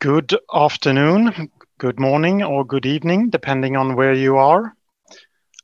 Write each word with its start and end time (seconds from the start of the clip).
Good 0.00 0.34
afternoon, 0.54 1.50
good 1.76 2.00
morning, 2.00 2.42
or 2.42 2.64
good 2.64 2.86
evening, 2.86 3.28
depending 3.28 3.76
on 3.76 3.96
where 3.96 4.14
you 4.14 4.38
are. 4.38 4.74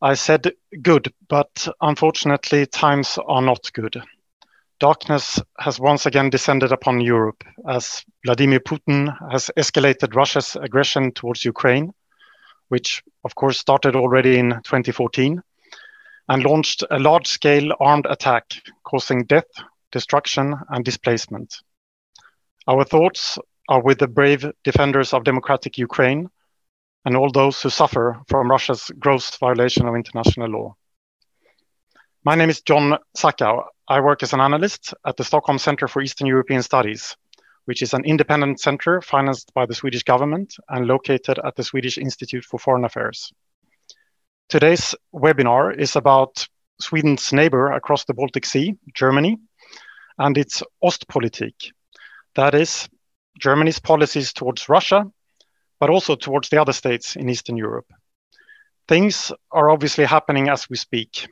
I 0.03 0.13
said 0.13 0.53
good, 0.83 1.11
but 1.27 1.67
unfortunately, 1.81 2.67
times 2.67 3.19
are 3.27 3.41
not 3.41 3.73
good. 3.73 3.97
Darkness 4.79 5.41
has 5.59 5.81
once 5.81 6.05
again 6.05 6.29
descended 6.29 6.71
upon 6.71 7.01
Europe 7.01 7.45
as 7.67 8.05
Vladimir 8.27 8.61
Putin 8.61 9.17
has 9.31 9.51
escalated 9.57 10.15
Russia's 10.15 10.55
aggression 10.55 11.13
towards 11.13 11.47
Ukraine, 11.47 11.95
which 12.69 13.03
of 13.25 13.35
course 13.37 13.59
started 13.59 13.97
already 13.97 14.39
in 14.39 14.51
2014, 14.51 15.43
and 16.29 16.45
launched 16.45 16.85
a 16.91 16.99
large 16.99 17.27
scale 17.27 17.73
armed 17.81 18.05
attack 18.05 18.53
causing 18.85 19.25
death, 19.25 19.49
destruction, 19.93 20.55
and 20.69 20.85
displacement. 20.85 21.63
Our 22.69 22.85
thoughts 22.85 23.39
are 23.69 23.83
with 23.83 23.99
the 23.99 24.09
brave 24.09 24.51
defenders 24.65 25.13
of 25.13 25.25
democratic 25.25 25.79
Ukraine 25.79 26.29
and 27.05 27.17
all 27.17 27.31
those 27.31 27.63
who 27.63 27.71
suffer 27.71 28.21
from 28.29 28.51
Russia's 28.51 28.91
gross 28.99 29.37
violation 29.39 29.87
of 29.87 29.95
international 29.95 30.51
law. 30.51 30.77
My 32.25 32.35
name 32.35 32.51
is 32.51 32.63
John 32.63 32.99
Zachau. 33.17 33.65
I 33.89 34.01
work 34.01 34.23
as 34.23 34.33
an 34.33 34.41
analyst 34.41 34.93
at 35.05 35.17
the 35.17 35.25
Stockholm 35.25 35.59
Center 35.59 35.87
for 35.87 36.03
Eastern 36.03 36.27
European 36.27 36.63
Studies, 36.63 37.17
which 37.67 37.83
is 37.83 37.95
an 37.95 38.05
independent 38.05 38.61
center 38.61 39.01
financed 39.01 39.55
by 39.55 39.67
the 39.67 39.75
Swedish 39.75 40.03
government 40.03 40.57
and 40.69 40.87
located 40.87 41.39
at 41.45 41.55
the 41.55 41.63
Swedish 41.63 41.99
Institute 41.99 42.45
for 42.45 42.59
Foreign 42.59 42.85
Affairs. 42.85 43.33
Today's 44.49 44.95
webinar 45.15 45.79
is 45.79 45.97
about 45.97 46.47
Sweden's 46.81 47.33
neighbor 47.33 47.73
across 47.73 48.05
the 48.05 48.15
Baltic 48.15 48.45
Sea, 48.45 48.75
Germany, 48.95 49.39
and 50.19 50.37
its 50.37 50.63
Ostpolitik. 50.83 51.71
That 52.35 52.55
is, 52.55 52.89
Germany's 53.39 53.79
policies 53.79 54.33
towards 54.33 54.69
Russia, 54.69 55.05
but 55.79 55.91
also 55.91 56.17
towards 56.17 56.49
the 56.49 56.61
other 56.61 56.73
states 56.73 57.17
in 57.17 57.29
Eastern 57.29 57.57
Europe. 57.57 57.87
Things 58.89 59.33
are 59.51 59.71
obviously 59.71 60.05
happening 60.05 60.49
as 60.49 60.71
we 60.71 60.77
speak, 60.77 61.29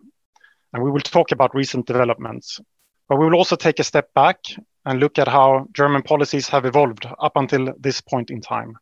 and 0.73 0.83
we 0.83 0.91
will 0.91 1.01
talk 1.01 1.33
about 1.33 1.55
recent 1.55 1.87
developments. 1.87 2.61
But 3.09 3.19
we 3.19 3.27
will 3.27 3.37
also 3.37 3.57
take 3.57 3.79
a 3.79 3.85
step 3.85 4.13
back 4.15 4.39
and 4.85 5.01
look 5.01 5.19
at 5.19 5.29
how 5.29 5.67
German 5.73 6.03
policies 6.03 6.49
have 6.49 6.67
evolved 6.67 7.07
up 7.21 7.37
until 7.37 7.73
this 7.79 8.01
point 8.01 8.31
in 8.31 8.41
time. 8.41 8.77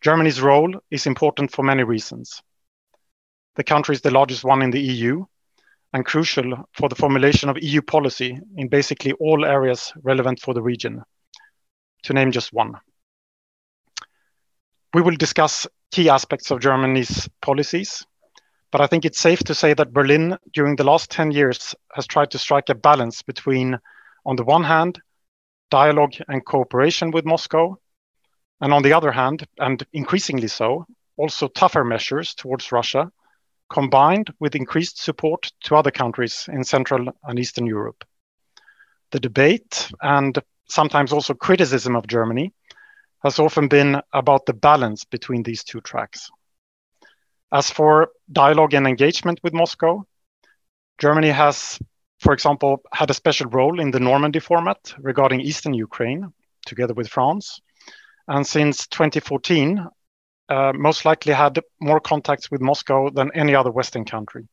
Germany's 0.00 0.40
role 0.40 0.74
is 0.90 1.06
important 1.06 1.52
for 1.52 1.62
many 1.62 1.82
reasons. 1.82 2.42
The 3.56 3.64
country 3.64 3.94
is 3.94 4.00
the 4.00 4.10
largest 4.10 4.44
one 4.44 4.62
in 4.62 4.70
the 4.70 4.80
EU 4.80 5.24
and 5.92 6.06
crucial 6.06 6.68
for 6.72 6.88
the 6.88 6.94
formulation 6.94 7.48
of 7.48 7.58
EU 7.60 7.82
policy 7.82 8.38
in 8.56 8.68
basically 8.68 9.12
all 9.12 9.44
areas 9.44 9.92
relevant 10.02 10.40
for 10.40 10.54
the 10.54 10.62
region, 10.62 11.02
to 12.02 12.12
name 12.12 12.32
just 12.32 12.52
one. 12.52 12.74
We 14.92 15.02
will 15.02 15.16
discuss 15.16 15.66
key 15.90 16.08
aspects 16.08 16.50
of 16.50 16.60
Germany's 16.60 17.28
policies, 17.42 18.04
but 18.70 18.80
I 18.80 18.86
think 18.86 19.04
it's 19.04 19.20
safe 19.20 19.40
to 19.44 19.54
say 19.54 19.74
that 19.74 19.92
Berlin, 19.92 20.36
during 20.52 20.76
the 20.76 20.84
last 20.84 21.10
10 21.10 21.32
years, 21.32 21.74
has 21.94 22.06
tried 22.06 22.30
to 22.32 22.38
strike 22.38 22.68
a 22.68 22.74
balance 22.74 23.22
between, 23.22 23.78
on 24.24 24.36
the 24.36 24.44
one 24.44 24.64
hand, 24.64 25.00
dialogue 25.70 26.14
and 26.28 26.44
cooperation 26.44 27.10
with 27.10 27.24
Moscow, 27.24 27.76
and 28.60 28.72
on 28.72 28.82
the 28.82 28.92
other 28.92 29.12
hand, 29.12 29.46
and 29.58 29.84
increasingly 29.92 30.48
so, 30.48 30.86
also 31.16 31.48
tougher 31.48 31.84
measures 31.84 32.34
towards 32.34 32.72
Russia, 32.72 33.10
combined 33.70 34.32
with 34.40 34.56
increased 34.56 35.02
support 35.02 35.52
to 35.62 35.76
other 35.76 35.90
countries 35.90 36.48
in 36.52 36.64
Central 36.64 37.08
and 37.24 37.38
Eastern 37.38 37.66
Europe. 37.66 38.04
The 39.12 39.20
debate 39.20 39.90
and 40.02 40.38
sometimes 40.70 41.12
also 41.12 41.34
criticism 41.34 41.96
of 41.96 42.06
Germany, 42.06 42.52
has 43.22 43.38
often 43.38 43.68
been 43.68 44.00
about 44.12 44.46
the 44.46 44.54
balance 44.54 45.04
between 45.04 45.42
these 45.42 45.64
two 45.64 45.80
tracks. 45.80 46.30
As 47.52 47.70
for 47.70 48.10
dialogue 48.30 48.74
and 48.74 48.86
engagement 48.86 49.40
with 49.42 49.52
Moscow, 49.52 50.06
Germany 50.98 51.30
has, 51.30 51.78
for 52.20 52.32
example, 52.32 52.82
had 52.92 53.10
a 53.10 53.14
special 53.14 53.48
role 53.50 53.80
in 53.80 53.90
the 53.90 54.00
Normandy 54.00 54.38
format 54.38 54.94
regarding 54.98 55.40
Eastern 55.40 55.74
Ukraine, 55.74 56.32
together 56.66 56.94
with 56.94 57.08
France. 57.08 57.60
And 58.28 58.46
since 58.46 58.86
2014, 58.86 59.86
uh, 60.48 60.72
most 60.74 61.04
likely 61.04 61.32
had 61.32 61.60
more 61.80 62.00
contacts 62.00 62.50
with 62.50 62.60
Moscow 62.60 63.10
than 63.10 63.30
any 63.34 63.54
other 63.54 63.70
Western 63.70 64.04
country. 64.04 64.46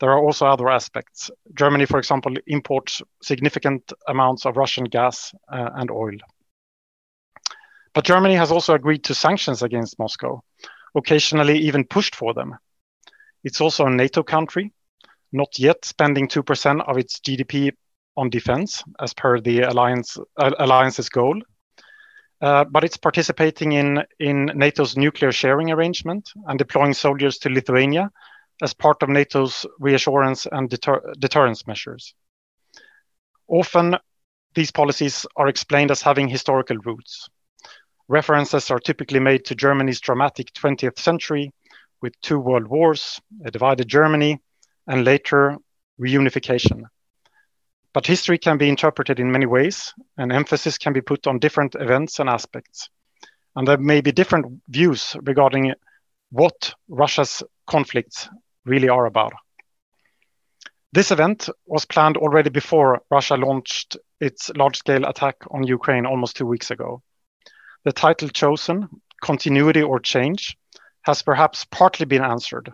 There 0.00 0.10
are 0.10 0.24
also 0.24 0.46
other 0.46 0.68
aspects. 0.68 1.30
Germany, 1.54 1.86
for 1.86 1.98
example, 1.98 2.34
imports 2.46 3.02
significant 3.22 3.92
amounts 4.06 4.46
of 4.46 4.56
Russian 4.56 4.84
gas 4.84 5.34
uh, 5.52 5.70
and 5.74 5.90
oil. 5.90 6.18
But 7.94 8.04
Germany 8.04 8.36
has 8.36 8.52
also 8.52 8.74
agreed 8.74 9.04
to 9.04 9.14
sanctions 9.14 9.62
against 9.62 9.98
Moscow, 9.98 10.42
occasionally 10.94 11.58
even 11.58 11.84
pushed 11.84 12.14
for 12.14 12.32
them. 12.32 12.56
It's 13.42 13.60
also 13.60 13.86
a 13.86 13.90
NATO 13.90 14.22
country, 14.22 14.72
not 15.32 15.58
yet 15.58 15.84
spending 15.84 16.28
2% 16.28 16.88
of 16.88 16.96
its 16.96 17.18
GDP 17.20 17.72
on 18.16 18.30
defense, 18.30 18.84
as 19.00 19.14
per 19.14 19.40
the 19.40 19.62
alliance, 19.62 20.16
uh, 20.36 20.50
alliance's 20.58 21.08
goal. 21.08 21.40
Uh, 22.40 22.64
but 22.64 22.84
it's 22.84 22.96
participating 22.96 23.72
in, 23.72 24.04
in 24.20 24.46
NATO's 24.54 24.96
nuclear 24.96 25.32
sharing 25.32 25.72
arrangement 25.72 26.30
and 26.46 26.58
deploying 26.58 26.94
soldiers 26.94 27.38
to 27.38 27.48
Lithuania 27.48 28.10
as 28.62 28.74
part 28.74 29.02
of 29.02 29.08
NATO's 29.08 29.66
reassurance 29.78 30.46
and 30.50 30.68
deter 30.68 31.00
deterrence 31.18 31.66
measures. 31.66 32.14
Often, 33.46 33.96
these 34.54 34.70
policies 34.70 35.26
are 35.36 35.48
explained 35.48 35.90
as 35.90 36.02
having 36.02 36.28
historical 36.28 36.76
roots. 36.78 37.28
References 38.08 38.70
are 38.70 38.80
typically 38.80 39.20
made 39.20 39.44
to 39.46 39.54
Germany's 39.54 40.00
dramatic 40.00 40.52
20th 40.54 40.98
century 40.98 41.52
with 42.00 42.20
two 42.20 42.38
world 42.38 42.66
wars, 42.66 43.20
a 43.44 43.50
divided 43.50 43.88
Germany, 43.88 44.40
and 44.86 45.04
later 45.04 45.56
reunification. 46.00 46.84
But 47.92 48.06
history 48.06 48.38
can 48.38 48.58
be 48.58 48.68
interpreted 48.68 49.18
in 49.20 49.32
many 49.32 49.46
ways, 49.46 49.92
and 50.16 50.32
emphasis 50.32 50.78
can 50.78 50.92
be 50.92 51.00
put 51.00 51.26
on 51.26 51.38
different 51.38 51.74
events 51.74 52.18
and 52.18 52.28
aspects. 52.28 52.88
And 53.56 53.66
there 53.66 53.78
may 53.78 54.00
be 54.00 54.12
different 54.12 54.62
views 54.68 55.16
regarding 55.22 55.74
what 56.30 56.74
Russia's 56.88 57.42
conflicts 57.66 58.28
really 58.64 58.88
are 58.88 59.06
about. 59.06 59.32
This 60.92 61.10
event 61.10 61.48
was 61.66 61.84
planned 61.84 62.16
already 62.16 62.50
before 62.50 63.02
Russia 63.10 63.36
launched 63.36 63.96
its 64.20 64.50
large 64.56 64.78
scale 64.78 65.04
attack 65.04 65.36
on 65.50 65.66
Ukraine 65.66 66.06
almost 66.06 66.36
two 66.36 66.46
weeks 66.46 66.70
ago. 66.70 67.02
The 67.84 67.92
title 67.92 68.28
chosen, 68.28 68.88
Continuity 69.20 69.82
or 69.82 70.00
Change, 70.00 70.56
has 71.02 71.22
perhaps 71.22 71.64
partly 71.66 72.06
been 72.06 72.24
answered, 72.24 72.72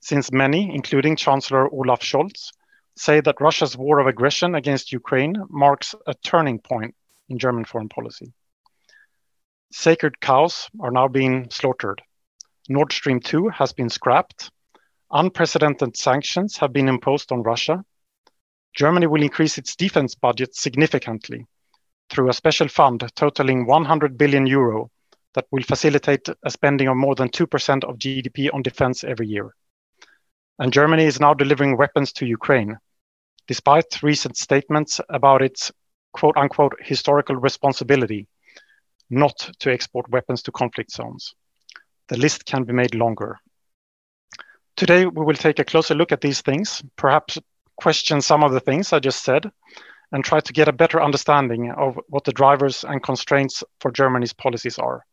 since 0.00 0.32
many, 0.32 0.74
including 0.74 1.16
Chancellor 1.16 1.68
Olaf 1.72 2.00
Scholz, 2.00 2.52
say 2.96 3.20
that 3.20 3.40
Russia's 3.40 3.76
war 3.76 3.98
of 3.98 4.06
aggression 4.06 4.54
against 4.54 4.92
Ukraine 4.92 5.36
marks 5.50 5.94
a 6.06 6.14
turning 6.14 6.58
point 6.58 6.94
in 7.28 7.38
German 7.38 7.64
foreign 7.64 7.88
policy. 7.88 8.32
Sacred 9.72 10.20
cows 10.20 10.70
are 10.80 10.92
now 10.92 11.08
being 11.08 11.50
slaughtered. 11.50 12.00
Nord 12.68 12.92
Stream 12.92 13.20
2 13.20 13.48
has 13.48 13.72
been 13.72 13.90
scrapped, 13.90 14.50
Unprecedented 15.10 15.96
sanctions 15.96 16.56
have 16.56 16.72
been 16.72 16.88
imposed 16.88 17.30
on 17.30 17.42
Russia. 17.42 17.84
Germany 18.74 19.06
will 19.06 19.22
increase 19.22 19.56
its 19.56 19.76
defense 19.76 20.14
budget 20.14 20.54
significantly 20.54 21.46
through 22.10 22.28
a 22.28 22.34
special 22.34 22.68
fund 22.68 23.08
totaling 23.14 23.66
100 23.66 24.18
billion 24.18 24.46
euro 24.46 24.90
that 25.34 25.46
will 25.52 25.62
facilitate 25.62 26.28
a 26.42 26.50
spending 26.50 26.88
of 26.88 26.96
more 26.96 27.14
than 27.14 27.28
2% 27.28 27.84
of 27.84 27.98
GDP 27.98 28.52
on 28.52 28.62
defense 28.62 29.04
every 29.04 29.28
year. 29.28 29.54
And 30.58 30.72
Germany 30.72 31.04
is 31.04 31.20
now 31.20 31.34
delivering 31.34 31.76
weapons 31.76 32.12
to 32.14 32.26
Ukraine, 32.26 32.78
despite 33.46 34.02
recent 34.02 34.36
statements 34.36 35.00
about 35.08 35.42
its 35.42 35.70
quote 36.12 36.36
unquote 36.36 36.74
historical 36.80 37.36
responsibility 37.36 38.26
not 39.10 39.50
to 39.60 39.70
export 39.70 40.10
weapons 40.10 40.42
to 40.42 40.52
conflict 40.52 40.90
zones. 40.90 41.34
The 42.08 42.16
list 42.16 42.44
can 42.44 42.64
be 42.64 42.72
made 42.72 42.94
longer. 42.94 43.38
Today, 44.76 45.06
we 45.06 45.24
will 45.24 45.34
take 45.34 45.58
a 45.58 45.64
closer 45.64 45.94
look 45.94 46.12
at 46.12 46.20
these 46.20 46.42
things, 46.42 46.82
perhaps 46.96 47.38
question 47.76 48.20
some 48.20 48.44
of 48.44 48.52
the 48.52 48.60
things 48.60 48.92
I 48.92 48.98
just 48.98 49.24
said, 49.24 49.50
and 50.12 50.22
try 50.22 50.40
to 50.40 50.52
get 50.52 50.68
a 50.68 50.72
better 50.72 51.02
understanding 51.02 51.70
of 51.70 51.98
what 52.08 52.24
the 52.24 52.32
drivers 52.32 52.84
and 52.84 53.02
constraints 53.02 53.64
for 53.80 53.90
Germany's 53.90 54.34
policies 54.34 54.78
are. 54.78 55.04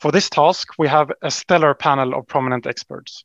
For 0.00 0.10
this 0.10 0.28
task, 0.28 0.70
we 0.76 0.88
have 0.88 1.12
a 1.22 1.30
stellar 1.30 1.72
panel 1.74 2.14
of 2.14 2.26
prominent 2.26 2.66
experts. 2.66 3.24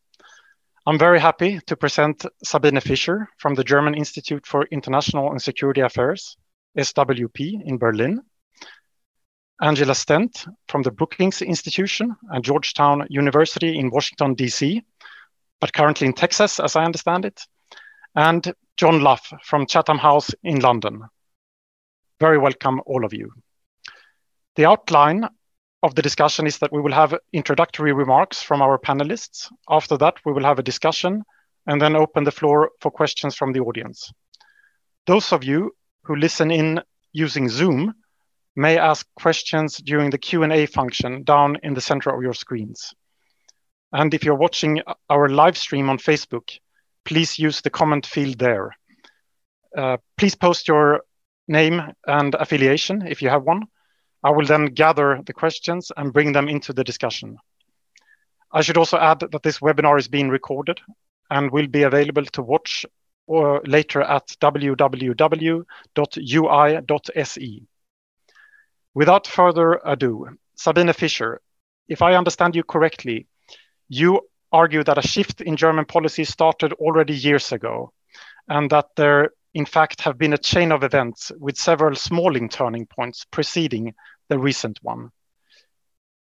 I'm 0.86 1.00
very 1.00 1.20
happy 1.20 1.60
to 1.66 1.76
present 1.76 2.26
Sabine 2.44 2.80
Fischer 2.80 3.28
from 3.38 3.56
the 3.56 3.64
German 3.64 3.96
Institute 3.96 4.46
for 4.46 4.66
International 4.72 5.32
and 5.32 5.42
Security 5.42 5.82
Affairs, 5.82 6.38
SWP, 6.78 7.66
in 7.66 7.78
Berlin. 7.78 8.22
Angela 9.62 9.94
Stent 9.94 10.46
from 10.68 10.82
the 10.82 10.92
Brookings 10.92 11.42
Institution 11.42 12.16
and 12.30 12.44
Georgetown 12.44 13.06
University 13.10 13.78
in 13.78 13.92
Washington, 13.92 14.34
D.C., 14.34 14.84
but 15.60 15.74
currently 15.74 16.08
in 16.08 16.14
Texas, 16.14 16.60
as 16.60 16.76
I 16.76 16.84
understand 16.84 17.26
it, 17.26 17.40
and 18.16 18.54
John 18.78 19.02
Lough 19.02 19.38
from 19.44 19.68
Chatham 19.68 20.00
House 20.00 20.32
in 20.44 20.60
London. 20.60 21.04
Very 22.20 22.40
welcome, 22.40 22.82
all 22.88 23.06
of 23.06 23.14
you. 23.14 23.32
The 24.56 24.66
outline 24.66 25.28
of 25.84 25.94
the 25.94 26.02
discussion 26.02 26.48
is 26.48 26.58
that 26.58 26.74
we 26.74 26.82
will 26.82 26.92
have 26.92 27.18
introductory 27.32 27.94
remarks 27.94 28.42
from 28.42 28.62
our 28.62 28.80
panelists. 28.80 29.52
After 29.70 29.98
that, 29.98 30.16
we 30.26 30.34
will 30.34 30.44
have 30.44 30.60
a 30.60 30.64
discussion 30.64 31.24
and 31.68 31.80
then 31.80 31.96
open 31.96 32.24
the 32.24 32.32
floor 32.32 32.72
for 32.80 32.90
questions 32.90 33.36
from 33.36 33.54
the 33.54 33.60
audience. 33.60 34.12
Those 35.06 35.32
of 35.32 35.44
you 35.44 35.76
who 36.04 36.16
listen 36.16 36.50
in 36.50 36.82
using 37.14 37.48
Zoom 37.50 37.94
may 38.56 38.78
ask 38.78 39.08
questions 39.16 39.78
during 39.78 40.10
the 40.10 40.18
Q&A 40.18 40.66
function 40.66 41.24
down 41.24 41.58
in 41.64 41.74
the 41.74 41.82
center 41.82 42.10
of 42.10 42.22
your 42.22 42.34
screens. 42.34 42.94
And 43.94 44.14
if 44.14 44.24
you're 44.24 44.36
watching 44.36 44.82
our 45.10 45.30
live 45.30 45.58
stream 45.58 45.90
on 45.90 45.98
Facebook, 45.98 46.58
please 47.06 47.40
use 47.40 47.62
the 47.62 47.70
comment 47.70 48.06
field 48.06 48.38
there. 48.38 48.76
Uh, 49.76 49.98
please 50.18 50.36
post 50.36 50.68
your 50.68 51.02
name 51.48 51.82
and 52.08 52.36
affiliation 52.36 53.06
if 53.08 53.22
you 53.22 53.30
have 53.30 53.44
one. 53.44 53.64
I 54.24 54.32
will 54.32 54.46
then 54.46 54.66
gather 54.66 55.22
the 55.26 55.34
questions 55.34 55.92
and 55.96 56.14
bring 56.14 56.32
them 56.32 56.48
into 56.48 56.74
the 56.74 56.84
discussion. 56.84 57.38
I 58.52 58.62
should 58.62 58.78
also 58.78 58.98
add 58.98 59.22
that 59.22 59.44
this 59.44 59.60
webinar 59.60 59.98
is 59.98 60.08
being 60.08 60.30
recorded 60.30 60.80
and 61.30 61.52
will 61.52 61.68
be 61.68 61.84
available 61.84 62.26
to 62.26 62.42
watch 62.42 62.86
or 63.26 63.62
later 63.66 64.02
at 64.02 64.28
www.ui.se. 64.42 65.64
Without 68.94 69.28
further 69.28 69.80
ado, 69.86 70.28
Sabine 70.56 70.94
Fischer, 70.94 71.42
if 71.88 72.02
I 72.02 72.16
understand 72.16 72.56
you 72.56 72.64
correctly, 72.64 73.28
you 73.88 74.22
argue 74.52 74.84
that 74.84 74.98
a 74.98 75.08
shift 75.08 75.42
in 75.42 75.56
German 75.56 75.86
policy 75.86 76.24
started 76.24 76.74
already 76.74 77.14
years 77.14 77.52
ago, 77.52 77.94
and 78.48 78.70
that 78.70 78.88
there, 78.96 79.32
in 79.54 79.66
fact, 79.66 80.02
have 80.02 80.18
been 80.18 80.34
a 80.34 80.38
chain 80.38 80.72
of 80.72 80.84
events 80.84 81.32
with 81.40 81.58
several 81.58 81.96
smalling 81.96 82.50
turning 82.50 82.86
points 82.86 83.26
preceding 83.32 83.94
the 84.30 84.38
recent 84.38 84.80
one. 84.82 85.10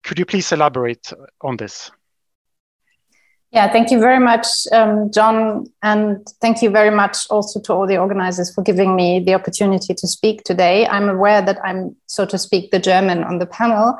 Could 0.04 0.20
you 0.20 0.26
please 0.26 0.52
elaborate 0.52 1.12
on 1.42 1.58
this? 1.58 1.92
Yeah, 3.52 3.72
thank 3.72 3.90
you 3.90 4.00
very 4.00 4.20
much, 4.20 4.46
um, 4.72 5.12
John. 5.12 5.66
And 5.82 6.26
thank 6.40 6.62
you 6.62 6.70
very 6.70 6.92
much 6.92 7.18
also 7.32 7.60
to 7.62 7.74
all 7.74 7.88
the 7.88 7.98
organizers 7.98 8.54
for 8.54 8.62
giving 8.62 8.96
me 8.96 9.20
the 9.20 9.34
opportunity 9.34 9.96
to 9.96 10.08
speak 10.08 10.44
today. 10.44 10.86
I'm 10.86 11.10
aware 11.10 11.42
that 11.42 11.58
I'm, 11.64 11.96
so 12.06 12.26
to 12.28 12.38
speak, 12.38 12.70
the 12.70 12.78
German 12.78 13.24
on 13.24 13.40
the 13.40 13.48
panel. 13.48 13.98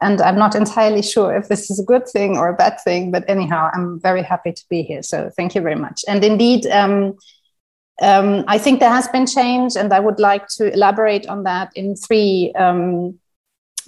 And 0.00 0.20
I'm 0.20 0.38
not 0.38 0.54
entirely 0.54 1.02
sure 1.02 1.34
if 1.34 1.48
this 1.48 1.68
is 1.68 1.80
a 1.80 1.84
good 1.84 2.06
thing 2.06 2.36
or 2.36 2.48
a 2.48 2.54
bad 2.54 2.78
thing, 2.84 3.10
but 3.10 3.24
anyhow, 3.28 3.70
I'm 3.74 3.98
very 3.98 4.22
happy 4.22 4.52
to 4.52 4.64
be 4.70 4.82
here. 4.82 5.02
So 5.02 5.30
thank 5.36 5.54
you 5.54 5.62
very 5.62 5.74
much. 5.74 6.04
And 6.06 6.22
indeed, 6.22 6.66
um, 6.66 7.16
um, 8.02 8.44
I 8.46 8.58
think 8.58 8.78
there 8.78 8.90
has 8.90 9.08
been 9.08 9.26
change, 9.26 9.74
and 9.74 9.92
I 9.92 10.00
would 10.00 10.20
like 10.20 10.48
to 10.58 10.70
elaborate 10.72 11.26
on 11.28 11.44
that 11.44 11.70
in 11.74 11.96
three 11.96 12.52
um, 12.54 13.18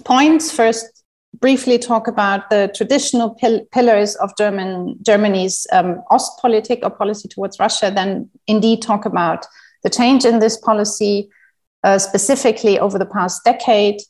points. 0.03 0.51
First, 0.51 0.98
briefly 1.33 1.77
talk 1.77 2.07
about 2.07 2.49
the 2.49 2.71
traditional 2.75 3.31
pil- 3.31 3.65
pillars 3.71 4.15
of 4.15 4.31
German 4.37 4.97
Germany's 5.01 5.67
um, 5.71 6.01
Ostpolitik 6.11 6.79
or 6.83 6.89
policy 6.89 7.27
towards 7.27 7.59
Russia, 7.59 7.91
then 7.93 8.29
indeed 8.47 8.81
talk 8.81 9.05
about 9.05 9.45
the 9.83 9.89
change 9.89 10.25
in 10.25 10.39
this 10.39 10.57
policy 10.57 11.29
uh, 11.83 11.97
specifically 11.97 12.79
over 12.79 12.97
the 12.97 13.05
past 13.05 13.43
decade, 13.45 14.01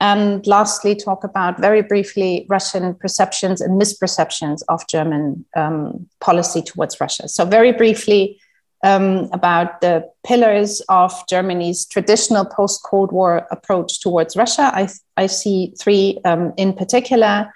and 0.00 0.46
lastly 0.46 0.94
talk 0.94 1.22
about 1.22 1.60
very 1.60 1.82
briefly 1.82 2.46
Russian 2.48 2.94
perceptions 2.94 3.60
and 3.60 3.80
misperceptions 3.80 4.62
of 4.68 4.86
German 4.88 5.44
um, 5.56 6.08
policy 6.20 6.62
towards 6.62 7.00
Russia. 7.00 7.28
So 7.28 7.44
very 7.44 7.72
briefly, 7.72 8.40
um, 8.84 9.30
about 9.32 9.80
the 9.80 10.08
pillars 10.24 10.82
of 10.90 11.10
Germany's 11.26 11.86
traditional 11.86 12.44
post 12.44 12.82
Cold 12.84 13.10
War 13.10 13.48
approach 13.50 14.00
towards 14.00 14.36
Russia. 14.36 14.70
I, 14.74 14.88
I 15.16 15.26
see 15.26 15.72
three 15.78 16.20
um, 16.24 16.52
in 16.58 16.74
particular 16.74 17.52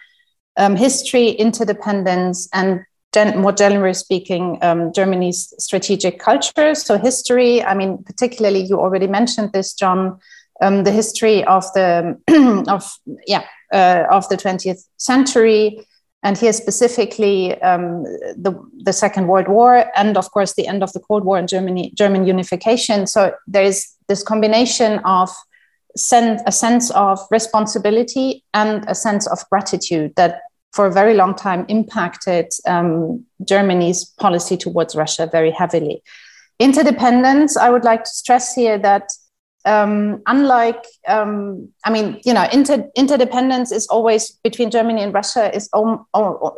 um, 0.57 0.75
history, 0.75 1.29
interdependence, 1.29 2.49
and 2.55 2.81
gen- 3.13 3.39
more 3.39 3.53
generally 3.53 3.95
speaking, 3.95 4.59
um, 4.63 4.91
Germany's 4.93 5.53
strategic 5.59 6.19
culture. 6.19 6.75
So, 6.75 6.99
history, 6.99 7.63
I 7.63 7.75
mean, 7.75 8.03
particularly, 8.03 8.65
you 8.65 8.81
already 8.81 9.07
mentioned 9.07 9.53
this, 9.53 9.75
John. 9.75 10.19
Um, 10.61 10.83
the 10.83 10.91
history 10.91 11.45
of 11.45 11.63
the 11.75 12.19
of 12.69 12.91
yeah 13.29 13.45
uh, 13.73 14.05
of 14.11 14.29
the 14.29 14.37
20th 14.37 14.83
century 14.97 15.87
and 16.23 16.37
here 16.37 16.53
specifically 16.53 17.61
um, 17.63 18.03
the, 18.37 18.53
the 18.83 18.93
Second 18.93 19.29
World 19.29 19.49
War 19.49 19.85
and 19.97 20.17
of 20.17 20.31
course 20.33 20.55
the 20.55 20.67
end 20.67 20.83
of 20.83 20.93
the 20.93 21.01
Cold 21.01 21.25
War 21.25 21.39
and 21.39 21.49
Germany, 21.49 21.93
German 21.95 22.27
unification. 22.27 23.07
So 23.07 23.35
there 23.47 23.63
is 23.63 23.87
this 24.09 24.23
combination 24.23 24.99
of 25.05 25.31
a 25.95 26.53
sense 26.53 26.91
of 26.91 27.21
responsibility 27.31 28.45
and 28.53 28.85
a 28.89 28.95
sense 28.95 29.27
of 29.27 29.39
gratitude 29.51 30.13
that 30.17 30.43
for 30.73 30.87
a 30.87 30.93
very 30.93 31.15
long 31.15 31.35
time 31.35 31.65
impacted 31.69 32.47
um, 32.67 33.25
Germany's 33.45 34.05
policy 34.05 34.57
towards 34.57 34.95
Russia 34.95 35.29
very 35.31 35.51
heavily. 35.51 36.03
Interdependence, 36.59 37.57
I 37.57 37.71
would 37.71 37.85
like 37.85 38.05
to 38.05 38.11
stress 38.11 38.55
here 38.55 38.79
that 38.79 39.11
um, 39.65 40.23
unlike, 40.27 40.85
um, 41.07 41.69
I 41.85 41.91
mean, 41.91 42.21
you 42.25 42.33
know, 42.33 42.47
inter, 42.53 42.89
interdependence 42.97 43.73
is 43.73 43.87
always 43.89 44.31
between 44.43 44.71
Germany 44.71 45.03
and 45.03 45.13
Russia 45.13 45.55
is, 45.55 45.69
om, 45.73 46.07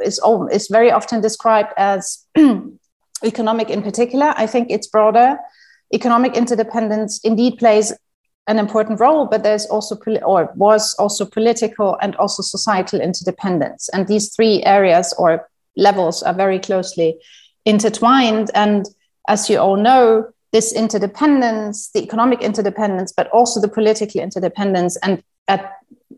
is, 0.04 0.20
om, 0.20 0.48
is 0.50 0.68
very 0.68 0.90
often 0.90 1.20
described 1.20 1.72
as 1.76 2.24
economic 3.24 3.70
in 3.70 3.82
particular. 3.82 4.34
I 4.36 4.46
think 4.46 4.70
it's 4.70 4.86
broader. 4.86 5.38
Economic 5.92 6.36
interdependence 6.36 7.20
indeed 7.24 7.58
plays 7.58 7.92
an 8.46 8.58
important 8.58 9.00
role, 9.00 9.26
but 9.26 9.42
there's 9.42 9.66
also, 9.66 9.96
or 10.24 10.52
was 10.54 10.94
also 10.94 11.24
political 11.24 11.96
and 12.00 12.16
also 12.16 12.42
societal 12.42 13.00
interdependence. 13.00 13.88
And 13.90 14.06
these 14.06 14.34
three 14.34 14.62
areas 14.64 15.14
or 15.18 15.48
levels 15.76 16.22
are 16.22 16.34
very 16.34 16.58
closely 16.58 17.18
intertwined. 17.64 18.50
And 18.54 18.86
as 19.28 19.48
you 19.48 19.58
all 19.58 19.76
know, 19.76 20.32
this 20.52 20.72
interdependence, 20.72 21.90
the 21.90 22.02
economic 22.02 22.40
interdependence, 22.42 23.12
but 23.12 23.28
also 23.28 23.60
the 23.60 23.68
political 23.68 24.20
interdependence, 24.20 24.96
and 24.98 25.22
at, 25.48 25.72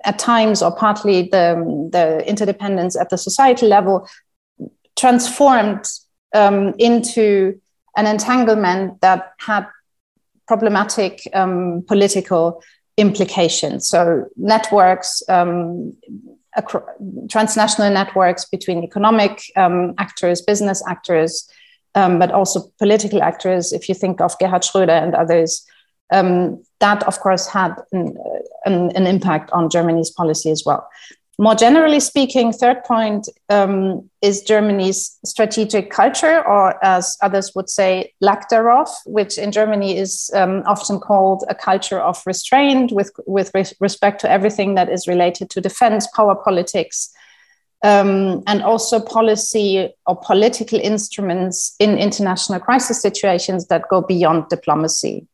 at 0.04 0.18
times 0.18 0.62
or 0.62 0.74
partly 0.74 1.22
the, 1.22 1.88
the 1.92 2.26
interdependence 2.26 2.96
at 2.96 3.10
the 3.10 3.18
societal 3.18 3.68
level, 3.68 4.08
transformed 4.96 5.84
um, 6.34 6.74
into 6.78 7.60
an 7.96 8.06
entanglement 8.06 9.00
that 9.00 9.32
had 9.38 9.66
problematic 10.46 11.20
um, 11.34 11.84
political 11.86 12.62
implications. 12.96 13.88
So, 13.88 14.26
networks, 14.36 15.22
um, 15.28 15.94
transnational 17.30 17.90
networks 17.90 18.44
between 18.44 18.84
economic 18.84 19.42
um, 19.56 19.94
actors, 19.98 20.42
business 20.42 20.82
actors, 20.86 21.48
um, 21.94 22.18
but 22.18 22.30
also 22.30 22.72
political 22.78 23.22
actors. 23.22 23.72
If 23.72 23.88
you 23.88 23.94
think 23.94 24.20
of 24.20 24.38
Gerhard 24.38 24.62
Schröder 24.62 25.02
and 25.02 25.14
others, 25.14 25.66
um, 26.12 26.62
that 26.80 27.02
of 27.04 27.20
course 27.20 27.46
had 27.46 27.74
an, 27.92 28.16
an, 28.64 28.90
an, 28.94 29.06
impact 29.06 29.50
on 29.52 29.70
Germany's 29.70 30.10
policy 30.10 30.50
as 30.50 30.62
well. 30.64 30.86
More 31.38 31.54
generally 31.54 31.98
speaking, 31.98 32.52
third 32.52 32.84
point 32.84 33.28
um, 33.48 34.10
is 34.20 34.42
Germany's 34.42 35.18
strategic 35.24 35.90
culture, 35.90 36.46
or 36.46 36.82
as 36.84 37.16
others 37.22 37.52
would 37.54 37.70
say, 37.70 38.12
lack 38.20 38.50
thereof, 38.50 38.88
which 39.06 39.38
in 39.38 39.50
Germany 39.50 39.96
is 39.96 40.30
um, 40.34 40.62
often 40.66 41.00
called 41.00 41.44
a 41.48 41.54
culture 41.54 41.98
of 41.98 42.22
restraint 42.26 42.92
with, 42.92 43.10
with 43.26 43.50
respect 43.80 44.20
to 44.20 44.30
everything 44.30 44.74
that 44.74 44.90
is 44.90 45.08
related 45.08 45.48
to 45.50 45.60
defense, 45.60 46.06
power 46.14 46.34
politics, 46.34 47.10
um, 47.82 48.42
and 48.46 48.62
also 48.62 49.00
policy 49.00 49.92
or 50.06 50.16
political 50.16 50.78
instruments 50.78 51.74
in 51.78 51.98
international 51.98 52.60
crisis 52.60 53.02
situations 53.02 53.66
that 53.66 53.88
go 53.88 54.00
beyond 54.00 54.48
diplomacy. 54.48 55.26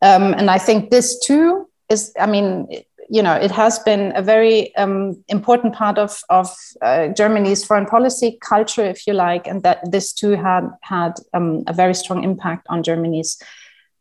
Um, 0.00 0.34
and 0.34 0.50
I 0.50 0.58
think 0.58 0.90
this 0.90 1.18
too 1.18 1.68
is, 1.90 2.12
I 2.18 2.26
mean, 2.26 2.68
you 3.10 3.22
know, 3.22 3.34
it 3.34 3.50
has 3.50 3.78
been 3.80 4.12
a 4.16 4.22
very 4.22 4.74
um, 4.76 5.22
important 5.28 5.74
part 5.74 5.98
of, 5.98 6.22
of 6.30 6.48
uh, 6.80 7.08
Germany's 7.08 7.64
foreign 7.64 7.86
policy 7.86 8.38
culture, 8.40 8.84
if 8.84 9.06
you 9.06 9.12
like, 9.12 9.46
and 9.46 9.62
that 9.62 9.90
this 9.90 10.12
too 10.12 10.32
had 10.32 10.68
had 10.80 11.12
um, 11.34 11.64
a 11.66 11.72
very 11.72 11.94
strong 11.94 12.24
impact 12.24 12.66
on 12.70 12.82
Germany's 12.82 13.38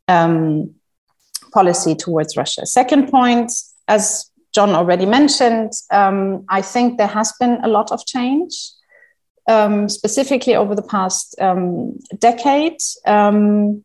um, 0.08 0.74
policy 1.54 1.96
towards 1.96 2.38
Russia. 2.38 2.66
Second 2.66 3.10
point, 3.10 3.52
as 3.88 4.32
John 4.54 4.72
already 4.72 5.06
mentioned, 5.06 5.72
um, 5.92 6.46
I 6.50 6.62
think 6.62 6.98
there 6.98 7.08
has 7.08 7.34
been 7.40 7.60
a 7.64 7.68
lot 7.68 7.92
of 7.92 8.06
change, 8.06 8.54
um, 9.48 9.90
specifically 9.90 10.56
over 10.56 10.76
the 10.76 10.84
past 10.84 11.36
um, 11.42 12.00
decade. 12.20 12.78
Um, 13.06 13.84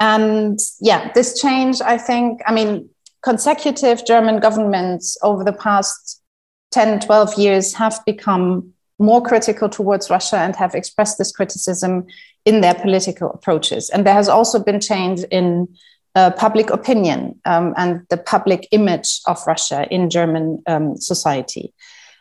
and 0.00 0.58
yeah, 0.80 1.12
this 1.12 1.40
change, 1.40 1.80
I 1.82 1.98
think, 1.98 2.40
I 2.46 2.54
mean, 2.54 2.88
consecutive 3.22 4.06
German 4.06 4.40
governments 4.40 5.18
over 5.22 5.44
the 5.44 5.52
past 5.52 6.22
10, 6.70 7.00
12 7.00 7.38
years 7.38 7.74
have 7.74 8.00
become 8.06 8.72
more 8.98 9.22
critical 9.22 9.68
towards 9.68 10.10
Russia 10.10 10.36
and 10.36 10.56
have 10.56 10.74
expressed 10.74 11.18
this 11.18 11.32
criticism 11.32 12.06
in 12.44 12.60
their 12.60 12.74
political 12.74 13.30
approaches. 13.30 13.90
And 13.90 14.06
there 14.06 14.14
has 14.14 14.28
also 14.28 14.62
been 14.62 14.80
change 14.80 15.20
in 15.30 15.68
uh, 16.14 16.30
public 16.32 16.70
opinion 16.70 17.38
um, 17.44 17.74
and 17.76 18.02
the 18.10 18.16
public 18.16 18.68
image 18.72 19.20
of 19.26 19.38
Russia 19.46 19.86
in 19.90 20.10
German 20.10 20.62
um, 20.66 20.96
society. 20.96 21.72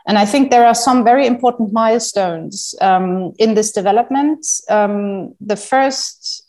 And 0.07 0.17
I 0.17 0.25
think 0.25 0.49
there 0.49 0.65
are 0.65 0.75
some 0.75 1.03
very 1.03 1.27
important 1.27 1.73
milestones 1.73 2.73
um, 2.81 3.33
in 3.37 3.53
this 3.53 3.71
development. 3.71 4.45
Um, 4.69 5.35
the 5.39 5.55
first 5.55 6.43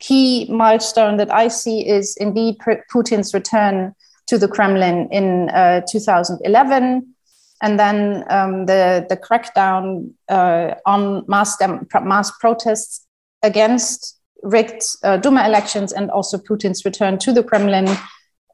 key 0.00 0.46
milestone 0.50 1.16
that 1.16 1.32
I 1.32 1.48
see 1.48 1.86
is 1.86 2.16
indeed 2.18 2.56
Putin's 2.92 3.32
return 3.32 3.94
to 4.26 4.38
the 4.38 4.48
Kremlin 4.48 5.08
in 5.10 5.50
uh, 5.50 5.82
2011 5.88 7.14
and 7.62 7.78
then 7.78 8.24
um, 8.28 8.66
the 8.66 9.06
the 9.08 9.16
crackdown 9.16 10.10
uh, 10.28 10.74
on 10.84 11.24
mass 11.26 11.56
mass 12.02 12.30
protests 12.38 13.06
against 13.42 14.15
rigged 14.42 14.84
uh, 15.02 15.16
Duma 15.16 15.46
elections 15.46 15.92
and 15.92 16.10
also 16.10 16.38
Putin's 16.38 16.84
return 16.84 17.18
to 17.18 17.32
the 17.32 17.42
Kremlin 17.42 17.88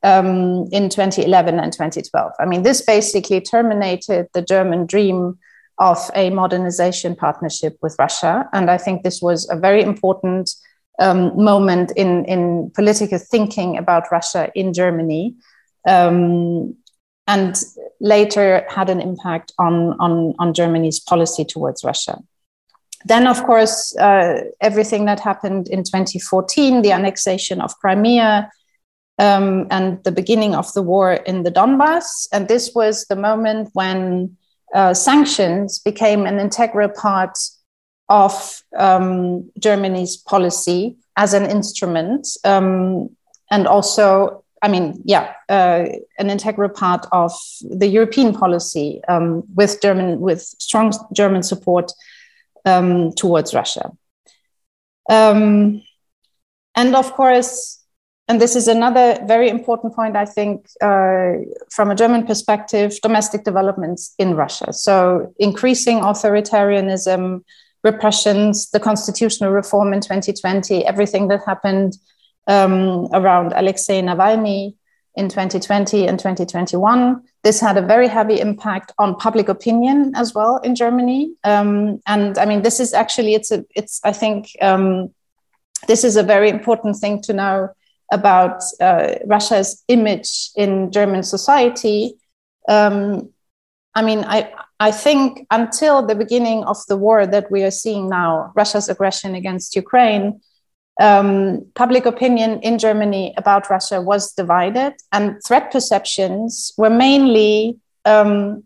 um, 0.02 0.66
in 0.72 0.88
2011 0.88 1.58
and 1.58 1.72
2012. 1.72 2.32
I 2.38 2.46
mean, 2.46 2.62
this 2.62 2.82
basically 2.82 3.40
terminated 3.40 4.28
the 4.34 4.42
German 4.42 4.86
dream 4.86 5.38
of 5.78 6.10
a 6.14 6.30
modernization 6.30 7.16
partnership 7.16 7.76
with 7.82 7.96
Russia, 7.98 8.48
and 8.52 8.70
I 8.70 8.78
think 8.78 9.02
this 9.02 9.20
was 9.22 9.48
a 9.50 9.56
very 9.56 9.82
important 9.82 10.50
um, 11.00 11.32
moment 11.42 11.92
in 11.96 12.24
in 12.26 12.70
political 12.74 13.18
thinking 13.18 13.78
about 13.78 14.12
Russia 14.12 14.50
in 14.54 14.72
Germany. 14.72 15.34
Um, 15.88 16.76
and 17.26 17.56
later 18.00 18.66
had 18.68 18.90
an 18.90 19.00
impact 19.00 19.52
on, 19.58 19.94
on, 20.00 20.34
on 20.38 20.52
Germany's 20.52 20.98
policy 20.98 21.44
towards 21.44 21.84
Russia. 21.84 22.18
Then, 23.04 23.26
of 23.26 23.42
course, 23.44 23.96
uh, 23.96 24.42
everything 24.60 25.04
that 25.06 25.20
happened 25.20 25.68
in 25.68 25.82
2014, 25.82 26.82
the 26.82 26.92
annexation 26.92 27.60
of 27.60 27.76
Crimea, 27.78 28.50
um, 29.18 29.66
and 29.70 30.02
the 30.04 30.12
beginning 30.12 30.54
of 30.54 30.72
the 30.72 30.82
war 30.82 31.12
in 31.12 31.42
the 31.42 31.50
Donbass. 31.50 32.28
And 32.32 32.48
this 32.48 32.72
was 32.74 33.04
the 33.06 33.16
moment 33.16 33.70
when 33.72 34.36
uh, 34.74 34.94
sanctions 34.94 35.78
became 35.78 36.26
an 36.26 36.38
integral 36.38 36.88
part 36.88 37.36
of 38.08 38.62
um, 38.76 39.50
Germany's 39.58 40.16
policy 40.16 40.96
as 41.16 41.34
an 41.34 41.44
instrument. 41.44 42.26
Um, 42.44 43.10
and 43.50 43.66
also 43.66 44.42
I 44.62 44.68
mean, 44.68 45.02
yeah, 45.04 45.34
uh, 45.48 45.86
an 46.18 46.30
integral 46.30 46.68
part 46.68 47.06
of 47.10 47.32
the 47.62 47.88
European 47.88 48.32
policy 48.32 49.02
um, 49.08 49.42
with 49.56 49.82
German, 49.82 50.20
with 50.20 50.40
strong 50.40 50.92
German 51.12 51.42
support 51.42 51.92
um, 52.64 53.12
towards 53.12 53.54
Russia. 53.54 53.92
Um, 55.10 55.82
and 56.74 56.94
of 56.94 57.12
course, 57.12 57.82
and 58.28 58.40
this 58.40 58.56
is 58.56 58.68
another 58.68 59.18
very 59.26 59.48
important 59.48 59.94
point, 59.94 60.16
I 60.16 60.24
think, 60.24 60.66
uh, 60.80 61.32
from 61.70 61.90
a 61.90 61.94
German 61.94 62.26
perspective, 62.26 62.98
domestic 63.02 63.44
developments 63.44 64.14
in 64.18 64.34
Russia. 64.34 64.72
So 64.72 65.34
increasing 65.38 66.00
authoritarianism, 66.00 67.42
repressions, 67.84 68.70
the 68.70 68.80
constitutional 68.80 69.50
reform 69.50 69.92
in 69.92 70.00
2020, 70.00 70.86
everything 70.86 71.28
that 71.28 71.40
happened 71.44 71.98
um, 72.46 73.08
around 73.12 73.52
Alexei 73.54 74.00
Navalny 74.00 74.76
in 75.16 75.28
2020 75.28 76.06
and 76.06 76.18
2021. 76.18 77.22
This 77.42 77.60
had 77.60 77.76
a 77.76 77.82
very 77.82 78.08
heavy 78.08 78.38
impact 78.40 78.92
on 78.98 79.16
public 79.16 79.48
opinion 79.48 80.12
as 80.14 80.32
well 80.34 80.58
in 80.58 80.74
Germany. 80.76 81.34
Um, 81.42 82.00
and 82.06 82.38
I 82.38 82.44
mean, 82.44 82.62
this 82.62 82.78
is 82.78 82.92
actually 82.92 83.34
it's 83.34 83.50
a 83.50 83.64
it's 83.74 84.00
I 84.04 84.12
think 84.12 84.50
um, 84.60 85.10
this 85.88 86.04
is 86.04 86.16
a 86.16 86.22
very 86.22 86.48
important 86.48 86.96
thing 86.96 87.20
to 87.22 87.32
know 87.32 87.68
about 88.12 88.62
uh, 88.80 89.14
Russia's 89.26 89.82
image 89.88 90.50
in 90.54 90.92
German 90.92 91.22
society. 91.22 92.14
Um, 92.68 93.30
I 93.94 94.02
mean, 94.02 94.24
I 94.24 94.52
I 94.78 94.92
think 94.92 95.46
until 95.50 96.06
the 96.06 96.14
beginning 96.14 96.64
of 96.64 96.78
the 96.86 96.96
war 96.96 97.26
that 97.26 97.50
we 97.50 97.64
are 97.64 97.70
seeing 97.70 98.08
now, 98.08 98.52
Russia's 98.54 98.88
aggression 98.88 99.34
against 99.34 99.74
Ukraine 99.74 100.40
um, 101.02 101.66
public 101.74 102.06
opinion 102.06 102.60
in 102.60 102.78
Germany 102.78 103.34
about 103.36 103.68
Russia 103.68 104.00
was 104.00 104.32
divided, 104.32 104.94
and 105.10 105.42
threat 105.44 105.72
perceptions 105.72 106.72
were 106.78 106.90
mainly 106.90 107.78
um, 108.04 108.64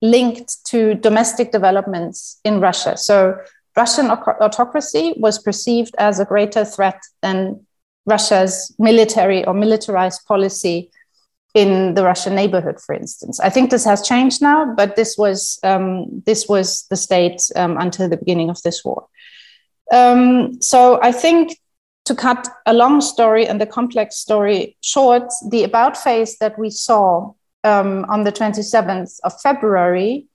linked 0.00 0.64
to 0.66 0.94
domestic 0.94 1.50
developments 1.50 2.40
in 2.44 2.60
Russia. 2.60 2.96
So, 2.96 3.36
Russian 3.76 4.10
autocracy 4.10 5.14
was 5.18 5.38
perceived 5.38 5.94
as 5.98 6.18
a 6.18 6.24
greater 6.24 6.64
threat 6.64 7.00
than 7.22 7.64
Russia's 8.06 8.74
military 8.78 9.44
or 9.44 9.54
militarized 9.54 10.26
policy 10.26 10.90
in 11.54 11.94
the 11.94 12.04
Russian 12.04 12.34
neighborhood, 12.34 12.80
for 12.80 12.94
instance. 12.94 13.40
I 13.40 13.50
think 13.50 13.70
this 13.70 13.84
has 13.84 14.06
changed 14.06 14.42
now, 14.42 14.74
but 14.74 14.96
this 14.96 15.16
was 15.16 15.58
um, 15.62 16.22
this 16.26 16.48
was 16.48 16.86
the 16.90 16.96
state 16.96 17.40
um, 17.56 17.76
until 17.78 18.08
the 18.08 18.16
beginning 18.16 18.50
of 18.50 18.62
this 18.62 18.84
war. 18.84 19.06
Um, 19.92 20.60
so 20.60 21.00
I 21.02 21.12
think 21.12 21.58
to 22.04 22.14
cut 22.14 22.48
a 22.66 22.72
long 22.72 23.00
story 23.00 23.46
and 23.46 23.60
a 23.60 23.66
complex 23.66 24.16
story 24.16 24.76
short, 24.80 25.30
the 25.50 25.64
about 25.64 25.96
phase 25.96 26.38
that 26.38 26.58
we 26.58 26.70
saw 26.70 27.32
um, 27.64 28.04
on 28.08 28.24
the 28.24 28.32
27th 28.32 29.20
of 29.24 29.40
February, 29.40 30.26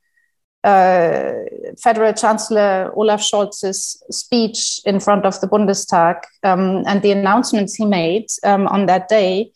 uh, 0.63 1.33
Federal 1.81 2.13
Chancellor 2.13 2.91
Olaf 2.95 3.21
Scholz's 3.21 4.01
speech 4.11 4.79
in 4.85 4.99
front 4.99 5.25
of 5.25 5.39
the 5.41 5.47
Bundestag 5.47 6.21
um, 6.43 6.83
and 6.87 7.01
the 7.01 7.11
announcements 7.11 7.75
he 7.75 7.85
made 7.85 8.27
um, 8.43 8.67
on 8.67 8.85
that 8.85 9.09
day, 9.09 9.51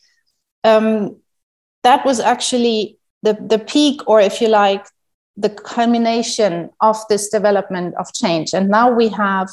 um, 0.63 1.15
that 1.83 2.05
was 2.05 2.19
actually 2.19 2.97
the, 3.23 3.33
the 3.33 3.59
peak, 3.59 4.01
or 4.07 4.19
if 4.19 4.41
you 4.41 4.47
like, 4.49 4.85
the 5.37 5.49
culmination 5.49 6.69
of 6.81 6.97
this 7.09 7.29
development 7.29 7.93
of 7.95 8.11
change. 8.13 8.53
And 8.53 8.69
now 8.69 8.91
we 8.91 9.07
have 9.09 9.49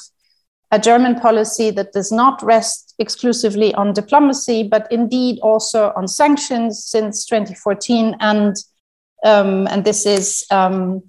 a 0.71 0.78
German 0.78 1.21
policy 1.21 1.71
that 1.71 1.92
does 1.92 2.11
not 2.11 2.42
rest 2.42 2.94
exclusively 2.99 3.75
on 3.75 3.92
diplomacy, 3.92 4.66
but 4.68 4.90
indeed 4.90 5.38
also 5.40 5.92
on 5.97 6.09
sanctions 6.09 6.85
since 6.85 7.26
2014. 7.26 8.16
And, 8.21 8.56
um, 9.25 9.66
and 9.68 9.85
this 9.85 10.06
is 10.06 10.44
um, 10.50 11.02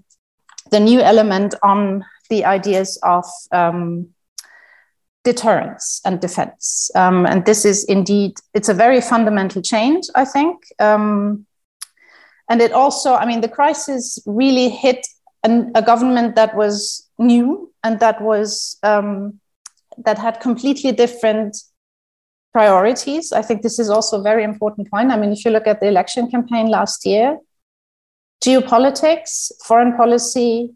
the 0.71 0.79
new 0.79 0.99
element 0.99 1.55
on 1.63 2.05
the 2.29 2.45
ideas 2.45 2.99
of 3.03 3.25
um, 3.51 4.09
deterrence 5.23 6.01
and 6.05 6.19
defense. 6.21 6.89
Um, 6.95 7.25
and 7.25 7.45
this 7.45 7.65
is 7.65 7.83
indeed, 7.85 8.37
it's 8.53 8.69
a 8.69 8.73
very 8.73 9.01
fundamental 9.01 9.61
change, 9.61 10.05
I 10.15 10.25
think. 10.25 10.63
Um, 10.79 11.45
and 12.49 12.61
it 12.61 12.71
also, 12.71 13.15
I 13.15 13.25
mean, 13.25 13.41
the 13.41 13.49
crisis 13.49 14.19
really 14.25 14.69
hit 14.69 15.05
an, 15.43 15.71
a 15.75 15.81
government 15.81 16.35
that 16.35 16.55
was 16.55 17.07
new 17.17 17.73
and 17.83 17.99
that 17.99 18.21
was 18.21 18.77
um, 18.83 19.39
that 19.97 20.17
had 20.17 20.39
completely 20.39 20.91
different 20.91 21.57
priorities. 22.53 23.31
I 23.33 23.41
think 23.41 23.61
this 23.61 23.79
is 23.79 23.89
also 23.89 24.19
a 24.19 24.23
very 24.23 24.43
important 24.43 24.89
point. 24.89 25.11
I 25.11 25.17
mean, 25.17 25.31
if 25.31 25.43
you 25.43 25.51
look 25.51 25.67
at 25.67 25.81
the 25.81 25.87
election 25.87 26.29
campaign 26.29 26.67
last 26.67 27.05
year, 27.05 27.37
geopolitics, 28.43 29.51
foreign 29.65 29.95
policy, 29.95 30.73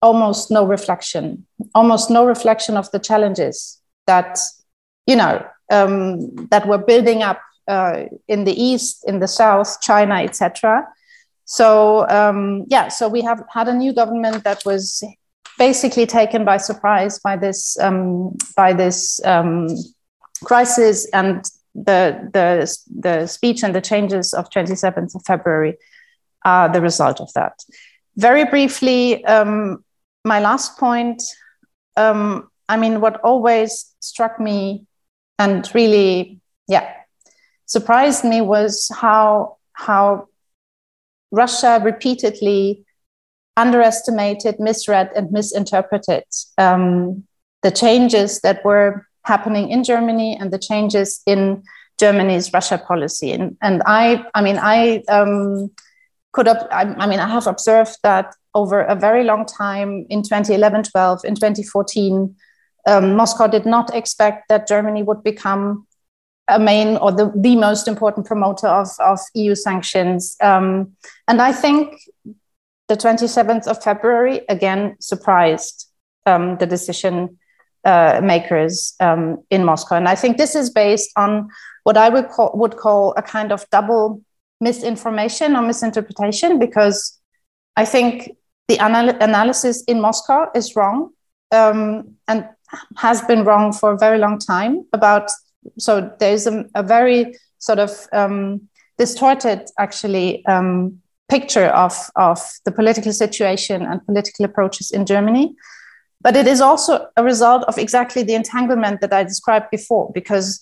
almost 0.00 0.50
no 0.50 0.64
reflection, 0.64 1.46
almost 1.74 2.10
no 2.10 2.24
reflection 2.24 2.76
of 2.76 2.90
the 2.90 2.98
challenges 2.98 3.80
that, 4.06 4.38
you 5.06 5.16
know, 5.16 5.44
um, 5.70 6.34
that 6.46 6.66
were 6.66 6.78
building 6.78 7.22
up 7.22 7.40
uh, 7.66 8.04
in 8.26 8.44
the 8.44 8.52
East, 8.52 9.04
in 9.06 9.18
the 9.18 9.28
South, 9.28 9.80
China, 9.80 10.14
etc. 10.14 10.86
So 11.44 12.08
um, 12.08 12.64
yeah, 12.68 12.88
so 12.88 13.08
we 13.08 13.22
have 13.22 13.42
had 13.52 13.68
a 13.68 13.74
new 13.74 13.92
government 13.92 14.44
that 14.44 14.64
was 14.64 15.02
basically 15.58 16.06
taken 16.06 16.44
by 16.44 16.56
surprise 16.56 17.18
by 17.18 17.36
this 17.36 17.78
um, 17.80 18.36
by 18.56 18.72
this 18.72 19.20
um, 19.24 19.68
crisis 20.44 21.08
and 21.12 21.44
the 21.74 22.30
the 22.32 22.78
the 23.00 23.26
speech 23.26 23.62
and 23.62 23.74
the 23.74 23.80
changes 23.80 24.32
of 24.32 24.48
27th 24.50 25.14
of 25.14 25.22
February 25.26 25.76
are 26.44 26.68
the 26.68 26.80
result 26.80 27.20
of 27.20 27.32
that. 27.34 27.64
Very 28.16 28.44
briefly, 28.44 29.24
um, 29.24 29.84
my 30.24 30.40
last 30.40 30.78
point. 30.78 31.22
Um, 31.96 32.48
I 32.68 32.76
mean, 32.76 33.00
what 33.00 33.20
always 33.22 33.94
struck 34.00 34.38
me 34.38 34.86
and 35.38 35.68
really, 35.74 36.40
yeah, 36.68 36.92
surprised 37.66 38.24
me 38.24 38.40
was 38.40 38.90
how 38.94 39.56
how 39.72 40.28
Russia 41.30 41.80
repeatedly 41.82 42.84
underestimated, 43.58 44.60
misread, 44.60 45.10
and 45.16 45.30
misinterpreted 45.32 46.24
um, 46.56 47.24
the 47.62 47.70
changes 47.70 48.40
that 48.40 48.64
were 48.64 49.06
happening 49.24 49.68
in 49.70 49.82
Germany 49.84 50.38
and 50.40 50.52
the 50.52 50.58
changes 50.58 51.20
in 51.26 51.62
Germany's 51.98 52.52
Russia 52.52 52.78
policy. 52.78 53.32
And, 53.32 53.56
and 53.60 53.82
I, 53.84 54.24
I 54.34 54.42
mean, 54.42 54.58
I 54.58 55.02
um, 55.08 55.70
could 56.32 56.46
have, 56.46 56.66
I, 56.70 56.82
I 56.98 57.06
mean, 57.06 57.18
I 57.18 57.28
have 57.28 57.48
observed 57.48 57.98
that 58.04 58.32
over 58.54 58.80
a 58.80 58.94
very 58.94 59.24
long 59.24 59.44
time 59.44 60.06
in 60.08 60.22
2011, 60.22 60.84
12, 60.84 61.24
in 61.24 61.34
2014, 61.34 62.36
um, 62.86 63.16
Moscow 63.16 63.48
did 63.48 63.66
not 63.66 63.94
expect 63.94 64.48
that 64.48 64.68
Germany 64.68 65.02
would 65.02 65.22
become 65.24 65.86
a 66.48 66.58
main 66.58 66.96
or 66.96 67.12
the, 67.12 67.30
the 67.36 67.56
most 67.56 67.88
important 67.88 68.24
promoter 68.24 68.68
of, 68.68 68.88
of 69.00 69.18
EU 69.34 69.54
sanctions. 69.54 70.36
Um, 70.40 70.92
and 71.26 71.42
I 71.42 71.52
think 71.52 71.94
the 72.88 72.96
27th 72.96 73.66
of 73.66 73.82
February 73.82 74.40
again 74.48 74.96
surprised 75.00 75.88
um, 76.26 76.56
the 76.58 76.66
decision 76.66 77.38
uh, 77.84 78.20
makers 78.22 78.94
um, 79.00 79.42
in 79.50 79.64
Moscow. 79.64 79.96
And 79.96 80.08
I 80.08 80.14
think 80.14 80.36
this 80.36 80.54
is 80.54 80.70
based 80.70 81.10
on 81.16 81.48
what 81.84 81.96
I 81.96 82.08
would 82.08 82.28
call, 82.28 82.52
would 82.54 82.76
call 82.76 83.14
a 83.16 83.22
kind 83.22 83.52
of 83.52 83.64
double 83.70 84.22
misinformation 84.60 85.54
or 85.56 85.62
misinterpretation, 85.62 86.58
because 86.58 87.18
I 87.76 87.84
think 87.84 88.36
the 88.66 88.74
anal- 88.74 89.16
analysis 89.20 89.82
in 89.84 90.00
Moscow 90.00 90.50
is 90.54 90.74
wrong 90.74 91.10
um, 91.52 92.14
and 92.26 92.48
has 92.96 93.22
been 93.22 93.44
wrong 93.44 93.72
for 93.72 93.92
a 93.92 93.98
very 93.98 94.18
long 94.18 94.38
time 94.38 94.84
about 94.92 95.30
so 95.78 96.12
there's 96.18 96.46
a, 96.46 96.64
a 96.74 96.82
very 96.82 97.34
sort 97.58 97.78
of 97.78 98.06
um, 98.12 98.68
distorted 98.98 99.68
actually 99.78 100.44
um, 100.46 101.00
picture 101.28 101.66
of, 101.66 102.10
of 102.16 102.40
the 102.64 102.72
political 102.72 103.12
situation 103.12 103.82
and 103.82 104.04
political 104.06 104.44
approaches 104.44 104.90
in 104.90 105.04
Germany. 105.06 105.54
But 106.20 106.36
it 106.36 106.46
is 106.46 106.60
also 106.60 107.08
a 107.16 107.22
result 107.22 107.64
of 107.64 107.78
exactly 107.78 108.22
the 108.22 108.34
entanglement 108.34 109.00
that 109.00 109.12
I 109.12 109.22
described 109.22 109.70
before, 109.70 110.10
because 110.12 110.60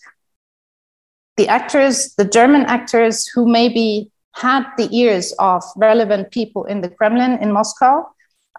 the 1.36 1.48
actors, 1.48 2.14
the 2.16 2.24
German 2.24 2.62
actors 2.62 3.26
who 3.26 3.46
maybe 3.46 4.10
had 4.34 4.64
the 4.76 4.88
ears 4.94 5.32
of 5.38 5.62
relevant 5.76 6.30
people 6.30 6.64
in 6.64 6.82
the 6.82 6.90
Kremlin 6.90 7.38
in 7.40 7.52
Moscow, 7.52 8.06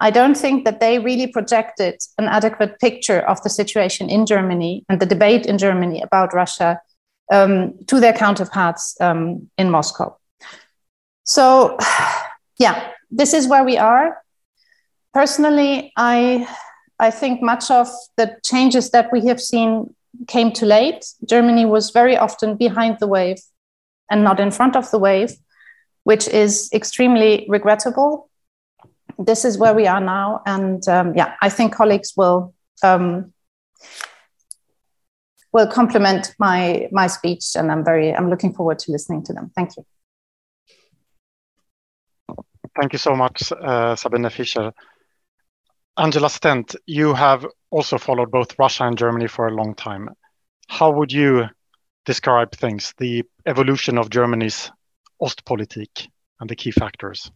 I 0.00 0.10
don't 0.10 0.36
think 0.36 0.64
that 0.64 0.80
they 0.80 0.98
really 0.98 1.26
projected 1.26 2.00
an 2.18 2.26
adequate 2.26 2.78
picture 2.80 3.20
of 3.20 3.42
the 3.42 3.50
situation 3.50 4.08
in 4.08 4.26
Germany 4.26 4.84
and 4.88 5.00
the 5.00 5.06
debate 5.06 5.46
in 5.46 5.58
Germany 5.58 6.02
about 6.02 6.34
Russia 6.34 6.80
um, 7.32 7.74
to 7.86 8.00
their 8.00 8.12
counterparts 8.12 8.96
um, 9.00 9.50
in 9.58 9.70
Moscow. 9.70 10.16
So, 11.28 11.76
yeah, 12.58 12.90
this 13.10 13.32
is 13.34 13.46
where 13.46 13.64
we 13.64 13.78
are. 13.78 14.22
Personally, 15.14 15.92
I, 15.96 16.48
I 16.98 17.10
think 17.10 17.42
much 17.42 17.70
of 17.70 17.88
the 18.16 18.36
changes 18.44 18.90
that 18.90 19.12
we 19.12 19.26
have 19.26 19.40
seen 19.40 19.94
came 20.26 20.52
too 20.52 20.66
late. 20.66 21.04
Germany 21.28 21.64
was 21.64 21.90
very 21.90 22.16
often 22.16 22.56
behind 22.56 22.98
the 22.98 23.06
wave 23.06 23.38
and 24.10 24.24
not 24.24 24.40
in 24.40 24.50
front 24.50 24.74
of 24.74 24.90
the 24.90 24.98
wave, 24.98 25.32
which 26.04 26.26
is 26.28 26.68
extremely 26.72 27.46
regrettable 27.48 28.28
this 29.18 29.44
is 29.44 29.58
where 29.58 29.74
we 29.74 29.86
are 29.86 30.00
now. 30.00 30.42
And 30.46 30.86
um, 30.88 31.14
yeah, 31.14 31.34
I 31.42 31.48
think 31.48 31.74
colleagues 31.74 32.12
will 32.16 32.54
um, 32.82 33.32
will 35.52 35.66
complement 35.66 36.34
my 36.38 36.88
my 36.92 37.06
speech, 37.06 37.56
and 37.56 37.70
I'm 37.72 37.84
very 37.84 38.14
I'm 38.14 38.30
looking 38.30 38.52
forward 38.52 38.78
to 38.80 38.92
listening 38.92 39.24
to 39.24 39.32
them. 39.32 39.50
Thank 39.54 39.76
you. 39.76 39.84
Thank 42.78 42.92
you 42.92 42.98
so 42.98 43.16
much, 43.16 43.50
uh, 43.50 43.96
Sabine 43.96 44.30
Fischer. 44.30 44.72
Angela 45.96 46.30
Stent, 46.30 46.76
you 46.86 47.12
have 47.12 47.44
also 47.70 47.98
followed 47.98 48.30
both 48.30 48.56
Russia 48.56 48.84
and 48.84 48.96
Germany 48.96 49.26
for 49.26 49.48
a 49.48 49.54
long 49.54 49.74
time. 49.74 50.10
How 50.68 50.92
would 50.92 51.10
you 51.10 51.46
describe 52.06 52.52
things, 52.52 52.94
the 52.98 53.24
evolution 53.46 53.98
of 53.98 54.10
Germany's 54.10 54.70
Ostpolitik 55.20 56.08
and 56.38 56.48
the 56.48 56.54
key 56.54 56.70
factors, 56.70 57.32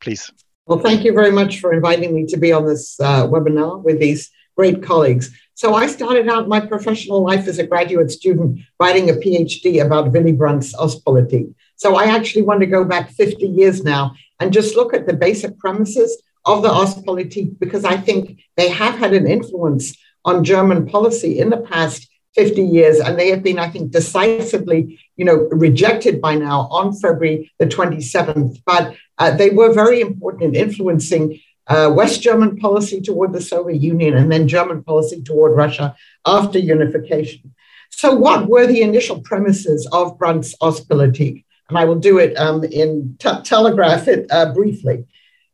please? 0.00 0.32
Well, 0.64 0.78
thank 0.78 1.04
you 1.04 1.12
very 1.12 1.30
much 1.30 1.60
for 1.60 1.74
inviting 1.74 2.14
me 2.14 2.24
to 2.26 2.38
be 2.38 2.50
on 2.50 2.64
this 2.64 2.98
uh, 3.00 3.26
webinar 3.26 3.82
with 3.82 4.00
these 4.00 4.30
great 4.56 4.82
colleagues. 4.82 5.30
So 5.54 5.74
I 5.74 5.88
started 5.88 6.26
out 6.28 6.48
my 6.48 6.60
professional 6.60 7.22
life 7.22 7.46
as 7.48 7.58
a 7.58 7.66
graduate 7.66 8.10
student 8.10 8.60
writing 8.78 9.10
a 9.10 9.12
PhD 9.12 9.84
about 9.84 10.12
Willy 10.12 10.32
Brandt's 10.32 10.74
Ostpolitik. 10.74 11.54
So 11.80 11.96
I 11.96 12.14
actually 12.14 12.42
want 12.42 12.60
to 12.60 12.66
go 12.66 12.84
back 12.84 13.08
50 13.08 13.46
years 13.46 13.82
now 13.82 14.14
and 14.38 14.52
just 14.52 14.76
look 14.76 14.92
at 14.92 15.06
the 15.06 15.14
basic 15.14 15.58
premises 15.58 16.22
of 16.44 16.62
the 16.62 16.68
Ostpolitik 16.68 17.58
because 17.58 17.86
I 17.86 17.96
think 17.96 18.38
they 18.58 18.68
have 18.68 18.98
had 18.98 19.14
an 19.14 19.26
influence 19.26 19.96
on 20.26 20.44
German 20.44 20.86
policy 20.86 21.38
in 21.38 21.48
the 21.48 21.56
past 21.56 22.06
50 22.34 22.62
years, 22.62 23.00
and 23.00 23.18
they 23.18 23.30
have 23.30 23.42
been, 23.42 23.58
I 23.58 23.70
think, 23.70 23.92
decisively, 23.92 25.00
you 25.16 25.24
know, 25.24 25.48
rejected 25.50 26.20
by 26.20 26.34
now 26.34 26.68
on 26.70 26.92
February 26.92 27.50
the 27.58 27.64
27th. 27.64 28.58
But 28.66 28.94
uh, 29.16 29.30
they 29.30 29.48
were 29.48 29.72
very 29.72 30.02
important 30.02 30.54
in 30.54 30.62
influencing 30.68 31.40
uh, 31.66 31.90
West 31.96 32.20
German 32.20 32.58
policy 32.58 33.00
toward 33.00 33.32
the 33.32 33.40
Soviet 33.40 33.80
Union 33.80 34.18
and 34.18 34.30
then 34.30 34.48
German 34.48 34.82
policy 34.82 35.22
toward 35.22 35.56
Russia 35.56 35.96
after 36.26 36.58
unification. 36.58 37.54
So, 37.88 38.14
what 38.14 38.50
were 38.50 38.66
the 38.66 38.82
initial 38.82 39.22
premises 39.22 39.88
of 39.92 40.18
Brandt's 40.18 40.54
Ostpolitik? 40.58 41.44
And 41.70 41.78
I 41.78 41.84
will 41.86 41.98
do 41.98 42.18
it 42.18 42.36
um, 42.36 42.62
in 42.64 43.16
telegraph 43.18 44.06
it 44.08 44.26
uh, 44.30 44.52
briefly. 44.52 45.06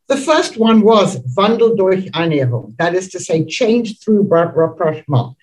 The 0.08 0.16
first 0.16 0.56
one 0.56 0.82
was 0.82 1.18
Wandel 1.36 1.76
durch 1.76 2.06
Annäherung, 2.12 2.76
that 2.78 2.94
is 2.94 3.08
to 3.10 3.20
say, 3.20 3.44
change 3.44 4.00
through 4.00 4.22
rapprochement 4.22 5.36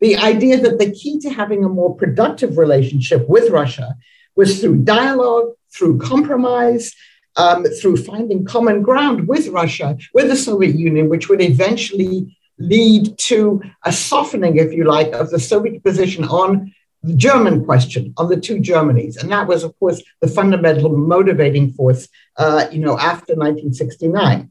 the 0.00 0.16
idea 0.16 0.60
that 0.60 0.78
the 0.78 0.90
key 0.90 1.18
to 1.20 1.30
having 1.30 1.64
a 1.64 1.68
more 1.68 1.94
productive 1.94 2.58
relationship 2.58 3.28
with 3.28 3.50
Russia 3.50 3.96
was 4.34 4.60
through 4.60 4.84
dialogue, 4.84 5.52
through 5.74 5.98
compromise, 5.98 6.94
um, 7.36 7.64
through 7.64 7.96
finding 7.96 8.44
common 8.44 8.82
ground 8.82 9.28
with 9.28 9.48
Russia, 9.48 9.96
with 10.12 10.28
the 10.28 10.36
Soviet 10.36 10.74
Union, 10.74 11.08
which 11.08 11.28
would 11.28 11.40
eventually 11.40 12.36
lead 12.58 13.18
to 13.18 13.62
a 13.84 13.92
softening, 13.92 14.56
if 14.56 14.72
you 14.72 14.84
like, 14.84 15.12
of 15.12 15.30
the 15.30 15.40
Soviet 15.40 15.82
position 15.82 16.24
on 16.24 16.74
the 17.06 17.14
German 17.14 17.64
question, 17.64 18.12
on 18.16 18.28
the 18.28 18.40
two 18.40 18.56
Germanys. 18.56 19.16
And 19.20 19.30
that 19.30 19.46
was, 19.46 19.62
of 19.62 19.78
course, 19.78 20.02
the 20.20 20.28
fundamental 20.28 20.96
motivating 20.96 21.72
force, 21.72 22.08
uh, 22.36 22.66
you 22.72 22.80
know, 22.80 22.98
after 22.98 23.34
1969. 23.34 24.50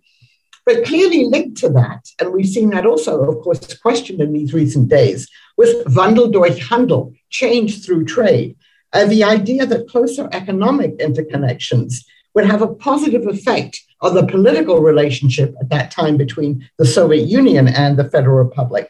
But 0.65 0.85
clearly 0.85 1.25
linked 1.25 1.57
to 1.57 1.69
that, 1.69 2.07
and 2.19 2.33
we've 2.33 2.47
seen 2.47 2.71
that 2.71 2.87
also, 2.87 3.23
of 3.23 3.43
course, 3.43 3.77
questioned 3.77 4.19
in 4.19 4.33
these 4.33 4.53
recent 4.53 4.89
days, 4.89 5.29
was 5.57 5.69
Wandel 5.95 6.31
durch 6.31 6.57
Handel, 6.69 7.13
change 7.29 7.85
through 7.85 8.05
trade. 8.05 8.55
Uh, 8.91 9.05
the 9.05 9.23
idea 9.23 9.65
that 9.65 9.87
closer 9.87 10.27
economic 10.31 10.97
interconnections 10.97 12.05
would 12.33 12.45
have 12.45 12.61
a 12.61 12.73
positive 12.73 13.27
effect 13.27 13.81
on 14.01 14.15
the 14.15 14.25
political 14.25 14.79
relationship 14.79 15.53
at 15.61 15.69
that 15.69 15.91
time 15.91 16.17
between 16.17 16.67
the 16.77 16.85
Soviet 16.85 17.27
Union 17.27 17.67
and 17.67 17.97
the 17.97 18.09
Federal 18.09 18.37
Republic. 18.37 18.89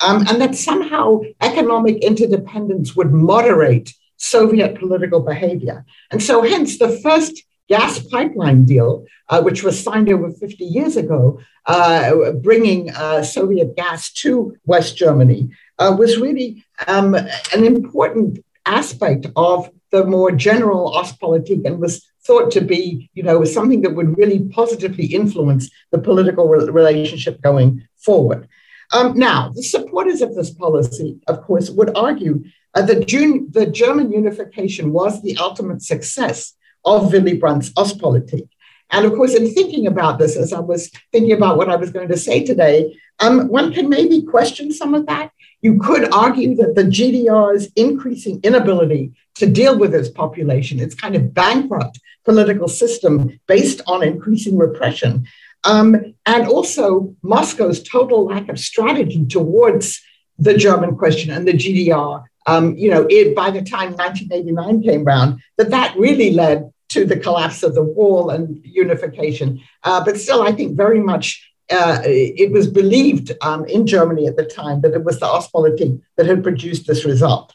Um, 0.00 0.26
and 0.28 0.40
that 0.42 0.54
somehow 0.54 1.20
economic 1.40 2.04
interdependence 2.04 2.94
would 2.94 3.12
moderate 3.12 3.94
Soviet 4.18 4.78
political 4.78 5.20
behavior. 5.20 5.84
And 6.10 6.22
so, 6.22 6.42
hence, 6.42 6.78
the 6.78 6.98
first 6.98 7.42
gas 7.68 7.98
pipeline 7.98 8.64
deal, 8.64 9.04
uh, 9.28 9.42
which 9.42 9.62
was 9.62 9.82
signed 9.82 10.10
over 10.10 10.30
50 10.30 10.64
years 10.64 10.96
ago, 10.96 11.40
uh, 11.66 12.32
bringing 12.32 12.90
uh, 12.90 13.22
Soviet 13.22 13.74
gas 13.76 14.12
to 14.14 14.56
West 14.64 14.96
Germany, 14.96 15.50
uh, 15.78 15.94
was 15.98 16.18
really 16.18 16.64
um, 16.86 17.14
an 17.14 17.64
important 17.64 18.44
aspect 18.66 19.26
of 19.36 19.70
the 19.90 20.04
more 20.04 20.30
general 20.30 20.92
Ostpolitik 20.92 21.64
and 21.64 21.80
was 21.80 22.04
thought 22.26 22.50
to 22.52 22.60
be, 22.60 23.08
you 23.14 23.22
know, 23.22 23.44
something 23.44 23.82
that 23.82 23.94
would 23.94 24.18
really 24.18 24.40
positively 24.48 25.06
influence 25.06 25.70
the 25.92 25.98
political 25.98 26.48
re- 26.48 26.68
relationship 26.70 27.40
going 27.40 27.86
forward. 27.96 28.48
Um, 28.92 29.18
now, 29.18 29.50
the 29.54 29.62
supporters 29.62 30.22
of 30.22 30.34
this 30.34 30.50
policy, 30.50 31.18
of 31.26 31.42
course, 31.42 31.70
would 31.70 31.96
argue 31.96 32.44
uh, 32.74 32.82
that 32.82 33.06
June, 33.06 33.48
the 33.50 33.66
German 33.66 34.12
unification 34.12 34.92
was 34.92 35.22
the 35.22 35.36
ultimate 35.38 35.82
success 35.82 36.54
of 36.84 37.12
Willy 37.12 37.36
Brandt's 37.36 37.70
Ostpolitik. 37.70 38.48
And 38.90 39.04
of 39.04 39.14
course, 39.14 39.34
in 39.34 39.52
thinking 39.52 39.86
about 39.86 40.18
this, 40.18 40.36
as 40.36 40.52
I 40.52 40.60
was 40.60 40.90
thinking 41.10 41.32
about 41.32 41.56
what 41.56 41.68
I 41.68 41.76
was 41.76 41.90
going 41.90 42.08
to 42.08 42.16
say 42.16 42.44
today, 42.44 42.96
um, 43.18 43.48
one 43.48 43.72
can 43.72 43.88
maybe 43.88 44.22
question 44.22 44.72
some 44.72 44.94
of 44.94 45.06
that. 45.06 45.32
You 45.62 45.80
could 45.80 46.12
argue 46.12 46.54
that 46.56 46.74
the 46.76 46.84
GDR's 46.84 47.68
increasing 47.74 48.40
inability 48.44 49.12
to 49.36 49.46
deal 49.46 49.76
with 49.76 49.94
its 49.94 50.08
population, 50.08 50.78
its 50.78 50.94
kind 50.94 51.16
of 51.16 51.34
bankrupt 51.34 51.98
political 52.24 52.68
system 52.68 53.40
based 53.46 53.80
on 53.86 54.02
increasing 54.02 54.56
repression, 54.56 55.26
um, 55.66 56.14
and 56.24 56.46
also 56.46 57.14
Moscow's 57.22 57.82
total 57.82 58.26
lack 58.26 58.48
of 58.48 58.58
strategy 58.58 59.26
towards 59.26 60.00
the 60.38 60.56
German 60.56 60.96
question 60.96 61.30
and 61.30 61.46
the 61.46 61.52
GDR. 61.52 62.24
Um, 62.46 62.76
you 62.76 62.90
know, 62.90 63.06
it, 63.10 63.34
by 63.34 63.50
the 63.50 63.62
time 63.62 63.92
1989 63.92 64.82
came 64.82 65.06
around, 65.06 65.40
that 65.58 65.70
that 65.70 65.96
really 65.96 66.30
led 66.30 66.70
to 66.90 67.04
the 67.04 67.16
collapse 67.16 67.64
of 67.64 67.74
the 67.74 67.82
wall 67.82 68.30
and 68.30 68.60
unification. 68.64 69.60
Uh, 69.82 70.04
but 70.04 70.18
still, 70.18 70.42
I 70.42 70.52
think 70.52 70.76
very 70.76 71.00
much 71.00 71.50
uh, 71.70 72.00
it 72.04 72.52
was 72.52 72.68
believed 72.68 73.32
um, 73.42 73.64
in 73.64 73.86
Germany 73.86 74.28
at 74.28 74.36
the 74.36 74.44
time 74.44 74.82
that 74.82 74.94
it 74.94 75.02
was 75.02 75.18
the 75.18 75.26
Ostpolitik 75.26 76.00
that 76.16 76.26
had 76.26 76.44
produced 76.44 76.86
this 76.86 77.04
result. 77.04 77.52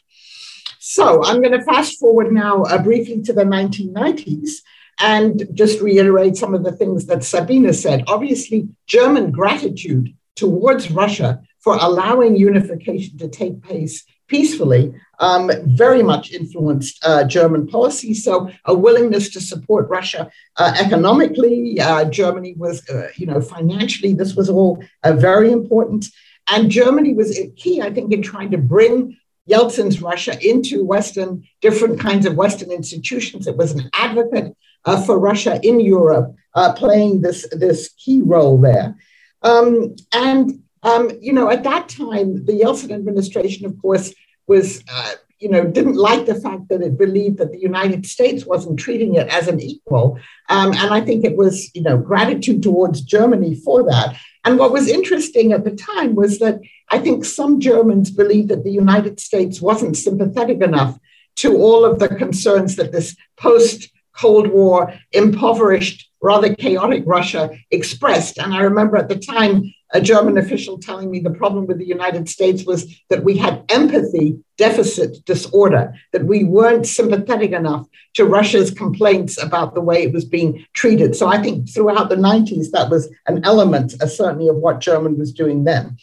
So 0.80 1.24
I'm 1.24 1.40
going 1.40 1.58
to 1.58 1.64
fast 1.64 1.98
forward 1.98 2.32
now 2.32 2.64
uh, 2.64 2.82
briefly 2.82 3.22
to 3.22 3.32
the 3.32 3.44
1990s 3.44 4.50
and 5.00 5.48
just 5.54 5.80
reiterate 5.80 6.36
some 6.36 6.54
of 6.54 6.64
the 6.64 6.72
things 6.72 7.06
that 7.06 7.24
Sabina 7.24 7.72
said. 7.72 8.04
Obviously, 8.06 8.68
German 8.86 9.30
gratitude 9.30 10.14
towards 10.36 10.90
Russia 10.90 11.42
for 11.60 11.76
allowing 11.76 12.36
unification 12.36 13.18
to 13.18 13.28
take 13.28 13.62
place 13.62 14.04
peacefully 14.28 14.94
um, 15.18 15.50
very 15.66 16.02
much 16.02 16.32
influenced 16.32 16.98
uh, 17.04 17.22
German 17.24 17.66
policy. 17.66 18.14
So 18.14 18.50
a 18.64 18.74
willingness 18.74 19.30
to 19.30 19.40
support 19.40 19.88
Russia 19.88 20.30
uh, 20.56 20.74
economically, 20.80 21.78
uh, 21.80 22.06
Germany 22.06 22.54
was, 22.56 22.88
uh, 22.88 23.08
you 23.16 23.26
know, 23.26 23.40
financially, 23.40 24.14
this 24.14 24.34
was 24.34 24.48
all 24.48 24.82
uh, 25.04 25.12
very 25.12 25.52
important. 25.52 26.06
And 26.50 26.70
Germany 26.70 27.14
was 27.14 27.38
key, 27.56 27.82
I 27.82 27.90
think, 27.92 28.12
in 28.12 28.22
trying 28.22 28.50
to 28.52 28.58
bring 28.58 29.16
Yeltsin's 29.48 30.00
Russia 30.00 30.34
into 30.40 30.84
Western, 30.84 31.44
different 31.60 32.00
kinds 32.00 32.26
of 32.26 32.36
Western 32.36 32.70
institutions. 32.70 33.46
It 33.46 33.56
was 33.56 33.72
an 33.72 33.90
advocate 33.92 34.56
for 34.84 35.18
Russia 35.18 35.60
in 35.62 35.80
Europe, 35.80 36.34
playing 36.76 37.22
this, 37.22 37.46
this 37.52 37.90
key 37.98 38.22
role 38.22 38.58
there. 38.58 38.96
Um, 39.42 39.96
and 40.12 40.62
um, 40.82 41.10
you 41.20 41.32
know, 41.32 41.50
at 41.50 41.62
that 41.64 41.88
time, 41.88 42.44
the 42.44 42.60
Yeltsin 42.60 42.92
administration, 42.92 43.66
of 43.66 43.80
course, 43.80 44.12
was, 44.46 44.82
uh, 44.92 45.12
you 45.38 45.48
know, 45.48 45.64
didn't 45.64 45.96
like 45.96 46.26
the 46.26 46.40
fact 46.40 46.68
that 46.68 46.82
it 46.82 46.98
believed 46.98 47.38
that 47.38 47.52
the 47.52 47.60
United 47.60 48.04
States 48.06 48.44
wasn't 48.44 48.78
treating 48.78 49.14
it 49.14 49.28
as 49.28 49.48
an 49.48 49.60
equal. 49.60 50.18
Um, 50.48 50.72
and 50.72 50.92
I 50.92 51.00
think 51.00 51.24
it 51.24 51.36
was, 51.36 51.70
you 51.74 51.82
know, 51.82 51.98
gratitude 51.98 52.62
towards 52.62 53.00
Germany 53.00 53.54
for 53.54 53.84
that. 53.84 54.16
And 54.44 54.58
what 54.58 54.72
was 54.72 54.88
interesting 54.88 55.52
at 55.52 55.64
the 55.64 55.70
time 55.70 56.16
was 56.16 56.40
that 56.40 56.60
I 56.90 56.98
think 56.98 57.24
some 57.24 57.60
Germans 57.60 58.10
believed 58.10 58.48
that 58.48 58.64
the 58.64 58.72
United 58.72 59.20
States 59.20 59.62
wasn't 59.62 59.96
sympathetic 59.96 60.60
enough 60.60 60.98
to 61.36 61.56
all 61.56 61.84
of 61.84 62.00
the 62.00 62.08
concerns 62.08 62.74
that 62.76 62.90
this 62.90 63.16
post 63.36 63.88
Cold 64.16 64.48
War, 64.48 64.94
impoverished, 65.12 66.10
rather 66.20 66.54
chaotic 66.54 67.02
Russia 67.06 67.50
expressed. 67.70 68.38
And 68.38 68.54
I 68.54 68.60
remember 68.60 68.96
at 68.96 69.08
the 69.08 69.18
time 69.18 69.72
a 69.92 70.00
German 70.00 70.38
official 70.38 70.78
telling 70.78 71.10
me 71.10 71.20
the 71.20 71.30
problem 71.30 71.66
with 71.66 71.78
the 71.78 71.86
United 71.86 72.28
States 72.28 72.64
was 72.64 72.94
that 73.10 73.24
we 73.24 73.36
had 73.36 73.64
empathy 73.68 74.38
deficit 74.56 75.24
disorder, 75.26 75.94
that 76.12 76.24
we 76.24 76.44
weren't 76.44 76.86
sympathetic 76.86 77.52
enough 77.52 77.86
to 78.14 78.24
Russia's 78.24 78.70
complaints 78.70 79.42
about 79.42 79.74
the 79.74 79.80
way 79.80 80.02
it 80.02 80.12
was 80.12 80.24
being 80.24 80.64
treated. 80.72 81.14
So 81.16 81.26
I 81.26 81.42
think 81.42 81.68
throughout 81.68 82.08
the 82.08 82.16
90s, 82.16 82.70
that 82.70 82.88
was 82.90 83.12
an 83.26 83.44
element, 83.44 84.00
uh, 84.00 84.06
certainly, 84.06 84.48
of 84.48 84.56
what 84.56 84.80
Germany 84.80 85.16
was 85.16 85.32
doing 85.32 85.64
then. 85.64 85.98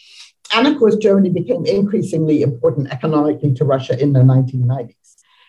And 0.54 0.68
of 0.68 0.78
course, 0.78 0.96
Germany 0.96 1.30
became 1.30 1.66
increasingly 1.66 2.42
important 2.42 2.92
economically 2.92 3.54
to 3.54 3.66
Russia 3.66 4.00
in 4.00 4.14
the 4.14 4.20
1990s. 4.20 4.96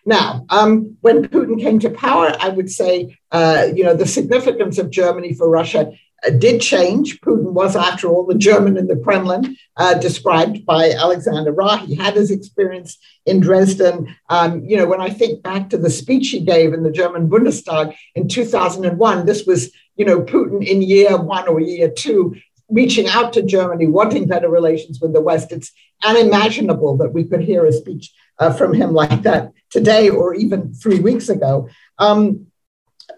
Now, 0.07 0.47
um, 0.49 0.97
when 1.01 1.27
Putin 1.29 1.61
came 1.61 1.79
to 1.81 1.91
power, 1.91 2.33
I 2.41 2.49
would 2.49 2.71
say, 2.71 3.19
uh, 3.31 3.69
you 3.75 3.85
know, 3.85 3.95
the 3.95 4.07
significance 4.07 4.79
of 4.79 4.91
Germany 4.91 5.35
for 5.35 5.49
Russia 5.49 5.93
uh, 6.27 6.31
did 6.31 6.61
change. 6.61 7.21
Putin 7.21 7.53
was, 7.53 7.77
after 7.77 8.09
all, 8.09 8.27
the 8.27 8.35
German 8.35 8.77
in 8.77 8.87
the 8.87 8.97
Kremlin, 8.97 9.57
uh, 9.77 9.95
described 9.95 10.65
by 10.65 10.91
Alexander 10.91 11.53
Rahr. 11.53 11.79
He 11.79 11.95
had 11.95 12.15
his 12.15 12.31
experience 12.31 12.99
in 13.27 13.41
Dresden. 13.41 14.15
Um, 14.29 14.65
you 14.65 14.77
know, 14.77 14.87
when 14.87 15.01
I 15.01 15.11
think 15.11 15.43
back 15.43 15.71
to 15.71 15.79
the 15.79 15.91
speech 15.91 16.29
he 16.29 16.41
gave 16.41 16.73
in 16.73 16.83
the 16.83 16.91
German 16.91 17.29
Bundestag 17.29 17.95
in 18.15 18.29
2001, 18.29 19.27
this 19.27 19.47
was, 19.47 19.71
you 19.97 20.05
know, 20.05 20.23
Putin 20.23 20.67
in 20.67 20.83
year 20.83 21.17
one 21.17 21.49
or 21.49 21.61
year 21.61 21.91
two 21.91 22.35
reaching 22.71 23.09
out 23.09 23.33
to 23.35 23.43
Germany, 23.43 23.87
wanting 23.87 24.27
better 24.27 24.49
relations 24.49 25.01
with 25.01 25.13
the 25.13 25.21
West. 25.21 25.53
It's 25.53 25.73
unimaginable 26.05 26.97
that 26.99 27.13
we 27.13 27.25
could 27.25 27.41
hear 27.41 27.67
a 27.67 27.73
speech 27.73 28.13
uh, 28.39 28.53
from 28.53 28.73
him 28.75 28.93
like 28.93 29.23
that 29.23 29.53
today 29.71 30.09
or 30.09 30.35
even 30.35 30.73
three 30.75 31.01
weeks 31.01 31.29
ago. 31.29 31.69
Um, 31.99 32.47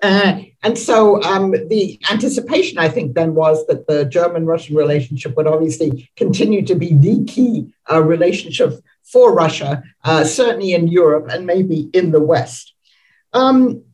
uh, 0.01 0.41
and 0.62 0.79
so 0.79 1.23
um, 1.23 1.51
the 1.51 2.01
anticipation, 2.11 2.79
I 2.79 2.88
think, 2.88 3.15
then 3.15 3.35
was 3.35 3.67
that 3.67 3.87
the 3.87 4.05
German 4.05 4.47
Russian 4.47 4.77
relationship 4.77 5.37
would 5.37 5.47
obviously 5.47 6.11
continue 6.17 6.65
to 6.67 6.75
be 6.75 6.95
the 6.95 7.25
key 7.25 7.73
uh, 7.91 8.03
relationship 8.03 8.81
for 9.05 9.35
Russia, 9.35 9.83
uh, 10.05 10.25
certainly 10.25 10.75
in 10.75 10.88
Europe 10.88 11.29
and 11.31 11.47
maybe 11.47 11.91
in 11.93 12.11
the 12.11 12.21
West. 12.21 12.75
Um, 13.33 13.85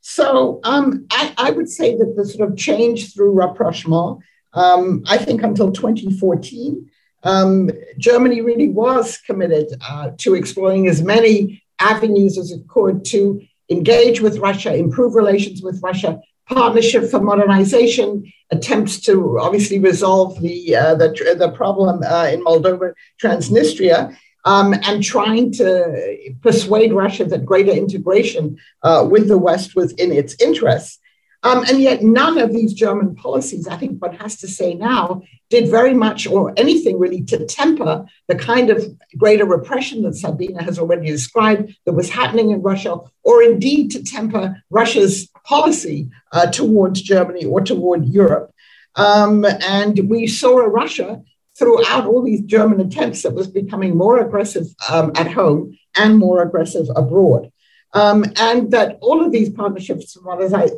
so 0.00 0.60
um, 0.64 1.06
I, 1.10 1.34
I, 1.36 1.50
would 1.50 1.68
say 1.68 1.96
that 1.96 2.14
the 2.16 2.24
sort 2.24 2.50
of 2.50 2.56
change 2.56 3.12
through 3.12 3.32
rapprochement, 3.32 4.20
um, 4.52 5.02
I 5.06 5.18
think 5.18 5.42
until 5.42 5.72
2014, 5.72 6.90
um, 7.24 7.70
Germany 7.98 8.40
really 8.40 8.68
was 8.68 9.18
committed 9.18 9.68
uh, 9.88 10.10
to 10.18 10.34
exploring 10.34 10.88
as 10.88 11.02
many 11.02 11.62
avenues 11.80 12.38
as 12.38 12.50
it 12.50 12.66
could 12.68 13.04
to 13.06 13.42
engage 13.70 14.20
with 14.20 14.38
Russia, 14.38 14.74
improve 14.74 15.14
relations 15.14 15.62
with 15.62 15.82
Russia, 15.82 16.20
partnership 16.46 17.10
for 17.10 17.20
modernization, 17.20 18.32
attempts 18.50 19.00
to 19.00 19.38
obviously 19.38 19.78
resolve 19.78 20.40
the, 20.40 20.74
uh, 20.74 20.94
the, 20.94 21.08
the, 21.38 21.50
problem 21.50 22.02
uh, 22.02 22.28
in 22.32 22.42
Moldova, 22.42 22.94
Transnistria, 23.22 24.16
um, 24.44 24.74
and 24.84 25.02
trying 25.02 25.52
to 25.52 26.32
persuade 26.40 26.92
Russia 26.92 27.24
that 27.26 27.44
greater 27.44 27.72
integration 27.72 28.58
uh, 28.82 29.06
with 29.08 29.28
the 29.28 29.36
West 29.36 29.76
was 29.76 29.92
in 29.92 30.10
its 30.10 30.34
interests. 30.40 30.98
Um, 31.44 31.64
and 31.68 31.80
yet, 31.80 32.02
none 32.02 32.36
of 32.38 32.52
these 32.52 32.72
German 32.72 33.14
policies, 33.14 33.68
I 33.68 33.76
think 33.76 34.02
one 34.02 34.16
has 34.16 34.36
to 34.38 34.48
say 34.48 34.74
now, 34.74 35.22
did 35.50 35.70
very 35.70 35.94
much 35.94 36.26
or 36.26 36.52
anything 36.56 36.98
really 36.98 37.22
to 37.24 37.46
temper 37.46 38.04
the 38.26 38.34
kind 38.34 38.70
of 38.70 38.84
greater 39.16 39.44
repression 39.44 40.02
that 40.02 40.16
Sabina 40.16 40.62
has 40.62 40.78
already 40.78 41.06
described 41.06 41.76
that 41.86 41.92
was 41.92 42.10
happening 42.10 42.50
in 42.50 42.60
Russia, 42.60 42.98
or 43.22 43.42
indeed 43.42 43.92
to 43.92 44.02
temper 44.02 44.62
Russia's 44.68 45.28
policy 45.44 46.10
uh, 46.32 46.46
towards 46.46 47.02
Germany 47.02 47.44
or 47.44 47.60
toward 47.60 48.06
Europe. 48.06 48.52
Um, 48.96 49.44
and 49.44 50.08
we 50.10 50.26
saw 50.26 50.58
a 50.58 50.68
Russia 50.68 51.22
throughout 51.56 52.06
all 52.06 52.22
these 52.22 52.42
German 52.42 52.80
attempts 52.80 53.22
that 53.22 53.34
was 53.34 53.46
becoming 53.46 53.96
more 53.96 54.18
aggressive 54.20 54.66
um, 54.88 55.12
at 55.14 55.32
home 55.32 55.78
and 55.96 56.18
more 56.18 56.42
aggressive 56.42 56.86
abroad. 56.94 57.50
Um, 57.94 58.26
and 58.36 58.70
that 58.70 58.98
all 59.00 59.24
of 59.24 59.32
these 59.32 59.48
partnerships 59.48 60.12
for 60.12 60.20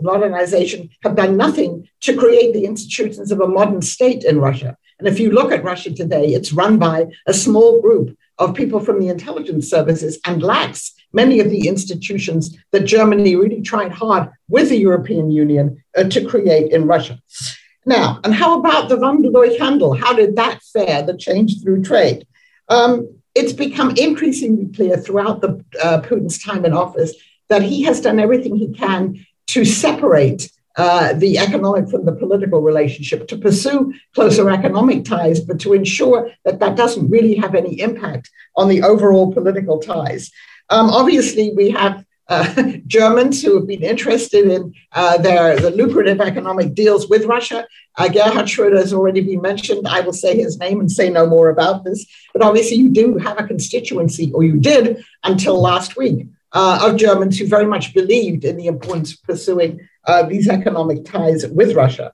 modernization 0.03 0.91
have 1.03 1.17
done 1.17 1.37
nothing 1.37 1.89
to 2.03 2.17
create 2.17 2.53
the 2.55 2.65
institutions 2.65 3.33
of 3.33 3.41
a 3.41 3.49
modern 3.49 3.83
state 3.83 4.23
in 4.23 4.39
Russia. 4.39 4.77
And 5.01 5.09
if 5.09 5.19
you 5.19 5.33
look 5.33 5.51
at 5.51 5.65
Russia 5.65 5.93
today, 5.93 6.27
it's 6.35 6.53
run 6.53 6.79
by 6.79 7.07
a 7.27 7.35
small 7.35 7.81
group 7.81 8.17
of 8.39 8.55
people 8.55 8.81
from 8.81 9.01
the 9.01 9.09
intelligence 9.09 9.69
services 9.69 10.21
and 10.25 10.43
lacks 10.43 10.95
many 11.13 11.41
of 11.41 11.51
the 11.51 11.67
institutions 11.67 12.57
that 12.71 12.85
Germany 12.85 13.35
really 13.37 13.63
tried 13.63 13.93
hard 13.93 14.31
with 14.49 14.69
the 14.69 14.79
European 14.79 15.31
Union 15.31 15.83
uh, 15.97 16.05
to 16.05 16.25
create 16.25 16.73
in 16.73 16.87
Russia. 16.87 17.21
Now, 17.87 18.21
and 18.25 18.35
how 18.35 18.59
about 18.61 18.89
the 18.89 18.97
Wandel 18.97 19.33
durch 19.33 19.59
Handel? 19.59 19.95
How 19.95 20.13
did 20.13 20.37
that 20.37 20.63
fare, 20.63 21.03
the 21.03 21.17
change 21.17 21.63
through 21.63 21.83
trade? 21.83 22.27
Um, 22.69 23.20
it's 23.35 23.53
become 23.53 23.95
increasingly 23.97 24.67
clear 24.75 24.97
throughout 24.97 25.41
the 25.41 25.65
uh, 25.83 26.01
Putin's 26.03 26.43
time 26.43 26.65
in 26.65 26.73
office 26.73 27.15
that 27.49 27.63
he 27.63 27.83
has 27.83 28.01
done 28.01 28.21
everything 28.21 28.57
he 28.57 28.73
can 28.73 29.25
to 29.49 29.65
separate 29.65 30.51
uh, 30.77 31.13
the 31.15 31.39
economic 31.39 31.89
from 31.91 32.05
the 32.05 32.13
political 32.13 32.61
relationship, 32.61 33.27
to 33.29 33.37
pursue 33.37 33.93
closer 34.15 34.49
economic 34.51 35.05
ties, 35.05 35.41
but 35.41 35.59
to 35.61 35.73
ensure 35.73 36.31
that 36.45 36.61
that 36.61 36.77
doesn't 36.77 37.11
really 37.11 37.35
have 37.35 37.55
any 37.55 37.81
impact 37.81 38.31
on 38.57 38.69
the 38.69 38.83
overall 38.83 39.33
political 39.33 39.79
ties. 39.79 40.31
Um, 40.71 40.89
obviously, 40.89 41.53
we 41.55 41.71
have 41.71 42.05
uh, 42.31 42.73
Germans 42.87 43.43
who 43.43 43.57
have 43.57 43.67
been 43.67 43.83
interested 43.83 44.47
in 44.47 44.73
uh, 44.93 45.19
their 45.19 45.59
the 45.59 45.71
lucrative 45.71 46.21
economic 46.21 46.75
deals 46.75 47.09
with 47.09 47.27
Russia. 47.27 47.67
Uh, 47.97 48.09
Gerhard 48.09 48.47
Schröder 48.47 48.79
has 48.79 48.95
already 48.95 49.21
been 49.21 49.43
mentioned. 49.43 49.87
I 49.87 50.01
will 50.01 50.13
say 50.13 50.37
his 50.37 50.59
name 50.59 50.81
and 50.81 50.91
say 50.91 51.11
no 51.11 51.27
more 51.27 51.51
about 51.51 51.85
this. 51.85 52.07
But 52.33 52.43
obviously, 52.43 52.77
you 52.77 52.89
do 52.89 53.19
have 53.19 53.39
a 53.39 53.47
constituency, 53.47 54.33
or 54.33 54.45
you 54.45 54.59
did 54.59 55.05
until 55.25 55.61
last 55.61 55.97
week, 55.97 56.29
uh, 56.53 56.87
of 56.87 56.97
Germans 56.97 57.39
who 57.39 57.47
very 57.47 57.67
much 57.67 57.93
believed 57.93 58.45
in 58.45 58.57
the 58.57 58.67
importance 58.67 59.13
of 59.13 59.23
pursuing 59.25 59.89
uh, 60.07 60.23
these 60.23 60.49
economic 60.49 61.05
ties 61.05 61.47
with 61.47 61.75
Russia. 61.75 62.13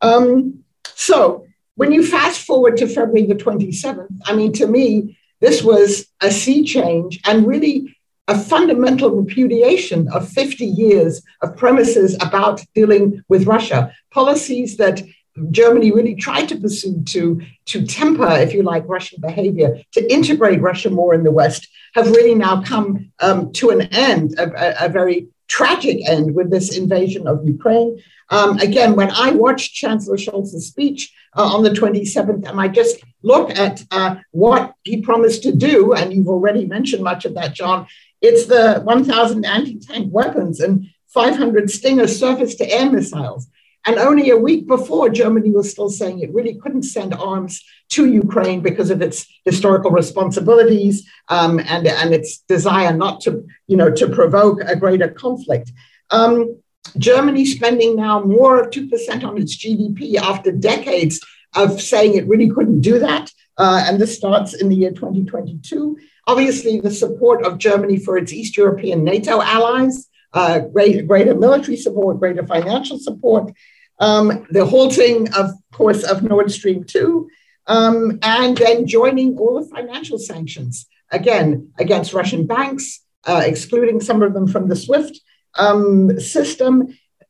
Um, 0.00 0.60
so 0.94 1.46
when 1.74 1.92
you 1.92 2.06
fast 2.06 2.40
forward 2.40 2.76
to 2.78 2.86
February 2.86 3.26
the 3.26 3.34
27th, 3.34 4.20
I 4.24 4.34
mean, 4.34 4.52
to 4.54 4.66
me, 4.66 5.18
this 5.40 5.62
was 5.62 6.06
a 6.22 6.30
sea 6.30 6.64
change 6.64 7.20
and 7.26 7.46
really 7.46 7.95
a 8.28 8.38
fundamental 8.38 9.10
repudiation 9.10 10.08
of 10.08 10.28
50 10.28 10.64
years 10.64 11.22
of 11.42 11.56
premises 11.56 12.14
about 12.20 12.62
dealing 12.74 13.22
with 13.28 13.46
Russia, 13.46 13.92
policies 14.10 14.76
that 14.78 15.02
Germany 15.50 15.92
really 15.92 16.14
tried 16.14 16.48
to 16.48 16.56
pursue 16.58 17.02
to, 17.04 17.40
to 17.66 17.86
temper, 17.86 18.30
if 18.30 18.52
you 18.52 18.62
like, 18.62 18.88
Russian 18.88 19.20
behavior, 19.20 19.80
to 19.92 20.12
integrate 20.12 20.60
Russia 20.60 20.90
more 20.90 21.14
in 21.14 21.24
the 21.24 21.30
West, 21.30 21.68
have 21.94 22.10
really 22.10 22.34
now 22.34 22.62
come 22.62 23.12
um, 23.20 23.52
to 23.52 23.70
an 23.70 23.82
end, 23.82 24.38
a, 24.38 24.86
a, 24.86 24.88
very 24.88 25.28
tragic 25.48 26.08
end 26.08 26.34
with 26.34 26.50
this 26.50 26.76
invasion 26.76 27.26
of 27.26 27.46
Ukraine. 27.46 27.98
Um, 28.30 28.58
again, 28.58 28.96
when 28.96 29.10
I 29.10 29.30
watched 29.30 29.74
Chancellor 29.74 30.16
Scholz's 30.16 30.66
speech 30.66 31.12
uh, 31.36 31.44
on 31.44 31.62
the 31.62 31.70
27th, 31.70 32.48
and 32.48 32.60
I 32.60 32.68
just 32.68 32.96
look 33.22 33.50
at 33.50 33.84
uh, 33.90 34.16
what 34.32 34.74
he 34.82 35.00
promised 35.00 35.42
to 35.44 35.52
do, 35.52 35.92
and 35.92 36.12
you've 36.12 36.28
already 36.28 36.66
mentioned 36.66 37.04
much 37.04 37.24
of 37.24 37.34
that, 37.34 37.54
John, 37.54 37.86
it's 38.20 38.46
the 38.46 38.80
1,000 38.84 39.44
anti 39.44 39.78
tank 39.78 40.08
weapons 40.12 40.60
and 40.60 40.86
500 41.08 41.70
Stinger 41.70 42.06
surface 42.06 42.54
to 42.56 42.70
air 42.70 42.90
missiles. 42.90 43.48
And 43.86 43.98
only 43.98 44.30
a 44.30 44.36
week 44.36 44.66
before, 44.66 45.08
Germany 45.08 45.52
was 45.52 45.70
still 45.70 45.88
saying 45.88 46.18
it 46.18 46.34
really 46.34 46.54
couldn't 46.54 46.82
send 46.82 47.14
arms 47.14 47.62
to 47.90 48.10
Ukraine 48.10 48.60
because 48.60 48.90
of 48.90 49.00
its 49.00 49.26
historical 49.44 49.92
responsibilities 49.92 51.08
um, 51.28 51.60
and, 51.60 51.86
and 51.86 52.12
its 52.12 52.38
desire 52.48 52.92
not 52.92 53.20
to, 53.22 53.46
you 53.68 53.76
know, 53.76 53.90
to 53.92 54.08
provoke 54.08 54.60
a 54.62 54.74
greater 54.74 55.08
conflict. 55.08 55.70
Um, 56.10 56.60
Germany 56.98 57.44
spending 57.46 57.94
now 57.94 58.20
more 58.20 58.60
of 58.60 58.70
2% 58.70 59.24
on 59.24 59.38
its 59.38 59.56
GDP 59.56 60.16
after 60.16 60.50
decades 60.50 61.24
of 61.54 61.80
saying 61.80 62.14
it 62.14 62.26
really 62.26 62.50
couldn't 62.50 62.80
do 62.80 62.98
that. 62.98 63.32
Uh, 63.56 63.84
and 63.86 64.00
this 64.00 64.16
starts 64.16 64.52
in 64.54 64.68
the 64.68 64.76
year 64.76 64.90
2022. 64.90 65.96
Obviously, 66.26 66.80
the 66.80 66.90
support 66.90 67.44
of 67.44 67.58
Germany 67.58 67.98
for 67.98 68.16
its 68.18 68.32
East 68.32 68.56
European 68.56 69.04
NATO 69.04 69.40
allies, 69.40 70.08
uh, 70.32 70.58
greater, 70.58 71.02
greater 71.02 71.34
military 71.34 71.76
support, 71.76 72.18
greater 72.18 72.46
financial 72.46 72.98
support, 72.98 73.52
um, 74.00 74.46
the 74.50 74.64
halting, 74.64 75.32
of 75.34 75.50
course, 75.72 76.02
of 76.02 76.22
Nord 76.22 76.50
Stream 76.50 76.84
2, 76.84 77.28
um, 77.68 78.18
and 78.22 78.56
then 78.56 78.86
joining 78.86 79.38
all 79.38 79.62
the 79.62 79.68
financial 79.68 80.18
sanctions, 80.18 80.86
again, 81.10 81.70
against 81.78 82.12
Russian 82.12 82.46
banks, 82.46 83.00
uh, 83.24 83.42
excluding 83.44 84.00
some 84.00 84.22
of 84.22 84.34
them 84.34 84.46
from 84.46 84.68
the 84.68 84.76
SWIFT 84.76 85.20
um, 85.54 86.18
system, 86.20 86.88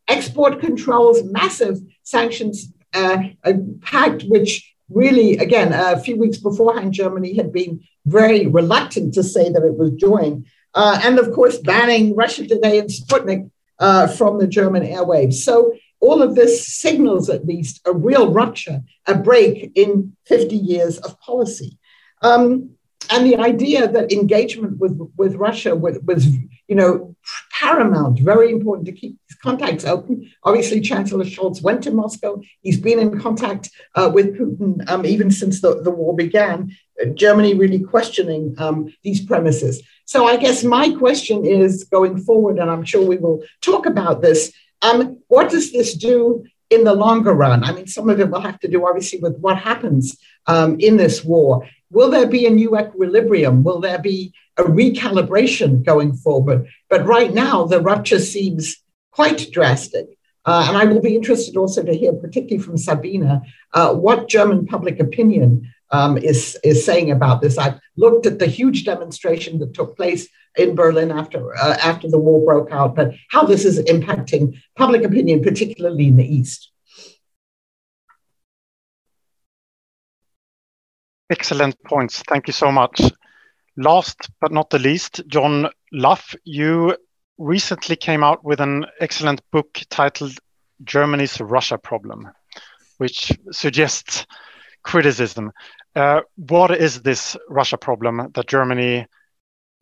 export 0.08 0.60
controls, 0.60 1.22
massive 1.22 1.78
sanctions 2.02 2.72
uh, 2.94 3.18
pact, 3.82 4.22
which 4.24 4.74
really, 4.88 5.36
again, 5.38 5.72
a 5.72 5.98
few 5.98 6.16
weeks 6.16 6.38
beforehand, 6.38 6.92
Germany 6.92 7.34
had 7.36 7.52
been 7.52 7.80
very 8.04 8.46
reluctant 8.46 9.14
to 9.14 9.22
say 9.22 9.50
that 9.50 9.62
it 9.62 9.74
was 9.74 9.90
joined. 9.92 10.46
Uh, 10.74 11.00
and 11.02 11.18
of 11.18 11.32
course, 11.32 11.58
banning 11.58 12.14
Russia 12.14 12.46
Today 12.46 12.78
and 12.78 12.88
Sputnik 12.88 13.50
uh, 13.78 14.06
from 14.06 14.38
the 14.38 14.46
German 14.46 14.82
airwaves. 14.82 15.34
So 15.34 15.74
all 16.00 16.22
of 16.22 16.34
this 16.34 16.66
signals 16.66 17.28
at 17.30 17.46
least 17.46 17.80
a 17.86 17.92
real 17.92 18.32
rupture, 18.32 18.82
a 19.06 19.14
break 19.14 19.72
in 19.74 20.16
50 20.26 20.56
years 20.56 20.98
of 20.98 21.18
policy. 21.20 21.78
Um, 22.22 22.70
and 23.10 23.24
the 23.26 23.36
idea 23.36 23.88
that 23.88 24.12
engagement 24.12 24.78
with, 24.78 24.98
with 25.16 25.36
Russia 25.36 25.74
was, 25.74 25.98
was, 26.04 26.26
you 26.68 26.74
know, 26.74 27.14
paramount, 27.60 28.18
very 28.20 28.50
important 28.50 28.86
to 28.86 28.92
keep 28.92 29.16
these 29.28 29.38
contacts 29.38 29.84
open. 29.84 30.30
Obviously, 30.44 30.80
Chancellor 30.80 31.24
Scholz 31.24 31.62
went 31.62 31.82
to 31.84 31.90
Moscow. 31.90 32.40
He's 32.60 32.80
been 32.80 32.98
in 32.98 33.20
contact 33.20 33.70
uh, 33.94 34.10
with 34.12 34.36
Putin 34.38 34.88
um, 34.90 35.06
even 35.06 35.30
since 35.30 35.60
the, 35.60 35.82
the 35.82 35.90
war 35.90 36.14
began. 36.14 36.74
Uh, 37.00 37.06
Germany 37.10 37.54
really 37.54 37.80
questioning 37.80 38.54
um, 38.58 38.92
these 39.02 39.24
premises. 39.24 39.82
So 40.04 40.26
I 40.26 40.36
guess 40.36 40.64
my 40.64 40.94
question 40.94 41.44
is 41.44 41.84
going 41.84 42.18
forward, 42.18 42.58
and 42.58 42.70
I'm 42.70 42.84
sure 42.84 43.04
we 43.04 43.16
will 43.16 43.42
talk 43.60 43.86
about 43.86 44.22
this. 44.22 44.52
Um, 44.82 45.18
what 45.28 45.50
does 45.50 45.72
this 45.72 45.94
do 45.94 46.44
in 46.70 46.84
the 46.84 46.94
longer 46.94 47.32
run? 47.32 47.64
I 47.64 47.72
mean, 47.72 47.86
some 47.86 48.08
of 48.08 48.20
it 48.20 48.30
will 48.30 48.40
have 48.40 48.58
to 48.60 48.68
do 48.68 48.86
obviously 48.86 49.20
with 49.20 49.36
what 49.38 49.58
happens 49.58 50.16
um, 50.46 50.78
in 50.80 50.96
this 50.96 51.24
war. 51.24 51.66
Will 51.90 52.10
there 52.10 52.26
be 52.26 52.46
a 52.46 52.50
new 52.50 52.78
equilibrium? 52.78 53.62
Will 53.62 53.80
there 53.80 53.98
be 53.98 54.32
a 54.56 54.64
recalibration 54.64 55.84
going 55.84 56.14
forward? 56.14 56.68
But 56.88 57.06
right 57.06 57.32
now, 57.32 57.64
the 57.64 57.80
rupture 57.80 58.18
seems 58.18 58.76
quite 59.10 59.50
drastic. 59.52 60.06
Uh, 60.44 60.64
and 60.68 60.76
I 60.76 60.84
will 60.84 61.00
be 61.00 61.16
interested 61.16 61.56
also 61.56 61.82
to 61.82 61.92
hear, 61.92 62.12
particularly 62.12 62.62
from 62.62 62.76
Sabina, 62.76 63.42
uh, 63.72 63.94
what 63.94 64.28
German 64.28 64.66
public 64.66 65.00
opinion 65.00 65.72
um, 65.90 66.18
is, 66.18 66.58
is 66.64 66.84
saying 66.84 67.10
about 67.10 67.40
this. 67.40 67.58
I've 67.58 67.78
looked 67.96 68.26
at 68.26 68.38
the 68.38 68.46
huge 68.46 68.84
demonstration 68.84 69.58
that 69.60 69.74
took 69.74 69.96
place 69.96 70.28
in 70.56 70.74
Berlin 70.74 71.10
after, 71.10 71.56
uh, 71.56 71.76
after 71.82 72.08
the 72.08 72.18
war 72.18 72.44
broke 72.44 72.72
out, 72.72 72.94
but 72.94 73.12
how 73.30 73.44
this 73.44 73.64
is 73.64 73.78
impacting 73.84 74.60
public 74.76 75.02
opinion, 75.02 75.42
particularly 75.42 76.08
in 76.08 76.16
the 76.16 76.24
East. 76.24 76.70
Excellent 81.28 81.76
points. 81.84 82.22
Thank 82.28 82.46
you 82.46 82.52
so 82.52 82.70
much. 82.70 83.00
Last 83.76 84.30
but 84.40 84.52
not 84.52 84.70
the 84.70 84.78
least, 84.78 85.22
John 85.26 85.68
Lough, 85.92 86.16
you 86.44 86.96
recently 87.36 87.96
came 87.96 88.22
out 88.24 88.44
with 88.44 88.60
an 88.60 88.86
excellent 89.00 89.42
book 89.50 89.80
titled 89.90 90.38
Germany's 90.84 91.40
Russia 91.40 91.76
Problem, 91.76 92.28
which 92.98 93.32
suggests 93.50 94.24
criticism. 94.82 95.52
Uh, 95.96 96.20
what 96.36 96.70
is 96.72 97.00
this 97.00 97.38
Russia 97.48 97.78
problem 97.78 98.30
that 98.34 98.46
Germany 98.46 99.06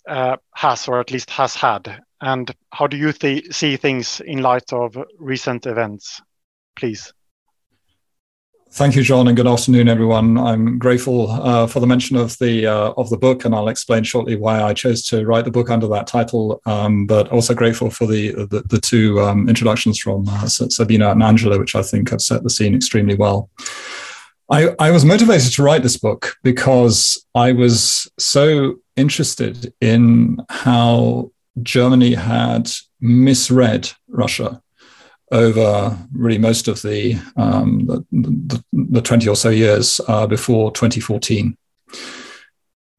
uh, 0.09 0.37
has, 0.55 0.87
or 0.87 1.01
at 1.01 1.11
least 1.11 1.29
has 1.31 1.57
had? 1.57 2.01
And 2.21 2.55
how 2.71 2.87
do 2.87 2.97
you 2.97 3.13
th 3.13 3.53
see 3.53 3.77
things 3.77 4.21
in 4.21 4.41
light 4.41 4.73
of 4.73 4.97
recent 5.19 5.67
events? 5.67 6.23
Please. 6.77 7.13
Thank 8.71 8.97
you, 8.97 9.03
John, 9.03 9.29
and 9.29 9.37
good 9.37 9.47
afternoon, 9.47 9.89
everyone. 9.89 10.39
I'm 10.39 10.79
grateful 10.79 11.31
uh, 11.31 11.67
for 11.67 11.81
the 11.81 11.87
mention 11.87 12.17
of 12.17 12.39
the 12.39 12.67
uh, 12.67 12.93
of 12.97 13.11
the 13.11 13.17
book, 13.17 13.45
and 13.45 13.55
I'll 13.55 13.69
explain 13.69 14.05
shortly 14.05 14.37
why 14.37 14.63
I 14.63 14.73
chose 14.73 15.03
to 15.07 15.25
write 15.27 15.45
the 15.45 15.51
book 15.51 15.69
under 15.69 15.89
that 15.89 16.07
title. 16.07 16.61
Um, 16.65 17.07
but 17.07 17.29
also 17.31 17.55
grateful 17.55 17.91
for 17.91 18.07
the 18.07 18.33
the, 18.33 18.63
the 18.69 18.81
two 18.81 19.21
um, 19.21 19.49
introductions 19.49 19.99
from 19.99 20.29
uh, 20.29 20.47
Sabina 20.47 21.11
and 21.11 21.23
Angela, 21.23 21.59
which 21.59 21.75
I 21.75 21.83
think 21.83 22.11
have 22.11 22.21
set 22.21 22.45
the 22.45 22.51
scene 22.51 22.75
extremely 22.75 23.17
well. 23.17 23.51
I, 24.51 24.75
I 24.79 24.91
was 24.91 25.05
motivated 25.05 25.53
to 25.55 25.63
write 25.63 25.83
this 25.83 25.97
book 25.97 26.37
because 26.43 27.25
I 27.35 27.53
was 27.53 28.11
so 28.19 28.77
interested 28.97 29.73
in 29.81 30.39
how 30.51 31.31
Germany 31.63 32.15
had 32.15 32.71
misread 33.01 33.91
Russia 34.09 34.61
over 35.33 35.99
really 36.13 36.39
most 36.39 36.69
of 36.69 36.83
the, 36.83 37.17
um, 37.37 37.87
the, 37.87 38.05
the, 38.13 38.65
the, 38.73 39.03
20 39.03 39.29
or 39.29 39.37
so 39.37 39.49
years 39.49 40.01
uh, 40.09 40.27
before 40.27 40.71
2014. 40.73 41.57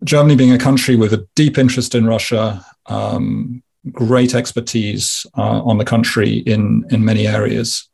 Germany 0.04 0.36
being 0.36 0.52
a 0.52 0.58
country 0.58 0.96
with 0.96 1.14
a 1.14 1.28
deep 1.36 1.58
interest 1.58 1.96
in 1.96 2.08
Russia, 2.08 2.66
um, 2.88 3.64
great 3.92 4.34
expertise 4.34 5.26
uh, 5.38 5.62
on 5.64 5.78
the 5.78 5.86
country 5.86 6.38
in, 6.40 6.84
in 6.90 7.06
many 7.06 7.28
areas, 7.28 7.88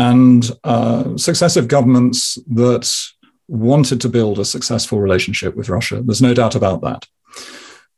and 0.00 0.50
uh, 0.64 1.16
successive 1.18 1.68
governments 1.68 2.38
that 2.48 2.90
wanted 3.48 4.00
to 4.00 4.08
build 4.08 4.38
a 4.38 4.44
successful 4.44 4.98
relationship 4.98 5.54
with 5.56 5.68
Russia. 5.68 6.00
There's 6.02 6.22
no 6.22 6.32
doubt 6.32 6.54
about 6.54 6.80
that. 6.80 7.06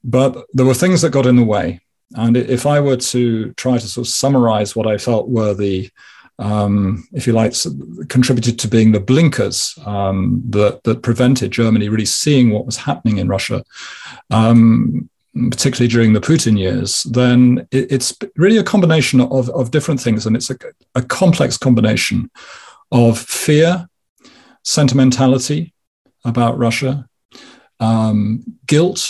But 0.02 0.30
there 0.52 0.66
were 0.66 0.74
things 0.74 1.02
that 1.02 1.12
got 1.12 1.26
in 1.26 1.36
the 1.36 1.44
way. 1.44 1.80
And 2.16 2.36
if 2.36 2.66
I 2.66 2.80
were 2.80 2.96
to 2.96 3.52
try 3.52 3.78
to 3.78 3.86
sort 3.86 4.06
of 4.06 4.12
summarize 4.12 4.74
what 4.74 4.88
I 4.88 4.98
felt 4.98 5.28
were 5.28 5.54
the, 5.54 5.90
um, 6.40 7.06
if 7.12 7.26
you 7.26 7.34
like, 7.34 7.54
contributed 8.08 8.58
to 8.58 8.68
being 8.68 8.90
the 8.90 9.06
blinkers 9.12 9.78
um, 9.86 10.42
that, 10.50 10.82
that 10.82 11.02
prevented 11.02 11.52
Germany 11.52 11.88
really 11.88 12.04
seeing 12.04 12.50
what 12.50 12.66
was 12.66 12.78
happening 12.78 13.18
in 13.18 13.28
Russia, 13.28 13.62
um, 14.30 15.08
particularly 15.34 15.88
during 15.88 16.12
the 16.12 16.20
Putin 16.20 16.58
years, 16.58 17.02
then 17.04 17.66
it, 17.70 17.90
it's 17.90 18.16
really 18.36 18.58
a 18.58 18.64
combination 18.64 19.20
of, 19.20 19.48
of 19.50 19.70
different 19.70 20.00
things. 20.00 20.26
And 20.26 20.36
it's 20.36 20.50
a, 20.50 20.56
a 20.94 21.02
complex 21.02 21.56
combination 21.56 22.30
of 22.90 23.18
fear, 23.18 23.88
sentimentality 24.62 25.72
about 26.24 26.58
Russia, 26.58 27.08
um, 27.80 28.44
guilt, 28.66 29.08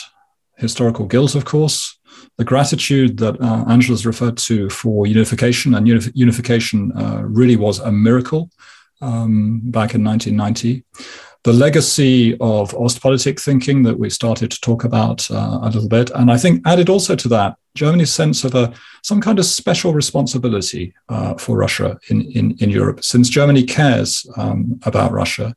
historical 0.56 1.06
guilt, 1.06 1.34
of 1.34 1.44
course, 1.44 1.98
the 2.38 2.44
gratitude 2.44 3.18
that 3.18 3.40
uh, 3.40 3.64
Angela's 3.68 4.06
referred 4.06 4.36
to 4.38 4.70
for 4.70 5.06
unification, 5.06 5.74
and 5.74 5.86
unif- 5.86 6.12
unification 6.14 6.92
uh, 6.96 7.22
really 7.24 7.56
was 7.56 7.78
a 7.80 7.92
miracle 7.92 8.50
um, 9.00 9.60
back 9.64 9.94
in 9.94 10.04
1990. 10.04 10.84
The 11.44 11.52
legacy 11.52 12.34
of 12.34 12.70
Ostpolitik 12.72 13.40
thinking 13.40 13.82
that 13.82 13.98
we 13.98 14.10
started 14.10 14.50
to 14.52 14.60
talk 14.60 14.84
about 14.84 15.28
uh, 15.30 15.58
a 15.62 15.70
little 15.70 15.88
bit, 15.88 16.10
and 16.10 16.30
I 16.30 16.38
think 16.38 16.62
added 16.66 16.88
also 16.88 17.16
to 17.16 17.28
that 17.28 17.56
Germany's 17.74 18.12
sense 18.12 18.44
of 18.44 18.54
a 18.54 18.72
some 19.02 19.20
kind 19.20 19.38
of 19.38 19.44
special 19.44 19.92
responsibility 19.92 20.94
uh, 21.08 21.34
for 21.34 21.56
Russia 21.56 21.98
in, 22.10 22.22
in, 22.30 22.56
in 22.58 22.70
Europe, 22.70 23.02
since 23.02 23.28
Germany 23.28 23.64
cares 23.64 24.24
um, 24.36 24.78
about 24.84 25.10
Russia. 25.10 25.56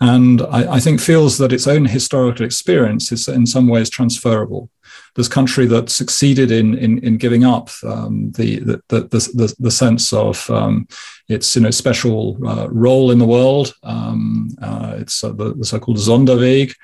And 0.00 0.42
I, 0.42 0.74
I, 0.74 0.80
think 0.80 1.00
feels 1.00 1.38
that 1.38 1.52
its 1.52 1.68
own 1.68 1.84
historical 1.84 2.44
experience 2.44 3.12
is 3.12 3.28
in 3.28 3.46
some 3.46 3.68
ways 3.68 3.88
transferable 3.88 4.68
this 5.14 5.28
country 5.28 5.66
that 5.66 5.90
succeeded 5.90 6.50
in 6.50 6.76
in, 6.78 6.98
in 6.98 7.16
giving 7.16 7.44
up 7.44 7.70
um, 7.84 8.32
the, 8.32 8.58
the, 8.60 8.82
the, 8.88 9.00
the, 9.34 9.54
the 9.58 9.70
sense 9.70 10.12
of 10.12 10.48
um, 10.50 10.86
its 11.28 11.54
you 11.54 11.62
know 11.62 11.70
special 11.70 12.38
uh, 12.46 12.68
role 12.70 13.10
in 13.10 13.18
the 13.18 13.26
world. 13.26 13.74
Um, 13.82 14.50
uh, 14.60 14.96
it's 14.98 15.22
uh, 15.22 15.32
the, 15.32 15.54
the, 15.54 15.64
so-called 15.64 15.98
Sonderweg, 15.98 16.74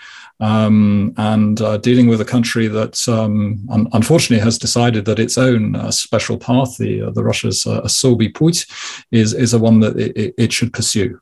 um, 0.41 1.15
and 1.17 1.61
uh, 1.61 1.79
dealing 1.79 2.09
with 2.09 2.21
a 2.21 2.25
country 2.25 2.69
that 2.69 3.09
um, 3.09 3.67
un- 3.71 3.89
unfortunately 3.93 4.45
has 4.45 4.59
decided 4.59 5.05
that 5.07 5.19
its 5.19 5.39
own 5.39 5.77
uh, 5.77 5.91
special 5.91 6.39
path, 6.39 6.77
the 6.79 7.03
uh, 7.03 7.11
the 7.11 7.25
Russia's 7.25 7.67
uh, 7.67 7.83
Sobi 7.83 8.33
Put, 8.33 8.67
is 9.11 9.33
is 9.33 9.55
a 9.55 9.59
one 9.59 9.81
that 9.81 9.99
it, 9.99 10.35
it 10.37 10.53
should 10.53 10.73
pursue. 10.73 11.21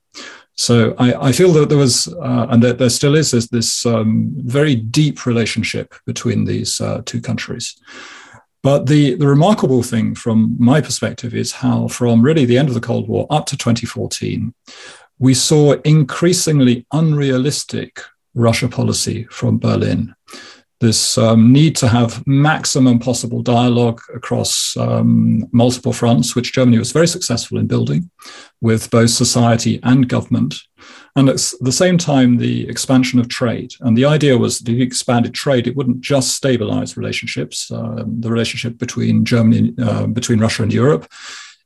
So 0.56 0.94
I, 0.98 1.28
I, 1.28 1.32
feel 1.32 1.52
that 1.52 1.68
there 1.68 1.76
was, 1.78 2.08
uh, 2.08 2.46
and 2.48 2.62
that 2.62 2.78
there 2.78 2.88
still 2.88 3.14
is, 3.14 3.30
this, 3.30 3.48
this 3.48 3.84
um, 3.84 4.32
very 4.38 4.74
deep 4.74 5.26
relationship 5.26 5.94
between 6.06 6.46
these 6.46 6.80
uh, 6.80 7.02
two 7.04 7.20
countries. 7.20 7.76
But 8.62 8.86
the, 8.86 9.14
the 9.14 9.28
remarkable 9.28 9.84
thing 9.84 10.14
from 10.14 10.56
my 10.58 10.80
perspective 10.80 11.34
is 11.34 11.52
how, 11.52 11.88
from 11.88 12.22
really 12.22 12.46
the 12.46 12.58
end 12.58 12.68
of 12.68 12.74
the 12.74 12.80
Cold 12.80 13.06
War 13.06 13.26
up 13.30 13.46
to 13.46 13.56
2014, 13.56 14.54
we 15.18 15.34
saw 15.34 15.74
increasingly 15.84 16.86
unrealistic 16.90 18.00
Russia 18.34 18.68
policy 18.68 19.24
from 19.30 19.58
Berlin 19.58 20.15
this 20.80 21.16
um, 21.16 21.52
need 21.52 21.74
to 21.76 21.88
have 21.88 22.26
maximum 22.26 22.98
possible 22.98 23.42
dialogue 23.42 24.00
across 24.14 24.76
um, 24.76 25.48
multiple 25.52 25.92
fronts, 25.92 26.36
which 26.36 26.52
Germany 26.52 26.78
was 26.78 26.92
very 26.92 27.08
successful 27.08 27.58
in 27.58 27.66
building 27.66 28.10
with 28.60 28.90
both 28.90 29.10
society 29.10 29.80
and 29.82 30.08
government. 30.08 30.54
And 31.14 31.30
at 31.30 31.52
the 31.60 31.72
same 31.72 31.96
time, 31.96 32.36
the 32.36 32.68
expansion 32.68 33.18
of 33.18 33.28
trade. 33.28 33.72
And 33.80 33.96
the 33.96 34.04
idea 34.04 34.36
was 34.36 34.58
that 34.58 34.70
if 34.70 34.76
you 34.76 34.84
expanded 34.84 35.32
trade, 35.32 35.66
it 35.66 35.74
wouldn't 35.74 36.02
just 36.02 36.34
stabilize 36.34 36.98
relationships, 36.98 37.70
um, 37.70 38.20
the 38.20 38.30
relationship 38.30 38.76
between 38.76 39.24
Germany, 39.24 39.72
uh, 39.80 40.06
between 40.08 40.40
Russia 40.40 40.62
and 40.62 40.72
Europe. 40.72 41.10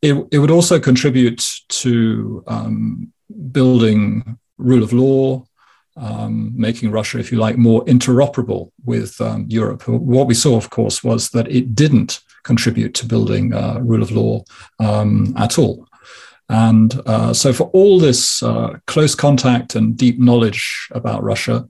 It, 0.02 0.14
it 0.30 0.38
would 0.38 0.52
also 0.52 0.78
contribute 0.78 1.44
to 1.68 2.44
um, 2.46 3.12
building 3.50 4.38
rule 4.56 4.84
of 4.84 4.92
law, 4.92 5.44
um, 6.00 6.52
making 6.56 6.90
Russia, 6.90 7.18
if 7.18 7.30
you 7.30 7.38
like, 7.38 7.58
more 7.58 7.84
interoperable 7.84 8.70
with 8.84 9.20
um, 9.20 9.46
Europe. 9.48 9.86
What 9.86 10.26
we 10.26 10.34
saw, 10.34 10.56
of 10.56 10.70
course, 10.70 11.04
was 11.04 11.30
that 11.30 11.50
it 11.50 11.74
didn't 11.74 12.20
contribute 12.42 12.94
to 12.94 13.06
building 13.06 13.52
uh, 13.52 13.78
rule 13.82 14.02
of 14.02 14.10
law 14.10 14.42
um, 14.78 15.34
at 15.36 15.58
all. 15.58 15.86
And 16.48 17.00
uh, 17.06 17.32
so, 17.32 17.52
for 17.52 17.68
all 17.68 18.00
this 18.00 18.42
uh, 18.42 18.78
close 18.86 19.14
contact 19.14 19.76
and 19.76 19.96
deep 19.96 20.18
knowledge 20.18 20.88
about 20.90 21.22
Russia, 21.22 21.68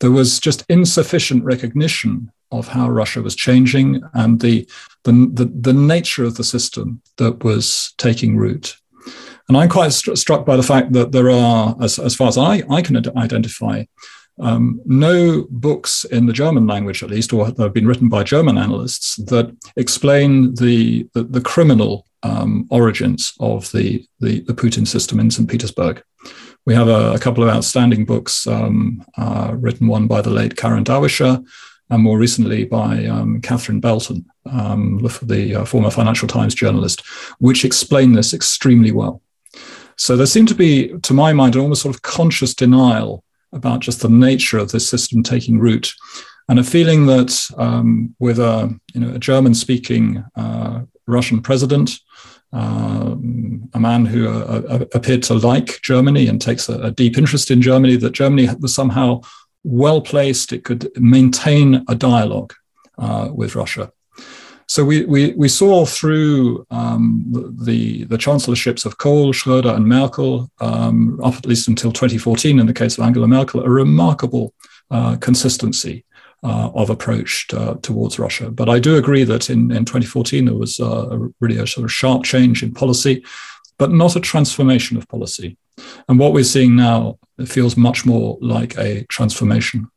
there 0.00 0.10
was 0.10 0.40
just 0.40 0.64
insufficient 0.68 1.44
recognition 1.44 2.32
of 2.50 2.68
how 2.68 2.88
Russia 2.88 3.22
was 3.22 3.36
changing 3.36 4.02
and 4.14 4.40
the, 4.40 4.68
the, 5.04 5.12
the, 5.32 5.44
the 5.44 5.72
nature 5.72 6.24
of 6.24 6.36
the 6.36 6.44
system 6.44 7.02
that 7.18 7.44
was 7.44 7.92
taking 7.98 8.36
root. 8.36 8.76
And 9.48 9.56
I'm 9.56 9.68
quite 9.68 9.92
st- 9.92 10.18
struck 10.18 10.44
by 10.44 10.56
the 10.56 10.62
fact 10.62 10.92
that 10.92 11.12
there 11.12 11.30
are, 11.30 11.74
as, 11.80 11.98
as 11.98 12.14
far 12.14 12.28
as 12.28 12.36
I, 12.36 12.62
I 12.70 12.82
can 12.82 12.96
ad- 12.96 13.16
identify, 13.16 13.84
um, 14.40 14.80
no 14.84 15.46
books 15.50 16.04
in 16.04 16.26
the 16.26 16.32
German 16.32 16.66
language, 16.66 17.02
at 17.02 17.10
least, 17.10 17.32
or 17.32 17.46
that 17.46 17.62
have 17.62 17.72
been 17.72 17.86
written 17.86 18.08
by 18.08 18.22
German 18.22 18.58
analysts 18.58 19.16
that 19.16 19.54
explain 19.76 20.54
the, 20.54 21.08
the, 21.14 21.24
the 21.24 21.40
criminal 21.40 22.06
um, 22.22 22.66
origins 22.70 23.32
of 23.40 23.70
the, 23.72 24.04
the, 24.20 24.40
the, 24.40 24.54
Putin 24.54 24.86
system 24.86 25.20
in 25.20 25.30
St. 25.30 25.48
Petersburg. 25.48 26.02
We 26.66 26.74
have 26.74 26.88
a, 26.88 27.14
a 27.14 27.18
couple 27.18 27.42
of 27.42 27.50
outstanding 27.50 28.04
books, 28.04 28.46
um, 28.46 29.04
uh, 29.16 29.54
written 29.56 29.86
one 29.86 30.06
by 30.06 30.20
the 30.20 30.30
late 30.30 30.56
Karen 30.56 30.84
Dawisha, 30.84 31.44
and 31.90 32.02
more 32.02 32.18
recently 32.18 32.64
by 32.64 33.06
um, 33.06 33.40
Catherine 33.40 33.80
Belton, 33.80 34.26
um, 34.46 34.98
the 35.22 35.56
uh, 35.56 35.64
former 35.64 35.90
Financial 35.90 36.28
Times 36.28 36.54
journalist, 36.54 37.02
which 37.38 37.64
explain 37.64 38.12
this 38.12 38.34
extremely 38.34 38.92
well. 38.92 39.22
So 39.98 40.16
there 40.16 40.26
seemed 40.26 40.48
to 40.48 40.54
be, 40.54 40.96
to 41.02 41.12
my 41.12 41.32
mind, 41.32 41.56
an 41.56 41.60
almost 41.60 41.82
sort 41.82 41.94
of 41.94 42.02
conscious 42.02 42.54
denial 42.54 43.24
about 43.52 43.80
just 43.80 44.00
the 44.00 44.08
nature 44.08 44.58
of 44.58 44.70
this 44.70 44.88
system 44.88 45.22
taking 45.22 45.58
root, 45.58 45.92
and 46.48 46.58
a 46.58 46.64
feeling 46.64 47.06
that 47.06 47.38
um, 47.58 48.14
with 48.18 48.38
a 48.38 48.78
you 48.94 49.00
know 49.00 49.14
a 49.14 49.18
German-speaking 49.18 50.24
uh, 50.36 50.82
Russian 51.06 51.42
president, 51.42 51.98
uh, 52.52 53.16
a 53.74 53.80
man 53.80 54.06
who 54.06 54.28
uh, 54.28 54.62
uh, 54.68 54.84
appeared 54.94 55.22
to 55.24 55.34
like 55.34 55.80
Germany 55.82 56.28
and 56.28 56.40
takes 56.40 56.68
a, 56.68 56.78
a, 56.80 56.90
deep 56.90 57.18
interest 57.18 57.50
in 57.50 57.60
Germany, 57.60 57.96
that 57.96 58.12
Germany 58.12 58.48
was 58.60 58.74
somehow 58.74 59.20
well 59.64 60.00
placed; 60.00 60.52
it 60.52 60.64
could 60.64 60.90
maintain 60.96 61.84
a 61.88 61.94
dialogue 61.94 62.54
uh, 62.98 63.30
with 63.34 63.56
Russia. 63.56 63.90
So 64.68 64.84
we, 64.84 65.06
we, 65.06 65.32
we 65.32 65.48
saw 65.48 65.86
through 65.86 66.66
um, 66.70 67.24
the, 67.58 68.04
the 68.04 68.18
chancellorships 68.18 68.84
of 68.84 68.98
Kohl, 68.98 69.32
Schröder, 69.32 69.74
and 69.74 69.86
Merkel, 69.86 70.50
um, 70.60 71.18
up 71.24 71.34
at 71.36 71.46
least 71.46 71.68
until 71.68 71.90
2014, 71.90 72.58
in 72.58 72.66
the 72.66 72.74
case 72.74 72.98
of 72.98 73.04
Angela 73.04 73.26
Merkel, 73.26 73.64
a 73.64 73.70
remarkable 73.70 74.52
uh, 74.90 75.16
consistency 75.16 76.04
uh, 76.42 76.70
of 76.74 76.90
approach 76.90 77.48
to, 77.48 77.58
uh, 77.58 77.74
towards 77.76 78.18
Russia. 78.18 78.50
But 78.50 78.68
I 78.68 78.78
do 78.78 78.96
agree 78.96 79.24
that 79.24 79.48
in, 79.48 79.70
in 79.70 79.86
2014 79.86 80.44
there 80.44 80.54
was 80.54 80.78
uh, 80.78 81.18
really 81.40 81.58
a 81.58 81.66
sort 81.66 81.84
of 81.84 81.92
sharp 81.92 82.24
change 82.24 82.62
in 82.62 82.74
policy, 82.74 83.24
but 83.78 83.90
not 83.90 84.16
a 84.16 84.20
transformation 84.20 84.98
of 84.98 85.08
policy. 85.08 85.56
And 86.08 86.18
what 86.18 86.34
we're 86.34 86.44
seeing 86.44 86.76
now 86.76 87.18
feels 87.46 87.76
much 87.76 88.04
more 88.04 88.36
like 88.42 88.76
a 88.76 89.04
transformation. 89.06 89.90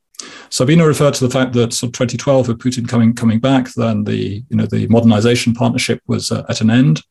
Sabina 0.52 0.86
referred 0.86 1.14
to 1.14 1.26
the 1.26 1.32
fact 1.32 1.54
that 1.54 1.72
sort 1.72 1.90
of 1.90 1.94
2012, 1.94 2.50
with 2.50 2.60
Putin 2.60 2.88
coming 2.88 3.14
coming 3.14 3.40
back, 3.40 3.70
then 3.76 4.04
the 4.04 4.44
you 4.50 4.56
know 4.58 4.66
the 4.66 4.86
modernization 4.88 5.54
partnership 5.54 6.02
was 6.08 6.30
uh, 6.30 6.44
at 6.50 6.60
an 6.60 6.70
end. 6.70 7.02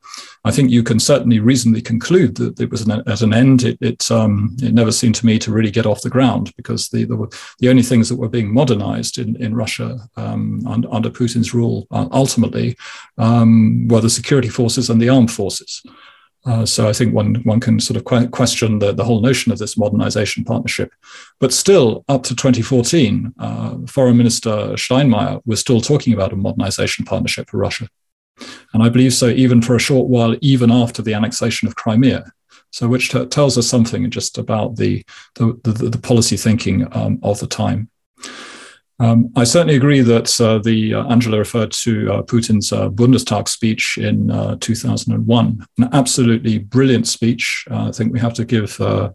I 0.44 0.50
think 0.50 0.70
you 0.70 0.82
can 0.82 1.00
certainly 1.00 1.40
reasonably 1.40 1.80
conclude 1.80 2.36
that 2.36 2.60
it 2.60 2.70
was 2.70 2.82
an, 2.82 3.02
at 3.06 3.22
an 3.22 3.32
end. 3.32 3.62
It 3.62 3.78
it, 3.80 4.10
um, 4.10 4.56
it 4.62 4.74
never 4.74 4.92
seemed 4.92 5.14
to 5.16 5.26
me 5.26 5.38
to 5.38 5.52
really 5.52 5.70
get 5.70 5.86
off 5.86 6.02
the 6.02 6.10
ground 6.10 6.52
because 6.54 6.90
the 6.90 7.04
the, 7.04 7.16
the 7.60 7.70
only 7.70 7.82
things 7.82 8.10
that 8.10 8.16
were 8.16 8.28
being 8.28 8.52
modernized 8.52 9.16
in 9.16 9.36
in 9.36 9.54
Russia 9.54 9.98
um, 10.16 10.60
under, 10.66 11.10
Putin's 11.10 11.54
rule 11.54 11.86
uh, 11.90 12.08
ultimately 12.12 12.76
um, 13.16 13.88
were 13.88 14.02
the 14.02 14.10
security 14.10 14.48
forces 14.48 14.90
and 14.90 15.00
the 15.00 15.08
armed 15.08 15.32
forces. 15.32 15.82
Uh, 16.46 16.64
so 16.64 16.88
I 16.88 16.92
think 16.94 17.14
one 17.14 17.34
one 17.44 17.60
can 17.60 17.78
sort 17.80 17.98
of 17.98 18.30
question 18.30 18.78
the, 18.78 18.92
the 18.92 19.04
whole 19.04 19.20
notion 19.20 19.52
of 19.52 19.58
this 19.58 19.76
modernization 19.76 20.42
partnership. 20.44 20.90
But 21.38 21.52
still, 21.52 22.04
up 22.08 22.22
to 22.24 22.34
2014, 22.34 23.34
uh, 23.38 23.76
Foreign 23.86 24.16
Minister 24.16 24.50
Steinmeier 24.74 25.42
was 25.44 25.60
still 25.60 25.80
talking 25.80 26.14
about 26.14 26.32
a 26.32 26.36
modernization 26.36 27.04
partnership 27.04 27.50
for 27.50 27.58
Russia. 27.58 27.88
And 28.72 28.82
I 28.82 28.88
believe 28.88 29.12
so 29.12 29.28
even 29.28 29.60
for 29.60 29.76
a 29.76 29.80
short 29.80 30.08
while, 30.08 30.34
even 30.40 30.70
after 30.70 31.02
the 31.02 31.14
annexation 31.14 31.68
of 31.68 31.76
Crimea. 31.76 32.24
So, 32.72 32.88
which 32.88 33.10
t- 33.10 33.26
tells 33.26 33.58
us 33.58 33.66
something 33.66 34.08
just 34.10 34.38
about 34.38 34.76
the, 34.76 35.04
the, 35.34 35.58
the, 35.64 35.88
the 35.88 35.98
policy 35.98 36.36
thinking 36.36 36.86
um, 36.96 37.18
of 37.22 37.40
the 37.40 37.48
time. 37.48 37.90
Um, 39.00 39.32
I 39.34 39.44
certainly 39.44 39.76
agree 39.76 40.02
that 40.02 40.38
uh, 40.38 40.58
the 40.58 40.94
uh, 40.94 41.06
Angela 41.06 41.38
referred 41.38 41.72
to 41.72 42.12
uh, 42.12 42.22
Putin's 42.22 42.70
uh, 42.70 42.90
Bundestag 42.90 43.48
speech 43.48 43.96
in 43.96 44.30
uh, 44.30 44.56
2001, 44.60 45.66
an 45.78 45.88
absolutely 45.92 46.58
brilliant 46.58 47.08
speech. 47.08 47.64
Uh, 47.70 47.88
I 47.88 47.92
think 47.92 48.12
we 48.12 48.20
have 48.20 48.34
to 48.34 48.44
give 48.44 48.76
the 48.76 49.14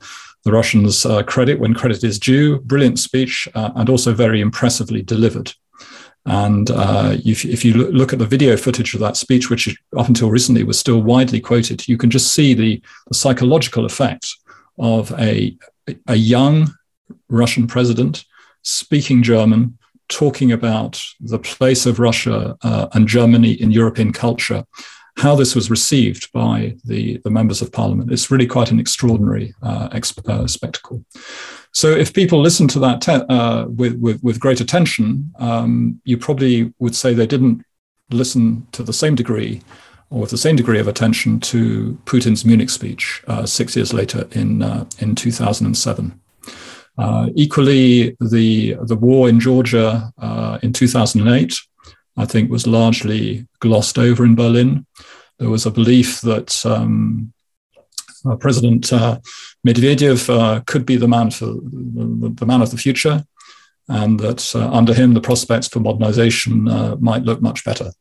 Russians 0.52 1.06
credit 1.28 1.60
when 1.60 1.76
credit 1.76 2.04
is 2.04 2.18
due. 2.18 2.60
Brilliant 2.62 2.98
speech, 2.98 3.48
and 3.54 3.90
also 3.90 4.14
very 4.14 4.42
impressively 4.42 5.04
delivered. 5.04 5.54
And 6.26 6.70
if, 7.24 7.46
if, 7.46 7.64
you 7.64 7.74
look 7.74 8.12
at 8.12 8.18
the 8.18 8.26
video 8.26 8.58
footage 8.58 8.96
of 8.96 9.00
that 9.02 9.18
speech, 9.18 9.52
which 9.52 9.76
up 9.98 10.08
until 10.08 10.32
recently 10.32 10.64
was 10.64 10.80
still 10.80 11.02
widely 11.02 11.40
quoted, 11.40 11.88
you 11.88 11.98
can 11.98 12.10
just 12.10 12.34
see 12.34 12.56
the, 12.56 12.82
the 13.08 13.16
psychological 13.16 13.86
effect 13.86 14.28
of 14.80 15.12
a, 15.20 15.56
a 16.08 16.16
young 16.16 16.74
Russian 17.30 17.68
president 17.68 18.24
speaking 18.66 19.24
German, 19.24 19.78
talking 20.10 20.52
about 20.52 21.02
the 21.20 21.40
place 21.40 21.86
of 21.86 22.00
Russia 22.00 22.58
uh, 22.64 22.88
and 22.94 23.08
Germany 23.08 23.54
in 23.54 23.72
European 23.72 24.12
culture, 24.12 24.66
how 25.18 25.36
this 25.36 25.56
was 25.56 25.70
received 25.70 26.32
by 26.34 26.76
the, 26.84 27.18
the 27.24 27.30
members 27.30 27.62
of 27.62 27.72
parliament. 27.72 28.12
It's 28.12 28.30
really 28.30 28.48
quite 28.48 28.72
an 28.72 28.80
extraordinary 28.80 29.54
uh, 29.62 29.90
exp- 29.90 30.28
uh, 30.28 30.48
spectacle. 30.48 31.06
So, 31.72 31.92
if 31.92 32.14
people 32.14 32.42
listen 32.42 32.68
to 32.70 32.80
that 32.80 33.02
te- 33.02 33.26
uh, 33.30 33.66
with, 33.68 33.96
with, 34.00 34.22
with, 34.24 34.40
great 34.40 34.62
attention, 34.62 35.32
um, 35.40 36.02
you 36.04 36.18
probably 36.18 36.74
would 36.80 36.96
say 36.96 37.14
they 37.14 37.28
didn't 37.28 37.64
listen 38.12 38.68
to 38.74 38.84
the 38.84 38.94
same 38.94 39.16
degree 39.16 39.62
or 40.10 40.22
with 40.22 40.30
the 40.32 40.38
same 40.38 40.56
degree 40.56 40.80
of 40.80 40.88
attention 40.88 41.40
to 41.40 41.98
Putin's 42.06 42.46
Munich 42.46 42.70
speech 42.70 43.24
uh, 43.28 43.46
six 43.46 43.76
years 43.76 43.94
later 43.94 44.28
in, 44.32 44.62
uh, 44.62 44.86
in 45.00 45.16
2007. 45.16 46.20
Uh, 46.98 47.30
equally, 47.36 48.16
the 48.20 48.76
the 48.84 48.96
war 48.96 49.28
in 49.28 49.40
Georgia 49.40 50.12
uh, 50.18 50.60
in 50.64 50.72
2008, 50.72 51.56
I 52.18 52.26
think, 52.26 52.50
was 52.50 52.68
largely 52.68 53.48
glossed 53.60 53.98
over 53.98 54.24
in 54.24 54.36
Berlin. 54.36 54.86
There 55.40 55.50
was 55.50 55.66
a 55.66 55.72
belief 55.72 56.22
that 56.22 56.66
um, 56.66 57.34
uh, 58.26 58.36
President 58.38 58.92
uh, 58.94 59.20
Medvedev 59.68 60.30
uh, 60.30 60.62
could 60.62 60.86
be 60.86 60.96
the 60.96 61.08
man 61.08 61.32
for 61.32 61.46
the, 61.46 62.34
the, 62.36 62.46
man 62.46 62.62
of 62.62 62.72
the 62.72 62.78
future, 62.78 63.26
and 63.90 64.20
that 64.22 64.56
uh, 64.56 64.70
under 64.72 64.94
him 64.94 65.14
the 65.14 65.22
prospects 65.22 65.68
for 65.68 65.82
modernization 65.82 66.64
might 67.02 67.24
look 67.24 67.42
much 67.42 67.66
better. 67.66 67.92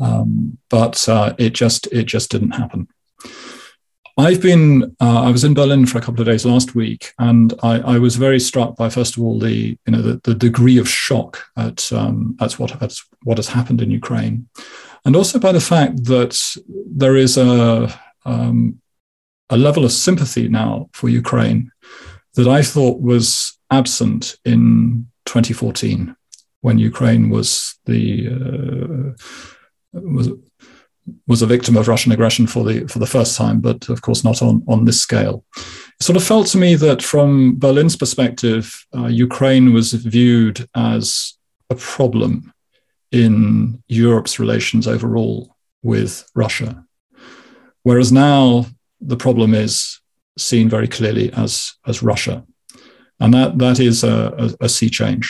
Um, 0.00 0.58
but 0.70 1.04
it 1.38 1.54
just 1.54 1.86
it 1.92 2.04
just 2.04 2.30
didn't 2.30 2.52
happen. 2.52 2.88
I've 4.18 4.42
been, 4.42 4.96
uh, 5.00 5.22
I 5.22 5.30
was 5.30 5.44
in 5.44 5.54
Berlin 5.54 5.86
for 5.86 5.98
a 5.98 6.00
couple 6.00 6.20
of 6.20 6.26
days 6.26 6.44
last 6.44 6.74
week, 6.74 7.12
and 7.20 7.54
I, 7.62 7.78
I 7.78 7.98
was 7.98 8.16
very 8.16 8.40
struck 8.40 8.74
by, 8.74 8.88
first 8.88 9.16
of 9.16 9.22
all, 9.22 9.38
the, 9.38 9.78
you 9.86 9.92
know, 9.92 10.02
the, 10.02 10.20
the 10.24 10.34
degree 10.34 10.76
of 10.76 10.88
shock 10.88 11.44
at, 11.56 11.92
um, 11.92 12.36
at, 12.40 12.58
what, 12.58 12.82
at 12.82 12.94
what 13.22 13.38
has 13.38 13.48
happened 13.48 13.80
in 13.80 13.92
Ukraine, 13.92 14.48
and 15.04 15.14
also 15.14 15.38
by 15.38 15.52
the 15.52 15.60
fact 15.60 16.04
that 16.06 16.36
there 16.66 17.14
is 17.14 17.38
a, 17.38 17.96
um, 18.24 18.80
a 19.50 19.56
level 19.56 19.84
of 19.84 19.92
sympathy 19.92 20.48
now 20.48 20.90
for 20.92 21.08
Ukraine 21.08 21.70
that 22.34 22.48
I 22.48 22.62
thought 22.62 23.00
was 23.00 23.56
absent 23.70 24.36
in 24.44 25.06
2014 25.26 26.16
when 26.60 26.78
Ukraine 26.78 27.30
was 27.30 27.78
the 27.86 28.28
uh, 28.28 30.00
was 30.00 30.28
was 31.26 31.42
a 31.42 31.46
victim 31.46 31.76
of 31.76 31.88
Russian 31.88 32.12
aggression 32.12 32.46
for 32.46 32.64
the 32.64 32.86
for 32.88 32.98
the 32.98 33.06
first 33.06 33.36
time, 33.36 33.60
but 33.60 33.88
of 33.88 34.02
course 34.02 34.24
not 34.24 34.42
on 34.42 34.62
on 34.68 34.84
this 34.84 35.00
scale. 35.00 35.44
It 35.56 36.02
sort 36.02 36.16
of 36.16 36.24
felt 36.24 36.46
to 36.48 36.58
me 36.58 36.74
that 36.76 37.02
from 37.02 37.58
Berlin's 37.58 37.96
perspective, 37.96 38.86
uh, 38.96 39.06
Ukraine 39.06 39.72
was 39.72 39.92
viewed 39.92 40.68
as 40.74 41.34
a 41.70 41.74
problem 41.74 42.52
in 43.10 43.82
Europe's 43.88 44.38
relations 44.38 44.86
overall 44.86 45.56
with 45.82 46.28
Russia, 46.34 46.84
whereas 47.82 48.12
now 48.12 48.66
the 49.00 49.16
problem 49.16 49.54
is 49.54 50.00
seen 50.36 50.68
very 50.68 50.88
clearly 50.88 51.32
as 51.32 51.72
as 51.86 52.02
Russia, 52.02 52.44
and 53.20 53.34
that 53.34 53.58
that 53.58 53.80
is 53.80 54.04
a, 54.04 54.34
a, 54.38 54.64
a 54.66 54.68
sea 54.68 54.90
change. 54.90 55.28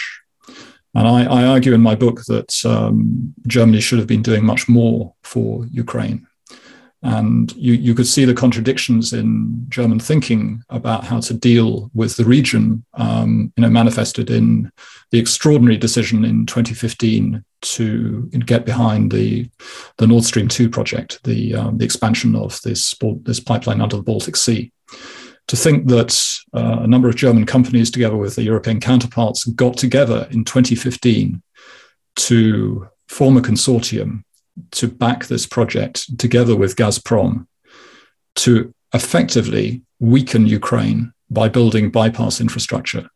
And 0.94 1.06
I, 1.06 1.24
I, 1.24 1.44
argue 1.44 1.74
in 1.74 1.80
my 1.80 1.94
book 1.94 2.24
that 2.24 2.64
um, 2.64 3.34
Germany 3.46 3.80
should 3.80 3.98
have 3.98 4.08
been 4.08 4.22
doing 4.22 4.44
much 4.44 4.68
more 4.68 5.14
for 5.22 5.66
Ukraine. 5.70 6.26
And 7.02 7.54
you, 7.54 7.74
you 7.74 7.94
could 7.94 8.08
see 8.08 8.24
the 8.24 8.34
contradictions 8.34 9.12
in 9.12 9.66
German 9.68 10.00
thinking 10.00 10.62
about 10.68 11.04
how 11.04 11.20
to 11.20 11.34
deal 11.34 11.90
with 11.94 12.16
the 12.16 12.24
region, 12.24 12.84
um, 12.94 13.52
you 13.56 13.62
know, 13.62 13.70
manifested 13.70 14.30
in 14.30 14.72
the 15.12 15.18
extraordinary 15.18 15.76
decision 15.76 16.24
in 16.24 16.46
2015 16.46 17.44
to 17.60 18.30
get 18.44 18.64
behind 18.64 19.12
the, 19.12 19.48
the 19.98 20.06
Nord 20.08 20.24
Stream 20.24 20.48
2 20.48 20.68
project, 20.68 21.22
the, 21.22 21.54
um, 21.54 21.78
the 21.78 21.84
expansion 21.84 22.34
of 22.34 22.60
this, 22.62 22.94
this 23.22 23.38
pipeline 23.38 23.80
under 23.80 23.96
the 23.96 24.02
Baltic 24.02 24.34
Sea 24.34 24.72
to 25.48 25.56
think 25.56 25.88
that 25.88 26.18
uh, 26.54 26.78
a 26.80 26.86
number 26.86 27.08
of 27.08 27.16
German 27.16 27.46
companies, 27.46 27.90
together 27.90 28.16
with 28.16 28.36
their 28.36 28.44
European 28.44 28.80
counterparts, 28.80 29.44
got 29.44 29.76
together 29.76 30.26
in 30.30 30.44
2015 30.44 31.42
to 32.16 32.88
form 33.08 33.36
a 33.36 33.40
consortium 33.40 34.24
to 34.72 34.88
back 34.88 35.26
this 35.26 35.46
project 35.46 36.18
together 36.18 36.56
with 36.56 36.76
Gazprom 36.76 37.46
to 38.36 38.74
effectively 38.94 39.82
weaken 40.00 40.46
Ukraine 40.46 41.12
by 41.30 41.48
building 41.48 41.90
bypass 41.90 42.40
infrastructure 42.40 43.08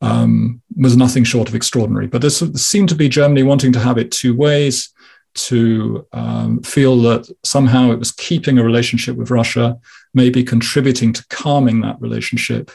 um, 0.00 0.60
was 0.76 0.96
nothing 0.96 1.24
short 1.24 1.48
of 1.48 1.54
extraordinary. 1.54 2.06
But 2.06 2.22
this 2.22 2.40
seemed 2.56 2.88
to 2.90 2.94
be 2.94 3.08
Germany 3.08 3.44
wanting 3.44 3.72
to 3.72 3.78
have 3.78 3.98
it 3.98 4.10
two 4.10 4.34
ways 4.34 4.92
to 5.34 6.06
um, 6.12 6.62
feel 6.62 7.00
that 7.02 7.30
somehow 7.44 7.90
it 7.92 7.98
was 7.98 8.12
keeping 8.12 8.58
a 8.58 8.64
relationship 8.64 9.16
with 9.16 9.30
Russia, 9.30 9.78
maybe 10.14 10.44
contributing 10.44 11.12
to 11.12 11.26
calming 11.28 11.80
that 11.80 12.00
relationship 12.00 12.70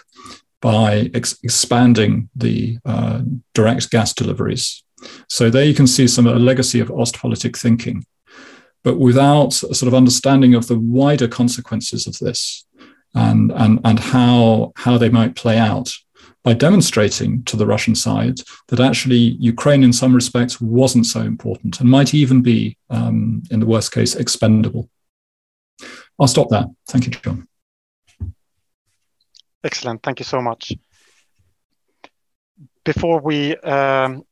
by 0.62 1.10
ex- 1.14 1.38
expanding 1.44 2.30
the 2.36 2.78
uh, 2.86 3.22
direct 3.54 3.90
gas 3.92 4.14
deliveries. 4.14 4.84
So 5.30 5.50
there 5.50 5.66
you 5.66 5.76
can 5.76 5.88
see 5.88 6.08
some 6.08 6.28
a 6.28 6.34
legacy 6.34 6.80
of 6.80 6.90
Ostpolitik 6.90 7.58
thinking, 7.58 8.06
but 8.84 8.98
without 8.98 9.62
a 9.64 9.76
sort 9.76 9.88
of 9.88 9.94
understanding 9.94 10.56
of 10.56 10.68
the 10.68 10.80
wider 10.80 11.28
consequences 11.28 12.08
of 12.08 12.18
this 12.20 12.66
and, 13.14 13.52
and, 13.52 13.80
and 13.84 14.00
how, 14.00 14.74
how 14.76 14.98
they 14.98 15.10
might 15.10 15.36
play 15.36 15.58
out 15.58 15.92
by 16.44 16.54
demonstrating 16.54 17.44
to 17.44 17.58
the 17.58 17.66
Russian 17.66 17.94
side 17.94 18.40
that 18.70 18.80
actually 18.80 19.36
Ukraine, 19.40 19.84
in 19.84 19.94
some 19.94 20.16
respects, 20.16 20.62
wasn't 20.62 21.06
so 21.06 21.22
important 21.22 21.80
and 21.80 21.90
might 21.90 22.14
even 22.14 22.42
be, 22.42 22.78
um, 22.90 23.44
in 23.52 23.60
the 23.60 23.66
worst 23.66 23.92
case, 23.92 24.16
expendable. 24.16 24.90
I'll 26.20 26.28
stop 26.28 26.50
there. 26.50 26.66
Thank 26.88 27.06
you, 27.06 27.12
John. 27.12 27.48
Excellent. 29.64 30.04
Thank 30.04 30.20
you 30.20 30.26
so 30.26 30.42
much. 30.42 30.74
Before 32.84 33.20
we 33.20 33.56
um, 33.58 34.24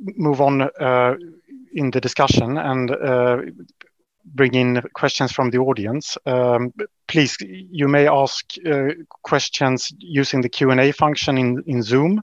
move 0.00 0.40
on 0.40 0.62
uh, 0.62 1.14
in 1.74 1.90
the 1.90 2.00
discussion 2.00 2.58
and 2.58 2.90
uh, 2.90 3.42
bring 4.24 4.54
in 4.54 4.82
questions 4.94 5.32
from 5.32 5.50
the 5.50 5.58
audience. 5.58 6.16
Um, 6.26 6.72
please, 7.06 7.36
you 7.40 7.88
may 7.88 8.08
ask 8.08 8.54
uh, 8.66 8.88
questions 9.22 9.92
using 9.98 10.40
the 10.40 10.48
Q&A 10.48 10.92
function 10.92 11.38
in, 11.38 11.62
in 11.66 11.82
Zoom 11.82 12.22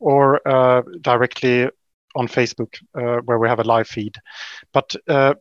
or 0.00 0.46
uh, 0.48 0.82
directly 1.00 1.68
on 2.14 2.28
Facebook 2.28 2.74
uh, 2.94 3.20
where 3.24 3.38
we 3.38 3.48
have 3.48 3.60
a 3.60 3.64
live 3.64 3.88
feed. 3.88 4.16
But 4.72 4.94
uh, 5.08 5.34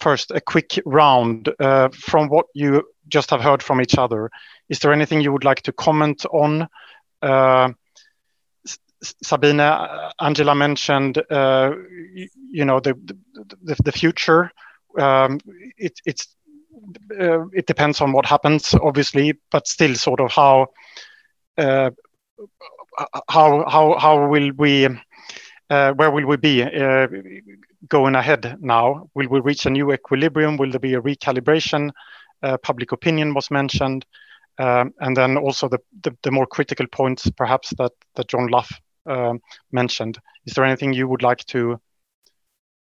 first, 0.00 0.30
a 0.30 0.40
quick 0.40 0.78
round 0.84 1.48
uh, 1.60 1.88
from 1.90 2.28
what 2.28 2.46
you 2.54 2.84
just 3.08 3.30
have 3.30 3.40
heard 3.40 3.62
from 3.62 3.80
each 3.80 3.96
other. 3.96 4.30
Is 4.68 4.78
there 4.80 4.92
anything 4.92 5.20
you 5.20 5.32
would 5.32 5.44
like 5.44 5.62
to 5.62 5.72
comment 5.72 6.24
on? 6.26 6.68
Uh, 7.22 7.70
Sabine, 9.22 9.60
Angela 10.20 10.54
mentioned, 10.56 11.16
you 11.30 12.64
know, 12.64 12.80
the, 12.80 13.92
future 13.94 14.50
um, 14.98 15.38
it, 15.76 16.00
it's 16.04 16.34
uh, 17.20 17.46
it 17.48 17.66
depends 17.66 18.00
on 18.00 18.12
what 18.12 18.26
happens, 18.26 18.74
obviously, 18.74 19.38
but 19.50 19.66
still, 19.66 19.94
sort 19.94 20.20
of 20.20 20.30
how 20.30 20.68
uh, 21.56 21.90
how 23.28 23.64
how 23.68 23.98
how 23.98 24.28
will 24.28 24.50
we 24.56 24.86
uh, 25.70 25.92
where 25.92 26.10
will 26.10 26.26
we 26.26 26.36
be 26.36 26.62
uh, 26.62 27.06
going 27.86 28.14
ahead 28.14 28.56
now? 28.60 29.08
Will 29.14 29.28
we 29.28 29.40
reach 29.40 29.66
a 29.66 29.70
new 29.70 29.92
equilibrium? 29.92 30.56
Will 30.56 30.70
there 30.70 30.80
be 30.80 30.94
a 30.94 31.00
recalibration? 31.00 31.90
Uh, 32.42 32.56
public 32.58 32.92
opinion 32.92 33.34
was 33.34 33.50
mentioned, 33.50 34.06
um, 34.58 34.94
and 35.00 35.16
then 35.16 35.36
also 35.36 35.68
the, 35.68 36.30
more 36.30 36.46
critical 36.46 36.86
points, 36.86 37.30
perhaps 37.36 37.72
that 37.78 37.92
John 38.28 38.46
Lough 38.48 38.64
um, 39.06 39.40
mentioned. 39.72 40.18
Is 40.46 40.54
there 40.54 40.64
anything 40.64 40.92
you 40.92 41.08
would 41.08 41.22
like 41.22 41.44
to 41.46 41.80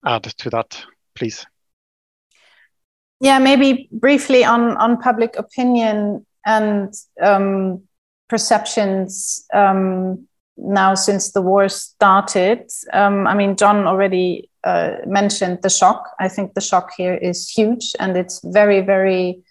add 0.05 0.23
to 0.23 0.51
that, 0.51 0.85
please? 1.15 1.47
Yeah, 3.21 3.39
maybe 3.39 3.89
briefly 3.93 4.45
on 4.45 4.97
public 5.03 5.37
opinion 5.37 6.25
and 6.47 6.95
um, 7.21 7.83
perceptions 8.29 9.47
now 10.57 10.95
since 10.95 11.33
the 11.33 11.43
war 11.43 11.69
started. 11.69 12.71
Um, 12.93 13.27
I 13.27 13.35
mean, 13.35 13.57
John 13.57 13.87
already 13.87 14.51
uh, 14.65 14.97
mentioned 15.07 15.61
the 15.63 15.71
shock. 15.71 16.11
I 16.19 16.29
think 16.29 16.55
the 16.55 16.61
shock 16.61 16.93
here 16.97 17.15
is 17.15 17.49
huge, 17.49 17.95
and 17.99 18.17
it's 18.17 18.41
very, 18.45 18.81
very 18.81 19.43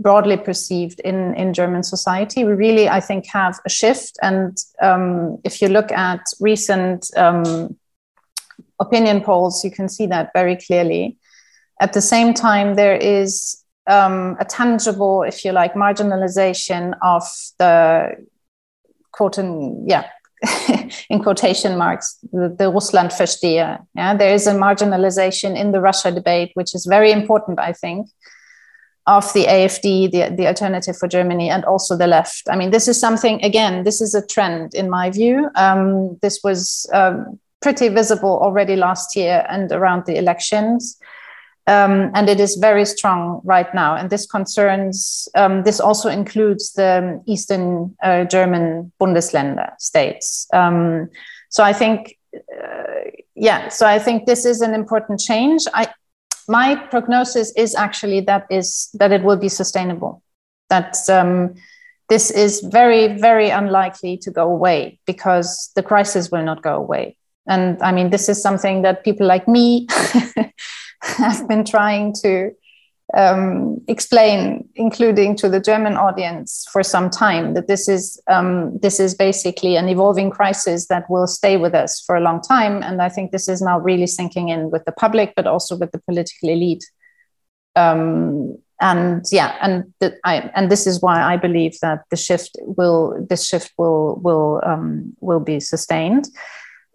broadly 0.00 0.36
perceived 0.36 1.00
in 1.00 1.34
in 1.34 1.52
German 1.52 1.82
society. 1.82 2.44
We 2.44 2.52
really, 2.52 2.88
I 2.88 3.00
think, 3.00 3.26
have 3.26 3.58
a 3.66 3.70
shift. 3.70 4.18
And 4.22 4.56
um, 4.80 5.38
if 5.44 5.60
you 5.60 5.68
look 5.68 5.92
at 5.92 6.20
recent 6.40 7.10
um, 7.16 7.76
opinion 8.80 9.20
polls, 9.20 9.64
you 9.64 9.70
can 9.70 9.88
see 9.88 10.06
that 10.06 10.30
very 10.34 10.56
clearly. 10.56 11.16
At 11.80 11.92
the 11.92 12.00
same 12.00 12.34
time, 12.34 12.74
there 12.74 12.96
is 12.96 13.62
um, 13.86 14.36
a 14.40 14.44
tangible, 14.44 15.22
if 15.22 15.44
you 15.44 15.52
like, 15.52 15.74
marginalization 15.74 16.94
of 17.02 17.22
the 17.58 18.26
quote 19.12 19.38
and 19.38 19.88
yeah, 19.88 20.04
in 21.10 21.22
quotation 21.22 21.76
marks, 21.76 22.18
the, 22.32 22.48
the 22.48 22.70
Russlandversteher. 22.70 23.84
Yeah, 23.94 24.16
there 24.16 24.34
is 24.34 24.46
a 24.46 24.54
marginalization 24.54 25.56
in 25.56 25.72
the 25.72 25.80
Russia 25.80 26.10
debate, 26.12 26.52
which 26.54 26.74
is 26.74 26.86
very 26.86 27.10
important, 27.10 27.58
I 27.58 27.72
think, 27.72 28.08
of 29.06 29.32
the 29.32 29.46
AFD, 29.46 30.10
the, 30.10 30.34
the 30.36 30.46
alternative 30.46 30.96
for 30.96 31.08
Germany, 31.08 31.50
and 31.50 31.64
also 31.64 31.96
the 31.96 32.06
left. 32.06 32.42
I 32.50 32.56
mean, 32.56 32.70
this 32.70 32.88
is 32.88 33.00
something, 33.00 33.42
again, 33.42 33.84
this 33.84 34.00
is 34.00 34.14
a 34.14 34.24
trend 34.24 34.74
in 34.74 34.90
my 34.90 35.10
view. 35.10 35.50
Um, 35.56 36.18
this 36.22 36.40
was 36.44 36.88
um, 36.92 37.38
pretty 37.60 37.88
visible 37.88 38.38
already 38.40 38.76
last 38.76 39.16
year 39.16 39.46
and 39.48 39.72
around 39.72 40.06
the 40.06 40.16
elections. 40.16 40.98
Um, 41.68 42.10
and 42.14 42.30
it 42.30 42.40
is 42.40 42.56
very 42.56 42.86
strong 42.86 43.42
right 43.44 43.72
now. 43.74 43.94
And 43.94 44.08
this 44.08 44.24
concerns, 44.24 45.28
um, 45.34 45.64
this 45.64 45.80
also 45.80 46.08
includes 46.08 46.72
the 46.72 47.22
Eastern 47.26 47.94
uh, 48.02 48.24
German 48.24 48.90
Bundesländer 48.98 49.78
states. 49.78 50.46
Um, 50.54 51.10
so 51.50 51.62
I 51.62 51.74
think, 51.74 52.16
uh, 52.34 53.10
yeah, 53.34 53.68
so 53.68 53.86
I 53.86 53.98
think 53.98 54.24
this 54.24 54.46
is 54.46 54.62
an 54.62 54.72
important 54.72 55.20
change. 55.20 55.64
I, 55.74 55.88
my 56.48 56.74
prognosis 56.74 57.52
is 57.54 57.74
actually 57.74 58.20
that 58.20 58.46
is 58.48 58.88
that 58.94 59.12
it 59.12 59.22
will 59.22 59.36
be 59.36 59.50
sustainable. 59.50 60.22
That 60.70 60.96
um, 61.10 61.54
this 62.08 62.30
is 62.30 62.60
very, 62.60 63.18
very 63.18 63.50
unlikely 63.50 64.16
to 64.22 64.30
go 64.30 64.50
away 64.50 64.98
because 65.04 65.70
the 65.76 65.82
crisis 65.82 66.30
will 66.30 66.42
not 66.42 66.62
go 66.62 66.76
away. 66.76 67.18
And 67.46 67.82
I 67.82 67.92
mean, 67.92 68.08
this 68.08 68.30
is 68.30 68.40
something 68.40 68.80
that 68.82 69.04
people 69.04 69.26
like 69.26 69.46
me 69.46 69.86
have 71.02 71.48
been 71.48 71.64
trying 71.64 72.14
to 72.22 72.52
um, 73.16 73.80
explain, 73.88 74.68
including 74.74 75.34
to 75.36 75.48
the 75.48 75.60
German 75.60 75.96
audience 75.96 76.66
for 76.70 76.82
some 76.82 77.08
time, 77.08 77.54
that 77.54 77.66
this 77.66 77.88
is 77.88 78.20
um, 78.28 78.78
this 78.80 79.00
is 79.00 79.14
basically 79.14 79.76
an 79.76 79.88
evolving 79.88 80.30
crisis 80.30 80.88
that 80.88 81.08
will 81.08 81.26
stay 81.26 81.56
with 81.56 81.74
us 81.74 82.02
for 82.02 82.16
a 82.16 82.20
long 82.20 82.42
time. 82.42 82.82
And 82.82 83.00
I 83.00 83.08
think 83.08 83.30
this 83.30 83.48
is 83.48 83.62
now 83.62 83.78
really 83.78 84.06
sinking 84.06 84.50
in 84.50 84.70
with 84.70 84.84
the 84.84 84.92
public, 84.92 85.32
but 85.36 85.46
also 85.46 85.76
with 85.76 85.92
the 85.92 86.00
political 86.00 86.50
elite. 86.50 86.84
Um, 87.76 88.58
and 88.80 89.24
yeah, 89.32 89.56
and 89.60 89.92
I, 90.24 90.50
and 90.54 90.70
this 90.70 90.86
is 90.86 91.02
why 91.02 91.22
I 91.22 91.36
believe 91.36 91.78
that 91.80 92.04
the 92.10 92.16
shift 92.16 92.56
will 92.60 93.26
this 93.28 93.46
shift 93.46 93.72
will 93.76 94.20
will 94.22 94.60
um, 94.64 95.16
will 95.20 95.40
be 95.40 95.60
sustained. 95.60 96.28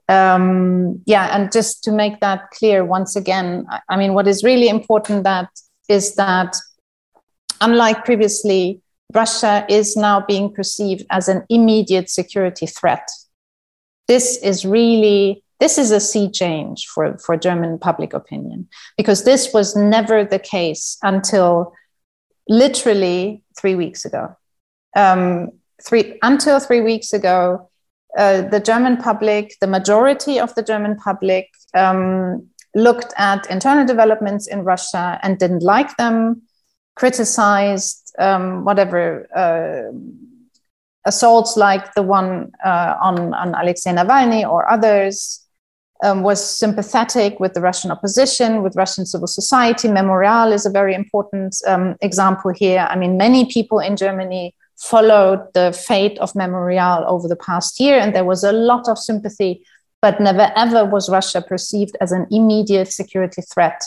Um, 0.10 1.02
yeah, 1.06 1.36
and 1.36 1.52
just 1.52 1.84
to 1.86 1.92
make 1.92 2.20
that 2.20 2.52
clear 2.52 2.84
once 2.84 3.16
again, 3.16 3.66
I, 3.70 3.80
I 3.90 3.98
mean, 3.98 4.14
what 4.14 4.28
is 4.28 4.44
really 4.44 4.70
important 4.70 5.24
that 5.24 5.50
is 5.90 6.16
that 6.16 6.56
unlike 7.62 8.04
previously, 8.06 8.82
Russia 9.14 9.66
is 9.70 9.96
now 9.96 10.26
being 10.26 10.54
perceived 10.54 11.06
as 11.10 11.28
an 11.28 11.44
immediate 11.50 12.10
security 12.10 12.66
threat. 12.66 13.08
This 14.08 14.38
is 14.38 14.66
really 14.66 15.44
this 15.60 15.78
is 15.78 15.92
a 15.92 16.00
sea 16.00 16.30
change 16.30 16.88
for, 16.88 17.18
for 17.20 17.38
German 17.38 17.80
public 17.80 18.14
opinion 18.14 18.68
because 18.98 19.24
this 19.24 19.54
was 19.54 19.78
never 19.78 20.26
the 20.26 20.40
case 20.40 20.98
until 21.04 21.74
literally 22.50 23.42
three 23.58 23.76
weeks 23.76 24.04
ago. 24.04 24.36
Um, 24.94 25.52
three 25.82 26.20
until 26.22 26.60
three 26.60 26.82
weeks 26.82 27.14
ago, 27.14 27.70
uh, 28.18 28.42
the 28.42 28.60
German 28.60 28.98
public, 28.98 29.56
the 29.60 29.68
majority 29.68 30.40
of 30.40 30.54
the 30.56 30.64
German 30.64 30.96
public, 30.98 31.50
um, 31.74 32.48
looked 32.76 33.14
at 33.18 33.50
internal 33.50 33.86
developments 33.86 34.48
in 34.48 34.64
Russia 34.64 35.20
and 35.24 35.38
didn't 35.38 35.64
like 35.64 35.96
them, 35.98 36.42
criticized 36.96 38.14
um, 38.20 38.66
whatever 38.66 39.28
uh, 39.36 39.92
assaults 41.06 41.58
like 41.58 41.94
the 41.94 42.02
one 42.02 42.52
uh, 42.64 42.96
on, 43.02 43.34
on 43.34 43.54
Alexei 43.56 43.92
Navalny 43.92 44.48
or 44.48 44.70
others, 44.72 45.40
um, 46.04 46.22
was 46.22 46.44
sympathetic 46.44 47.40
with 47.40 47.54
the 47.54 47.62
Russian 47.62 47.90
opposition, 47.90 48.62
with 48.62 48.76
Russian 48.76 49.06
civil 49.06 49.28
society. 49.28 49.88
Memorial 49.88 50.52
is 50.52 50.66
a 50.66 50.70
very 50.70 50.94
important 50.94 51.56
um, 51.66 51.96
example 52.02 52.52
here. 52.54 52.86
I 52.90 52.96
mean, 52.98 53.16
many 53.18 53.46
people 53.46 53.80
in 53.80 53.96
Germany 53.96 54.54
followed 54.78 55.48
the 55.54 55.72
fate 55.72 56.18
of 56.20 56.36
Memorial 56.36 57.06
over 57.08 57.28
the 57.28 57.36
past 57.36 57.80
year, 57.80 57.98
and 57.98 58.16
there 58.16 58.26
was 58.26 58.44
a 58.44 58.52
lot 58.52 58.88
of 58.88 58.98
sympathy, 58.98 59.66
but 60.02 60.20
never 60.20 60.52
ever 60.56 60.86
was 60.86 61.10
Russia 61.10 61.42
perceived 61.42 61.96
as 62.02 62.12
an 62.12 62.28
immediate 62.32 62.92
security 62.92 63.42
threat 63.42 63.82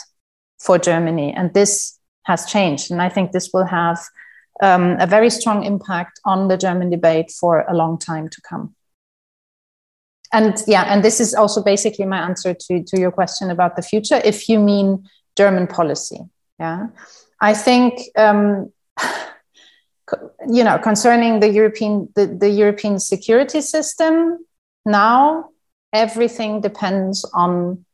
for 0.59 0.77
Germany. 0.77 1.33
And 1.33 1.53
this 1.53 1.99
has 2.23 2.45
changed. 2.45 2.91
And 2.91 3.01
I 3.01 3.09
think 3.09 3.31
this 3.31 3.51
will 3.53 3.65
have 3.65 3.99
um, 4.61 4.97
a 4.99 5.07
very 5.07 5.29
strong 5.29 5.63
impact 5.63 6.19
on 6.25 6.47
the 6.47 6.57
German 6.57 6.89
debate 6.89 7.31
for 7.31 7.65
a 7.69 7.75
long 7.75 7.99
time 7.99 8.27
to 8.29 8.41
come 8.41 8.75
and 10.33 10.61
yeah, 10.67 10.83
and 10.93 11.03
this 11.03 11.19
is 11.19 11.33
also 11.33 11.63
basically 11.63 12.05
my 12.05 12.19
answer 12.19 12.53
to, 12.53 12.83
to 12.83 12.99
your 12.99 13.11
question 13.11 13.49
about 13.49 13.75
the 13.75 13.81
future. 13.81 14.21
If 14.23 14.49
you 14.49 14.59
mean 14.59 15.07
German 15.35 15.67
policy, 15.67 16.19
yeah, 16.59 16.87
I 17.41 17.53
think 17.53 18.01
um, 18.17 18.71
you 20.49 20.63
know 20.63 20.77
concerning 20.77 21.39
the 21.39 21.49
European 21.49 22.07
the, 22.15 22.27
the 22.27 22.49
European 22.49 22.99
security 22.99 23.61
system 23.61 24.39
now 24.85 25.49
everything 25.93 26.61
depends 26.61 27.29
on 27.33 27.85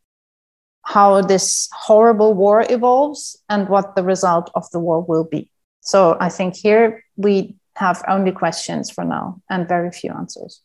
how 0.83 1.21
this 1.21 1.69
horrible 1.73 2.33
war 2.33 2.65
evolves 2.69 3.41
and 3.49 3.69
what 3.69 3.95
the 3.95 4.03
result 4.03 4.51
of 4.53 4.69
the 4.71 4.79
war 4.79 5.01
will 5.01 5.23
be. 5.23 5.49
So 5.81 6.17
I 6.19 6.29
think 6.29 6.55
here 6.55 7.03
we 7.15 7.55
have 7.75 8.03
only 8.07 8.31
questions 8.31 8.91
for 8.91 9.03
now 9.03 9.41
and 9.49 9.67
very 9.67 9.91
few 9.91 10.11
answers. 10.11 10.61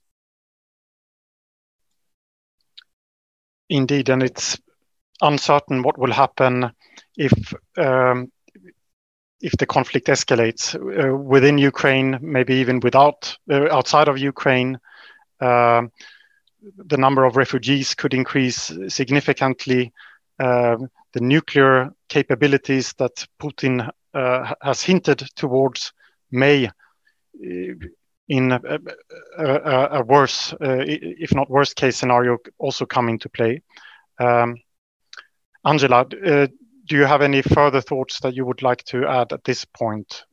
Indeed, 3.70 4.09
and 4.09 4.22
it's 4.22 4.59
uncertain 5.20 5.82
what 5.82 5.99
will 5.99 6.12
happen 6.12 6.72
if 7.16 7.55
um, 7.76 8.32
if 9.41 9.53
the 9.53 9.66
conflict 9.66 10.09
escalates 10.09 10.74
uh, 10.74 11.16
within 11.16 11.59
Ukraine, 11.59 12.18
maybe 12.20 12.55
even 12.55 12.80
without 12.80 13.36
uh, 13.51 13.68
outside 13.70 14.09
of 14.09 14.18
Ukraine. 14.18 14.78
Uh, 15.41 15.82
the 16.86 16.97
number 16.97 17.24
of 17.24 17.36
refugees 17.36 17.95
could 17.95 18.14
increase 18.14 18.72
significantly. 18.89 19.93
Um, 20.41 20.91
the 21.12 21.20
nuclear 21.20 21.91
capabilities 22.09 22.93
that 22.99 23.26
Putin 23.41 23.89
uh, 24.14 24.55
has 24.61 24.82
hinted 24.82 25.18
towards 25.36 25.93
may 26.30 26.66
uh, 26.66 26.70
in 28.28 28.53
a, 28.53 28.61
a, 29.39 29.89
a 29.93 30.03
worse, 30.03 30.53
uh, 30.53 30.84
if 30.86 31.34
not 31.34 31.49
worst 31.49 31.76
case 31.76 31.97
scenario, 31.97 32.36
also 32.59 32.84
come 32.84 33.09
into 33.09 33.28
play. 33.28 33.62
Um, 34.18 34.57
Angela, 35.64 36.07
do 36.89 36.97
you 36.97 37.05
have 37.05 37.22
any 37.22 37.43
further 37.43 37.80
thoughts 37.80 38.20
that 38.20 38.34
you 38.34 38.45
would 38.45 38.62
like 38.62 38.82
to 38.84 39.07
add 39.07 39.32
at 39.32 39.45
this 39.45 39.64
point? 39.64 40.24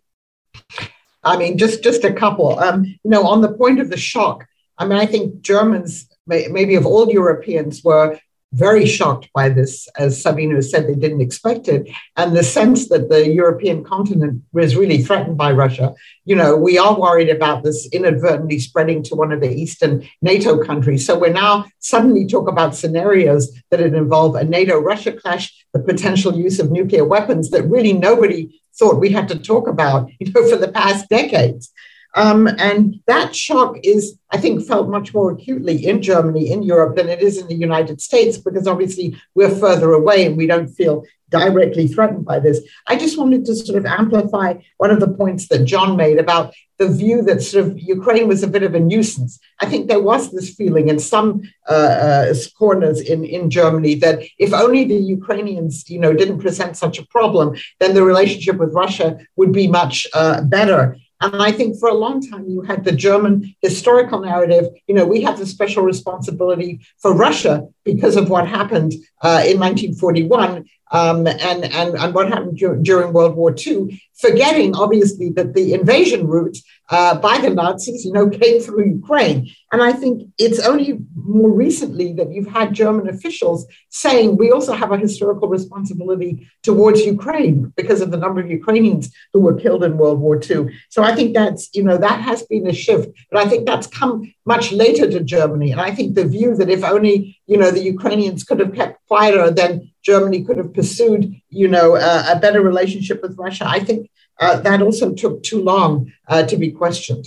I 1.23 1.37
mean, 1.37 1.57
just 1.57 1.83
just 1.83 2.03
a 2.03 2.13
couple. 2.13 2.57
Um, 2.59 2.85
you 2.85 3.11
know, 3.11 3.27
on 3.27 3.41
the 3.41 3.53
point 3.53 3.79
of 3.79 3.89
the 3.89 3.97
shock, 3.97 4.45
I 4.77 4.85
mean, 4.85 4.97
I 4.97 5.05
think 5.05 5.41
Germans, 5.41 6.07
maybe 6.27 6.75
of 6.75 6.85
all 6.85 7.11
Europeans, 7.11 7.83
were 7.83 8.19
very 8.53 8.85
shocked 8.85 9.29
by 9.33 9.49
this, 9.49 9.87
as 9.97 10.21
Sabine 10.21 10.61
said, 10.61 10.87
they 10.87 10.95
didn't 10.95 11.21
expect 11.21 11.67
it. 11.67 11.89
And 12.15 12.35
the 12.35 12.43
sense 12.43 12.87
that 12.89 13.09
the 13.09 13.29
European 13.29 13.83
continent 13.83 14.43
was 14.53 14.75
really 14.75 15.03
threatened 15.03 15.37
by 15.37 15.51
Russia. 15.51 15.93
You 16.23 16.35
know, 16.37 16.55
we 16.55 16.77
are 16.77 16.97
worried 16.97 17.29
about 17.29 17.63
this 17.63 17.87
inadvertently 17.91 18.59
spreading 18.59 19.03
to 19.03 19.15
one 19.15 19.31
of 19.31 19.41
the 19.41 19.53
Eastern 19.53 20.07
NATO 20.21 20.63
countries. 20.63 21.05
So 21.05 21.19
we're 21.19 21.33
now 21.33 21.65
suddenly 21.79 22.25
talk 22.25 22.47
about 22.47 22.75
scenarios 22.75 23.51
that 23.71 23.81
involve 23.81 24.35
a 24.35 24.43
NATO 24.45 24.79
Russia 24.79 25.11
clash, 25.11 25.65
the 25.73 25.79
potential 25.79 26.35
use 26.35 26.59
of 26.59 26.71
nuclear 26.71 27.03
weapons 27.03 27.49
that 27.49 27.63
really 27.63 27.93
nobody 27.93 28.61
thought 28.77 28.99
we 28.99 29.09
had 29.09 29.27
to 29.29 29.39
talk 29.39 29.67
about, 29.67 30.09
you 30.19 30.31
know, 30.31 30.47
for 30.47 30.57
the 30.57 30.71
past 30.71 31.09
decades. 31.09 31.71
Um, 32.15 32.47
and 32.47 32.99
that 33.07 33.35
shock 33.35 33.77
is, 33.83 34.17
I 34.31 34.37
think, 34.37 34.65
felt 34.65 34.89
much 34.89 35.13
more 35.13 35.31
acutely 35.31 35.85
in 35.85 36.01
Germany, 36.01 36.49
in 36.49 36.63
Europe, 36.63 36.95
than 36.95 37.09
it 37.09 37.21
is 37.21 37.37
in 37.37 37.47
the 37.47 37.55
United 37.55 37.99
States, 38.01 38.37
because 38.37 38.67
obviously 38.67 39.15
we're 39.35 39.53
further 39.53 39.91
away 39.91 40.25
and 40.25 40.37
we 40.37 40.47
don't 40.47 40.69
feel 40.69 41.03
directly 41.29 41.87
threatened 41.87 42.23
by 42.23 42.39
this. 42.39 42.61
I 42.87 42.95
just 42.95 43.17
wanted 43.17 43.45
to 43.45 43.55
sort 43.55 43.77
of 43.77 43.85
amplify 43.85 44.55
one 44.77 44.91
of 44.91 44.99
the 44.99 45.09
points 45.09 45.47
that 45.49 45.65
John 45.65 45.97
made 45.97 46.19
about 46.19 46.53
the 46.77 46.87
view 46.87 47.21
that 47.23 47.41
sort 47.41 47.65
of 47.65 47.79
Ukraine 47.79 48.27
was 48.27 48.43
a 48.43 48.47
bit 48.47 48.63
of 48.63 48.75
a 48.75 48.79
nuisance. 48.79 49.39
I 49.59 49.65
think 49.65 49.87
there 49.87 50.01
was 50.01 50.31
this 50.31 50.53
feeling 50.53 50.89
in 50.89 50.99
some 50.99 51.41
uh, 51.69 51.73
uh, 51.73 52.33
corners 52.57 53.01
in, 53.01 53.25
in 53.25 53.49
Germany 53.49 53.95
that 53.95 54.23
if 54.37 54.53
only 54.53 54.83
the 54.83 54.97
Ukrainians, 54.97 55.89
you 55.89 55.99
know, 55.99 56.13
didn't 56.13 56.39
present 56.39 56.77
such 56.77 56.99
a 56.99 57.05
problem, 57.07 57.55
then 57.79 57.93
the 57.93 58.03
relationship 58.03 58.57
with 58.57 58.73
Russia 58.73 59.19
would 59.35 59.51
be 59.51 59.67
much 59.67 60.07
uh, 60.13 60.41
better. 60.41 60.97
And 61.21 61.41
I 61.41 61.51
think 61.51 61.79
for 61.79 61.89
a 61.89 61.93
long 61.93 62.21
time, 62.21 62.45
you 62.47 62.61
had 62.61 62.83
the 62.83 62.91
German 62.91 63.55
historical 63.61 64.19
narrative. 64.19 64.65
You 64.87 64.95
know, 64.95 65.05
we 65.05 65.21
have 65.21 65.39
the 65.39 65.45
special 65.45 65.83
responsibility 65.83 66.81
for 66.99 67.15
Russia 67.15 67.67
because 67.85 68.17
of 68.17 68.29
what 68.29 68.47
happened 68.47 68.93
uh, 69.21 69.43
in 69.45 69.59
1941 69.59 70.65
um, 70.91 71.27
and, 71.27 71.65
and, 71.65 71.95
and 71.95 72.13
what 72.13 72.27
happened 72.29 72.57
dur- 72.57 72.77
during 72.77 73.13
World 73.13 73.35
War 73.35 73.55
II, 73.55 74.01
forgetting 74.15 74.75
obviously 74.75 75.29
that 75.31 75.53
the 75.53 75.73
invasion 75.73 76.27
route 76.27 76.57
uh, 76.89 77.17
by 77.17 77.39
the 77.39 77.49
Nazis, 77.49 78.05
you 78.05 78.13
know, 78.13 78.29
came 78.29 78.61
through 78.61 78.85
Ukraine. 78.85 79.49
And 79.71 79.81
I 79.81 79.91
think 79.91 80.29
it's 80.37 80.59
only 80.59 80.99
more 81.15 81.51
recently 81.51 82.13
that 82.13 82.31
you've 82.31 82.47
had 82.47 82.73
German 82.73 83.09
officials 83.09 83.65
saying 83.89 84.37
we 84.37 84.51
also 84.51 84.73
have 84.73 84.91
a 84.91 84.97
historical 84.97 85.49
responsibility 85.49 86.47
towards 86.61 87.01
Ukraine 87.01 87.73
because 87.75 88.01
of 88.01 88.11
the 88.11 88.17
number 88.17 88.39
of 88.39 88.49
Ukrainians 88.49 89.11
who 89.33 89.41
were 89.41 89.55
killed 89.55 89.83
in 89.83 89.97
World 89.97 90.19
War 90.19 90.39
II. 90.39 90.69
So 90.89 91.03
I 91.03 91.15
think 91.15 91.33
that's, 91.33 91.69
you 91.73 91.83
know, 91.83 91.97
that 91.97 92.21
has 92.21 92.43
been 92.43 92.67
a 92.67 92.73
shift. 92.73 93.09
But 93.31 93.45
I 93.45 93.49
think 93.49 93.65
that's 93.65 93.87
come 93.87 94.33
much 94.45 94.71
later 94.71 95.09
to 95.09 95.19
Germany. 95.21 95.71
And 95.71 95.81
I 95.81 95.91
think 95.91 96.13
the 96.13 96.25
view 96.25 96.55
that 96.55 96.69
if 96.69 96.83
only, 96.83 97.37
you 97.47 97.57
know, 97.57 97.71
the 97.75 97.83
Ukrainians 97.95 98.43
could 98.47 98.59
have 98.63 98.73
kept 98.79 98.95
quieter, 99.07 99.45
then 99.51 99.71
Germany 100.09 100.39
could 100.45 100.57
have 100.61 100.71
pursued, 100.73 101.21
you 101.61 101.67
know, 101.75 101.87
uh, 101.95 102.23
a 102.33 102.39
better 102.39 102.61
relationship 102.71 103.17
with 103.21 103.33
Russia. 103.45 103.65
I 103.77 103.79
think 103.87 104.09
uh, 104.43 104.59
that 104.65 104.81
also 104.81 105.13
took 105.13 105.43
too 105.43 105.61
long 105.71 106.11
uh, 106.27 106.43
to 106.43 106.55
be 106.63 106.69
questioned. 106.71 107.25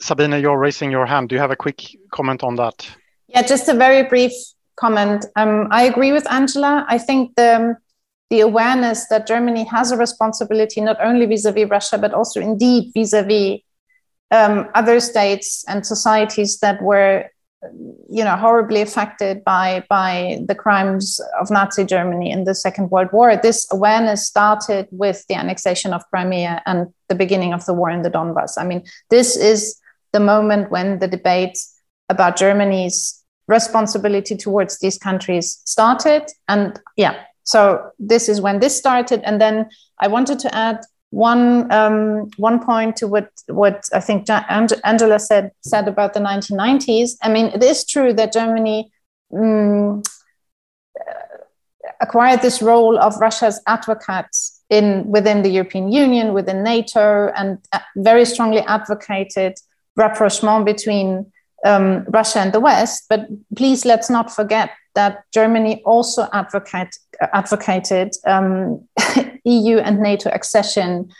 Sabina, 0.00 0.38
you're 0.38 0.58
raising 0.58 0.90
your 0.90 1.06
hand. 1.06 1.28
Do 1.28 1.34
you 1.34 1.40
have 1.40 1.50
a 1.50 1.62
quick 1.64 1.80
comment 2.10 2.42
on 2.42 2.56
that? 2.56 2.76
Yeah, 3.28 3.42
just 3.42 3.68
a 3.68 3.74
very 3.74 4.02
brief 4.12 4.32
comment. 4.76 5.26
Um, 5.36 5.68
I 5.70 5.82
agree 5.84 6.12
with 6.12 6.30
Angela. 6.30 6.84
I 6.88 6.98
think 6.98 7.36
the 7.36 7.76
the 8.30 8.40
awareness 8.40 9.08
that 9.08 9.26
Germany 9.26 9.64
has 9.64 9.90
a 9.90 9.96
responsibility 9.96 10.80
not 10.80 10.96
only 11.00 11.26
vis-a-vis 11.26 11.68
Russia, 11.68 11.98
but 11.98 12.14
also 12.14 12.40
indeed 12.40 12.92
vis-a-vis 12.94 13.58
um, 14.30 14.68
other 14.74 15.00
states 15.00 15.64
and 15.68 15.84
societies 15.84 16.60
that 16.60 16.80
were 16.80 17.24
you 18.08 18.24
know 18.24 18.36
horribly 18.36 18.80
affected 18.80 19.44
by 19.44 19.84
by 19.88 20.38
the 20.46 20.54
crimes 20.54 21.20
of 21.40 21.50
Nazi 21.50 21.84
Germany 21.84 22.30
in 22.30 22.44
the 22.44 22.54
Second 22.54 22.90
World 22.90 23.12
War. 23.12 23.36
This 23.36 23.66
awareness 23.70 24.26
started 24.26 24.88
with 24.90 25.26
the 25.28 25.34
annexation 25.34 25.92
of 25.92 26.08
Crimea 26.10 26.62
and 26.64 26.88
the 27.08 27.14
beginning 27.14 27.52
of 27.52 27.66
the 27.66 27.74
war 27.74 27.90
in 27.90 28.02
the 28.02 28.10
Donbass. 28.10 28.54
I 28.56 28.64
mean, 28.64 28.84
this 29.10 29.36
is 29.36 29.78
the 30.12 30.20
moment 30.20 30.70
when 30.70 30.98
the 31.00 31.08
debate 31.08 31.58
about 32.08 32.36
Germany's 32.36 33.22
responsibility 33.46 34.36
towards 34.36 34.78
these 34.78 34.96
countries 34.96 35.60
started. 35.64 36.22
And 36.48 36.80
yeah, 36.96 37.24
so 37.44 37.90
this 37.98 38.28
is 38.28 38.40
when 38.40 38.60
this 38.60 38.76
started. 38.76 39.20
And 39.24 39.40
then 39.40 39.68
I 39.98 40.08
wanted 40.08 40.38
to 40.40 40.54
add 40.54 40.80
one 41.10 41.70
um, 41.72 42.30
one 42.36 42.64
point 42.64 42.96
to 42.96 43.08
what 43.08 43.30
what 43.48 43.84
I 43.92 44.00
think 44.00 44.28
Angela 44.30 45.18
said 45.18 45.50
said 45.60 45.88
about 45.88 46.14
the 46.14 46.20
1990s. 46.20 47.16
I 47.22 47.28
mean, 47.28 47.46
it 47.46 47.62
is 47.62 47.84
true 47.84 48.12
that 48.12 48.32
Germany 48.32 48.90
um, 49.36 50.02
acquired 52.00 52.42
this 52.42 52.62
role 52.62 52.98
of 52.98 53.20
Russia's 53.20 53.60
advocate 53.66 54.36
in 54.70 55.10
within 55.10 55.42
the 55.42 55.50
European 55.50 55.90
Union, 55.90 56.32
within 56.32 56.62
NATO, 56.62 57.32
and 57.36 57.58
uh, 57.72 57.80
very 57.96 58.24
strongly 58.24 58.60
advocated 58.60 59.54
rapprochement 59.96 60.64
between 60.64 61.26
um, 61.64 62.04
Russia 62.08 62.38
and 62.38 62.52
the 62.52 62.60
West. 62.60 63.06
But 63.08 63.26
please 63.56 63.84
let's 63.84 64.08
not 64.08 64.30
forget 64.30 64.70
that 64.94 65.24
Germany 65.32 65.82
also 65.84 66.28
advocate, 66.32 66.96
advocated 67.32 68.12
um, 68.26 68.88
EU 69.44 69.78
and 69.78 70.00
NATO 70.00 70.30
accession 70.30 71.10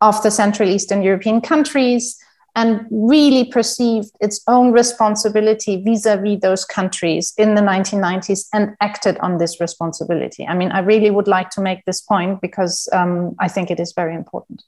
of 0.00 0.22
the 0.22 0.30
Central 0.30 0.68
Eastern 0.68 1.02
European 1.02 1.40
countries 1.40 2.18
and 2.56 2.86
really 2.90 3.44
perceived 3.44 4.10
its 4.20 4.42
own 4.48 4.72
responsibility 4.72 5.82
vis-a-vis 5.82 6.40
those 6.40 6.64
countries 6.64 7.32
in 7.38 7.54
the 7.54 7.60
1990s 7.60 8.48
and 8.52 8.74
acted 8.80 9.16
on 9.18 9.38
this 9.38 9.60
responsibility. 9.60 10.46
I 10.46 10.54
mean, 10.54 10.72
I 10.72 10.80
really 10.80 11.10
would 11.10 11.28
like 11.28 11.50
to 11.50 11.60
make 11.60 11.84
this 11.84 12.00
point 12.00 12.40
because 12.40 12.88
um, 12.92 13.36
I 13.38 13.48
think 13.48 13.70
it 13.70 13.78
is 13.78 13.92
very 13.94 14.14
important. 14.14 14.64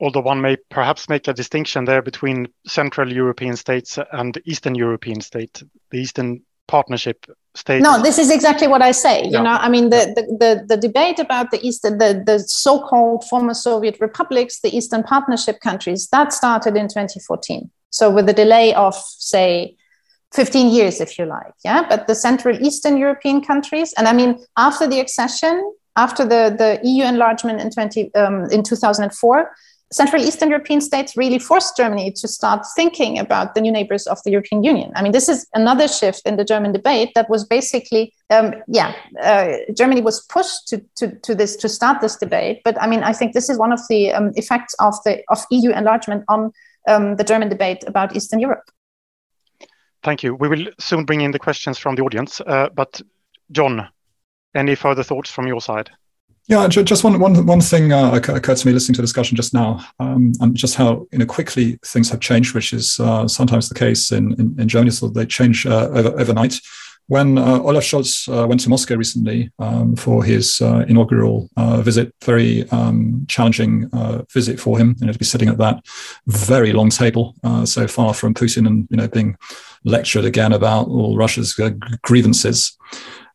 Although 0.00 0.20
one 0.20 0.40
may 0.40 0.56
perhaps 0.68 1.08
make 1.08 1.28
a 1.28 1.32
distinction 1.32 1.84
there 1.84 2.02
between 2.02 2.48
Central 2.66 3.12
European 3.12 3.56
states 3.56 3.98
and 4.12 4.40
Eastern 4.44 4.74
European 4.74 5.20
states. 5.20 5.62
The 5.90 5.98
Eastern 5.98 6.42
Partnership 6.68 7.26
states. 7.54 7.82
No, 7.82 8.02
this 8.02 8.18
is 8.18 8.30
exactly 8.30 8.66
what 8.66 8.82
I 8.82 8.92
say. 8.92 9.24
You 9.24 9.32
yeah. 9.32 9.42
know, 9.42 9.50
I 9.50 9.68
mean, 9.68 9.90
the, 9.90 10.12
the, 10.16 10.22
the, 10.38 10.66
the, 10.68 10.76
debate 10.76 11.18
about 11.18 11.50
the 11.50 11.64
Eastern, 11.66 11.98
the, 11.98 12.22
the 12.24 12.38
so-called 12.38 13.24
former 13.28 13.54
Soviet 13.54 13.98
republics, 14.00 14.60
the 14.60 14.74
Eastern 14.74 15.02
Partnership 15.02 15.60
countries, 15.60 16.08
that 16.12 16.32
started 16.32 16.76
in 16.76 16.88
2014. 16.88 17.70
So 17.90 18.10
with 18.10 18.28
a 18.28 18.32
delay 18.32 18.74
of, 18.74 18.94
say, 18.94 19.76
15 20.32 20.70
years, 20.70 21.00
if 21.00 21.18
you 21.18 21.26
like. 21.26 21.52
Yeah. 21.64 21.86
But 21.88 22.06
the 22.06 22.14
Central 22.14 22.58
Eastern 22.60 22.96
European 22.96 23.42
countries, 23.42 23.92
and 23.98 24.08
I 24.08 24.12
mean, 24.12 24.42
after 24.56 24.86
the 24.86 25.00
accession, 25.00 25.74
after 25.96 26.24
the, 26.24 26.54
the 26.56 26.80
EU 26.88 27.04
enlargement 27.04 27.60
in 27.60 27.70
20 27.70 28.14
um, 28.14 28.44
in 28.50 28.62
2004, 28.62 29.50
Central 29.92 30.22
Eastern 30.22 30.48
European 30.48 30.80
states 30.80 31.16
really 31.16 31.38
forced 31.38 31.76
Germany 31.76 32.12
to 32.12 32.26
start 32.26 32.64
thinking 32.74 33.18
about 33.18 33.54
the 33.54 33.60
new 33.60 33.70
neighbors 33.70 34.06
of 34.06 34.22
the 34.24 34.30
European 34.30 34.64
Union. 34.64 34.90
I 34.96 35.02
mean, 35.02 35.12
this 35.12 35.28
is 35.28 35.46
another 35.54 35.86
shift 35.86 36.22
in 36.26 36.36
the 36.36 36.44
German 36.44 36.72
debate 36.72 37.10
that 37.14 37.28
was 37.28 37.44
basically, 37.44 38.12
um, 38.30 38.54
yeah, 38.66 38.94
uh, 39.22 39.72
Germany 39.74 40.00
was 40.00 40.22
pushed 40.22 40.68
to, 40.68 40.82
to, 40.96 41.14
to, 41.20 41.34
this 41.34 41.56
to 41.56 41.68
start 41.68 42.00
this 42.00 42.16
debate. 42.16 42.62
But 42.64 42.80
I 42.80 42.86
mean, 42.86 43.02
I 43.02 43.12
think 43.12 43.34
this 43.34 43.50
is 43.50 43.58
one 43.58 43.72
of 43.72 43.80
the 43.88 44.12
um, 44.12 44.32
effects 44.34 44.74
of 44.80 44.94
the 45.04 45.22
of 45.28 45.44
EU 45.50 45.70
enlargement 45.70 46.24
on 46.28 46.52
um, 46.88 47.16
the 47.16 47.24
German 47.24 47.48
debate 47.48 47.84
about 47.86 48.16
Eastern 48.16 48.40
Europe. 48.40 48.70
Thank 50.02 50.22
you. 50.22 50.34
We 50.34 50.48
will 50.48 50.66
soon 50.80 51.04
bring 51.04 51.20
in 51.20 51.30
the 51.30 51.38
questions 51.38 51.78
from 51.78 51.94
the 51.94 52.02
audience. 52.02 52.40
Uh, 52.40 52.68
but 52.74 53.00
John, 53.52 53.88
any 54.54 54.74
further 54.74 55.02
thoughts 55.02 55.30
from 55.30 55.46
your 55.46 55.60
side? 55.60 55.90
Yeah, 56.48 56.66
just 56.66 57.04
one, 57.04 57.20
one, 57.20 57.46
one 57.46 57.60
thing 57.60 57.92
uh, 57.92 58.12
occurred 58.12 58.56
to 58.56 58.66
me 58.66 58.72
listening 58.72 58.94
to 58.96 59.00
the 59.00 59.06
discussion 59.06 59.36
just 59.36 59.54
now, 59.54 59.84
um, 60.00 60.32
and 60.40 60.56
just 60.56 60.74
how 60.74 61.06
you 61.12 61.18
know 61.18 61.26
quickly 61.26 61.78
things 61.84 62.10
have 62.10 62.18
changed, 62.18 62.52
which 62.52 62.72
is 62.72 62.98
uh, 62.98 63.28
sometimes 63.28 63.68
the 63.68 63.76
case 63.76 64.10
in, 64.10 64.32
in, 64.40 64.56
in, 64.58 64.68
Germany. 64.68 64.90
So 64.90 65.08
they 65.08 65.24
change 65.24 65.66
uh, 65.66 65.88
over, 65.92 66.08
overnight. 66.20 66.58
When 67.06 67.38
uh, 67.38 67.60
Olaf 67.60 67.84
Scholz 67.84 68.28
uh, 68.28 68.46
went 68.46 68.60
to 68.62 68.70
Moscow 68.70 68.96
recently 68.96 69.52
um, 69.60 69.94
for 69.94 70.24
his 70.24 70.60
uh, 70.60 70.84
inaugural 70.88 71.48
visit, 71.82 72.12
very 72.24 72.68
um, 72.70 73.24
challenging 73.28 73.88
visit 74.32 74.58
for 74.58 74.78
him, 74.78 74.96
you 74.98 75.06
know, 75.06 75.12
to 75.12 75.18
be 75.18 75.24
sitting 75.24 75.48
at 75.48 75.58
that 75.58 75.84
very 76.26 76.72
long 76.72 76.90
table, 76.90 77.36
so 77.64 77.86
far 77.86 78.14
from 78.14 78.34
Putin, 78.34 78.66
and 78.66 78.88
you 78.90 78.96
know 78.96 79.06
being 79.06 79.36
lectured 79.84 80.24
again 80.24 80.52
about 80.52 80.88
all 80.88 81.16
Russia's 81.16 81.58
grievances. 82.02 82.76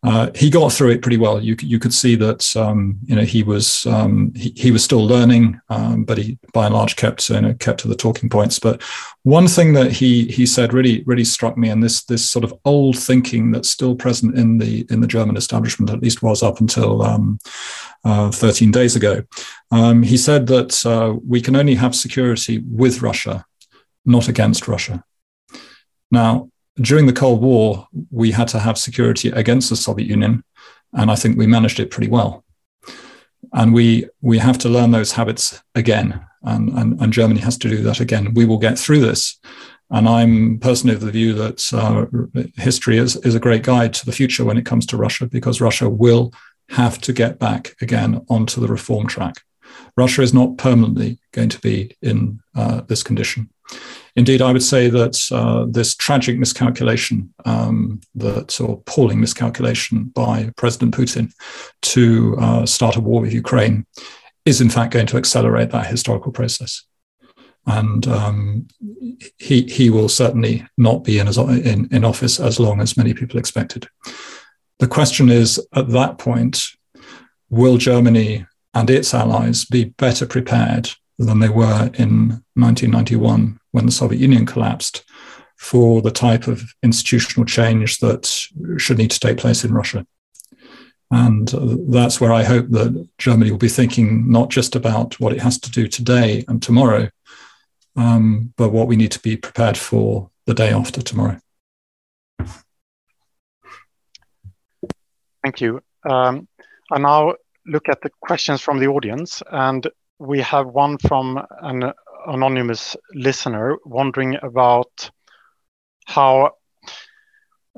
Uh, 0.03 0.29
he 0.35 0.49
got 0.49 0.71
through 0.71 0.91
it 0.91 1.01
pretty 1.01 1.17
well. 1.17 1.41
You 1.41 1.55
you 1.59 1.79
could 1.79 1.93
see 1.93 2.15
that 2.15 2.55
um, 2.55 2.99
you 3.03 3.15
know 3.15 3.23
he 3.23 3.43
was 3.43 3.85
um, 3.87 4.31
he, 4.35 4.53
he 4.55 4.71
was 4.71 4.83
still 4.83 5.05
learning, 5.05 5.59
um, 5.69 6.03
but 6.03 6.17
he 6.17 6.37
by 6.53 6.65
and 6.65 6.75
large 6.75 6.95
kept 6.95 7.29
you 7.29 7.41
know 7.41 7.53
kept 7.55 7.79
to 7.81 7.87
the 7.87 7.95
talking 7.95 8.29
points. 8.29 8.59
But 8.59 8.81
one 9.23 9.47
thing 9.47 9.73
that 9.73 9.91
he 9.91 10.25
he 10.27 10.45
said 10.45 10.73
really 10.73 11.03
really 11.05 11.23
struck 11.23 11.57
me, 11.57 11.69
and 11.69 11.83
this 11.83 12.03
this 12.03 12.29
sort 12.29 12.45
of 12.45 12.53
old 12.63 12.97
thinking 12.97 13.51
that's 13.51 13.69
still 13.69 13.95
present 13.95 14.37
in 14.37 14.59
the 14.59 14.85
in 14.89 15.01
the 15.01 15.07
German 15.07 15.35
establishment, 15.35 15.91
at 15.91 16.01
least 16.01 16.21
was 16.21 16.43
up 16.43 16.61
until 16.61 17.01
um, 17.01 17.39
uh, 18.05 18.31
13 18.31 18.71
days 18.71 18.95
ago. 18.95 19.23
Um, 19.71 20.03
he 20.03 20.17
said 20.17 20.47
that 20.47 20.85
uh, 20.85 21.15
we 21.27 21.41
can 21.41 21.55
only 21.55 21.75
have 21.75 21.95
security 21.95 22.59
with 22.59 23.01
Russia, 23.01 23.45
not 24.05 24.29
against 24.29 24.67
Russia. 24.67 25.03
Now, 26.11 26.49
during 26.81 27.07
the 27.07 27.13
Cold 27.13 27.41
War, 27.41 27.87
we 28.11 28.31
had 28.31 28.47
to 28.49 28.59
have 28.59 28.77
security 28.77 29.29
against 29.29 29.69
the 29.69 29.75
Soviet 29.75 30.07
Union, 30.07 30.43
and 30.93 31.11
I 31.11 31.15
think 31.15 31.37
we 31.37 31.47
managed 31.47 31.79
it 31.79 31.91
pretty 31.91 32.09
well. 32.09 32.43
And 33.53 33.73
we 33.73 34.07
we 34.21 34.39
have 34.39 34.57
to 34.59 34.69
learn 34.69 34.91
those 34.91 35.13
habits 35.13 35.61
again, 35.75 36.25
and, 36.43 36.69
and, 36.69 37.01
and 37.01 37.13
Germany 37.13 37.39
has 37.41 37.57
to 37.59 37.69
do 37.69 37.81
that 37.83 37.99
again. 37.99 38.33
We 38.33 38.45
will 38.45 38.59
get 38.59 38.77
through 38.77 39.01
this. 39.01 39.39
And 39.89 40.07
I'm 40.07 40.59
personally 40.59 40.95
of 40.95 41.01
the 41.01 41.11
view 41.11 41.33
that 41.33 41.73
uh, 41.73 42.05
history 42.55 42.97
is, 42.97 43.15
is 43.17 43.35
a 43.35 43.39
great 43.39 43.63
guide 43.63 43.93
to 43.93 44.05
the 44.05 44.11
future 44.11 44.43
when 44.43 44.57
it 44.57 44.65
comes 44.65 44.85
to 44.87 44.97
Russia, 44.97 45.27
because 45.27 45.61
Russia 45.61 45.89
will 45.89 46.33
have 46.69 46.99
to 47.01 47.13
get 47.13 47.39
back 47.39 47.73
again 47.81 48.25
onto 48.29 48.59
the 48.59 48.67
reform 48.67 49.07
track. 49.07 49.35
Russia 49.95 50.21
is 50.21 50.33
not 50.33 50.57
permanently 50.57 51.19
going 51.31 51.49
to 51.49 51.59
be 51.59 51.95
in 52.01 52.39
uh, 52.53 52.81
this 52.81 53.01
condition. 53.01 53.49
Indeed, 54.17 54.41
I 54.41 54.51
would 54.51 54.63
say 54.63 54.89
that 54.89 55.29
uh, 55.31 55.67
this 55.69 55.95
tragic 55.95 56.39
miscalculation, 56.39 57.31
um, 57.45 58.01
that 58.15 58.59
or 58.59 58.73
appalling 58.73 59.21
miscalculation 59.21 60.05
by 60.05 60.49
President 60.57 60.95
Putin 60.95 61.31
to 61.83 62.35
uh, 62.39 62.65
start 62.65 62.95
a 62.95 62.99
war 62.99 63.21
with 63.21 63.31
Ukraine, 63.31 63.85
is 64.43 64.59
in 64.59 64.71
fact 64.71 64.91
going 64.91 65.05
to 65.05 65.17
accelerate 65.17 65.69
that 65.69 65.85
historical 65.85 66.31
process. 66.31 66.83
And 67.67 68.07
um, 68.07 68.67
he 69.37 69.63
he 69.63 69.91
will 69.91 70.09
certainly 70.09 70.65
not 70.79 71.03
be 71.03 71.19
in, 71.19 71.27
in 71.27 71.87
in 71.91 72.03
office 72.03 72.39
as 72.39 72.59
long 72.59 72.81
as 72.81 72.97
many 72.97 73.13
people 73.13 73.37
expected. 73.37 73.87
The 74.79 74.87
question 74.87 75.29
is, 75.29 75.63
at 75.75 75.89
that 75.89 76.17
point, 76.17 76.63
will 77.49 77.77
Germany 77.77 78.47
and 78.73 78.89
its 78.89 79.13
allies 79.13 79.65
be 79.65 79.83
better 79.85 80.25
prepared 80.25 80.89
than 81.19 81.39
they 81.39 81.49
were 81.49 81.91
in 81.95 82.43
1991 82.55 83.59
when 83.77 83.85
the 83.85 83.91
Soviet 83.91 84.19
Union 84.19 84.43
collapsed 84.43 85.05
for 85.55 86.01
the 86.01 86.09
type 86.09 86.47
of 86.47 86.63
institutional 86.81 87.45
change 87.45 87.99
that 87.99 88.25
should 88.77 88.97
need 88.97 89.11
to 89.11 89.19
take 89.19 89.37
place 89.37 89.63
in 89.63 89.71
Russia. 89.71 90.03
And 91.11 91.47
that's 91.87 92.19
where 92.19 92.33
I 92.33 92.43
hope 92.43 92.69
that 92.71 93.07
Germany 93.19 93.51
will 93.51 93.59
be 93.59 93.69
thinking 93.69 94.31
not 94.31 94.49
just 94.49 94.75
about 94.75 95.19
what 95.19 95.31
it 95.31 95.41
has 95.41 95.59
to 95.59 95.69
do 95.69 95.87
today 95.87 96.43
and 96.47 96.59
tomorrow, 96.59 97.09
um, 97.95 98.51
but 98.57 98.71
what 98.71 98.87
we 98.87 98.95
need 98.95 99.11
to 99.11 99.19
be 99.19 99.37
prepared 99.37 99.77
for 99.77 100.31
the 100.47 100.55
day 100.55 100.71
after 100.71 101.03
tomorrow. 101.03 101.37
Thank 105.43 105.61
you. 105.61 105.81
Um, 106.09 106.47
I 106.91 106.97
now 106.97 107.35
look 107.67 107.89
at 107.89 108.01
the 108.01 108.09
questions 108.21 108.59
from 108.59 108.79
the 108.79 108.87
audience, 108.87 109.43
and 109.51 109.87
we 110.17 110.41
have 110.41 110.65
one 110.65 110.97
from 110.97 111.45
an 111.61 111.93
anonymous 112.27 112.95
listener 113.13 113.77
wondering 113.85 114.37
about 114.41 115.09
how 116.05 116.51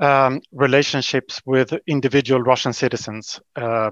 um, 0.00 0.40
relationships 0.52 1.40
with 1.44 1.72
individual 1.86 2.40
Russian 2.40 2.72
citizens 2.72 3.40
uh, 3.56 3.90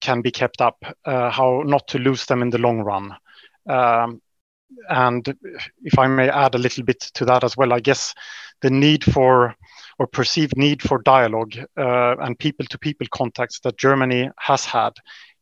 can 0.00 0.20
be 0.20 0.30
kept 0.30 0.60
up, 0.60 0.84
uh, 1.04 1.30
how 1.30 1.62
not 1.64 1.88
to 1.88 1.98
lose 1.98 2.26
them 2.26 2.42
in 2.42 2.50
the 2.50 2.58
long 2.58 2.80
run. 2.80 3.14
Um, 3.68 4.20
and 4.88 5.26
if 5.82 5.98
I 5.98 6.06
may 6.06 6.28
add 6.28 6.54
a 6.54 6.58
little 6.58 6.84
bit 6.84 7.00
to 7.14 7.24
that 7.26 7.44
as 7.44 7.56
well, 7.56 7.72
I 7.72 7.80
guess 7.80 8.14
the 8.62 8.70
need 8.70 9.04
for 9.04 9.54
or 9.98 10.06
perceived 10.06 10.56
need 10.56 10.82
for 10.82 11.02
dialogue 11.02 11.54
uh, 11.76 12.16
and 12.20 12.38
people 12.38 12.66
to 12.66 12.78
people 12.78 13.06
contacts 13.10 13.60
that 13.60 13.78
Germany 13.78 14.30
has 14.38 14.64
had, 14.64 14.92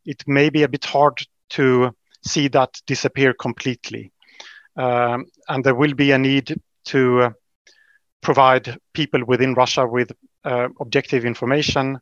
it 0.05 0.23
may 0.27 0.49
be 0.49 0.63
a 0.63 0.69
bit 0.69 0.85
hard 0.85 1.21
to 1.51 1.91
see 2.23 2.47
that 2.49 2.79
disappear 2.85 3.33
completely. 3.33 4.11
Um, 4.77 5.25
and 5.49 5.63
there 5.63 5.75
will 5.75 5.93
be 5.93 6.11
a 6.11 6.17
need 6.17 6.55
to 6.85 7.21
uh, 7.21 7.31
provide 8.21 8.77
people 8.93 9.25
within 9.25 9.53
Russia 9.53 9.85
with 9.85 10.11
uh, 10.43 10.69
objective 10.79 11.25
information 11.25 11.99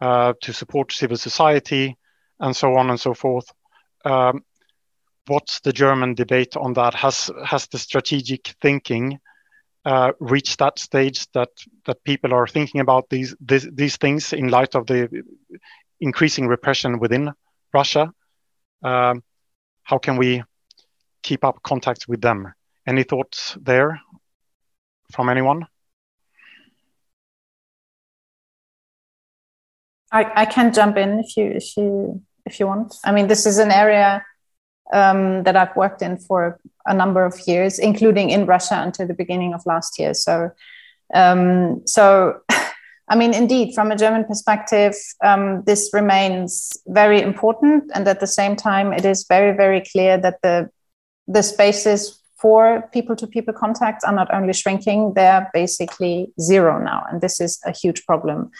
uh, 0.00 0.34
to 0.42 0.52
support 0.52 0.92
civil 0.92 1.16
society 1.16 1.96
and 2.40 2.56
so 2.56 2.74
on 2.76 2.90
and 2.90 3.00
so 3.00 3.14
forth. 3.14 3.50
Um, 4.04 4.44
what's 5.26 5.60
the 5.60 5.72
German 5.72 6.14
debate 6.14 6.56
on 6.56 6.72
that? 6.74 6.94
Has 6.94 7.30
has 7.44 7.66
the 7.68 7.78
strategic 7.78 8.54
thinking 8.60 9.20
uh, 9.84 10.12
reached 10.20 10.58
that 10.58 10.78
stage 10.78 11.26
that 11.32 11.50
that 11.86 12.02
people 12.04 12.32
are 12.32 12.46
thinking 12.46 12.80
about 12.80 13.08
these, 13.10 13.34
these 13.40 13.68
these 13.72 13.96
things 13.96 14.32
in 14.32 14.48
light 14.48 14.74
of 14.74 14.86
the 14.86 15.24
increasing 16.00 16.46
repression 16.48 16.98
within 16.98 17.32
Russia? 17.72 18.12
Um, 18.82 19.22
how 19.84 19.98
can 19.98 20.16
we 20.16 20.42
keep 21.22 21.44
up 21.44 21.62
contacts 21.62 22.08
with 22.08 22.20
them? 22.20 22.52
Any 22.86 23.04
thoughts 23.04 23.56
there 23.60 24.00
from 25.12 25.28
anyone? 25.28 25.66
I, 30.10 30.42
I 30.42 30.44
can 30.44 30.72
jump 30.72 30.96
in 30.96 31.20
if 31.20 31.36
you 31.36 31.44
if 31.46 31.76
you 31.76 32.22
if 32.44 32.60
you 32.60 32.66
want. 32.66 32.94
I 33.04 33.12
mean, 33.12 33.28
this 33.28 33.46
is 33.46 33.58
an 33.58 33.70
area 33.70 34.24
um, 34.92 35.42
that 35.44 35.56
I've 35.56 35.74
worked 35.74 36.02
in 36.02 36.18
for 36.18 36.60
a 36.86 36.94
number 36.94 37.24
of 37.24 37.40
years, 37.46 37.78
including 37.78 38.30
in 38.30 38.46
Russia 38.46 38.82
until 38.82 39.06
the 39.06 39.14
beginning 39.14 39.54
of 39.54 39.64
last 39.64 39.98
year. 39.98 40.12
So, 40.12 40.50
um, 41.14 41.86
so 41.86 42.40
I 43.08 43.16
mean, 43.16 43.34
indeed, 43.34 43.74
from 43.74 43.90
a 43.90 43.96
German 43.96 44.24
perspective, 44.24 44.94
um, 45.24 45.62
this 45.64 45.90
remains 45.92 46.72
very 46.86 47.20
important, 47.20 47.90
and 47.94 48.06
at 48.06 48.20
the 48.20 48.26
same 48.26 48.56
time, 48.56 48.92
it 48.92 49.04
is 49.04 49.26
very, 49.28 49.56
very 49.56 49.80
clear 49.80 50.18
that 50.18 50.40
the 50.42 50.70
the 51.32 51.42
spaces 51.42 52.18
for 52.40 52.88
people-to-people 52.92 53.54
contacts 53.54 54.04
are 54.04 54.14
not 54.14 54.32
only 54.34 54.52
shrinking; 54.52 55.14
they're 55.14 55.48
basically 55.52 56.32
zero 56.40 56.78
now, 56.82 57.04
and 57.08 57.20
this 57.20 57.40
is 57.40 57.60
a 57.64 57.72
huge 57.72 58.04
problem. 58.04 58.50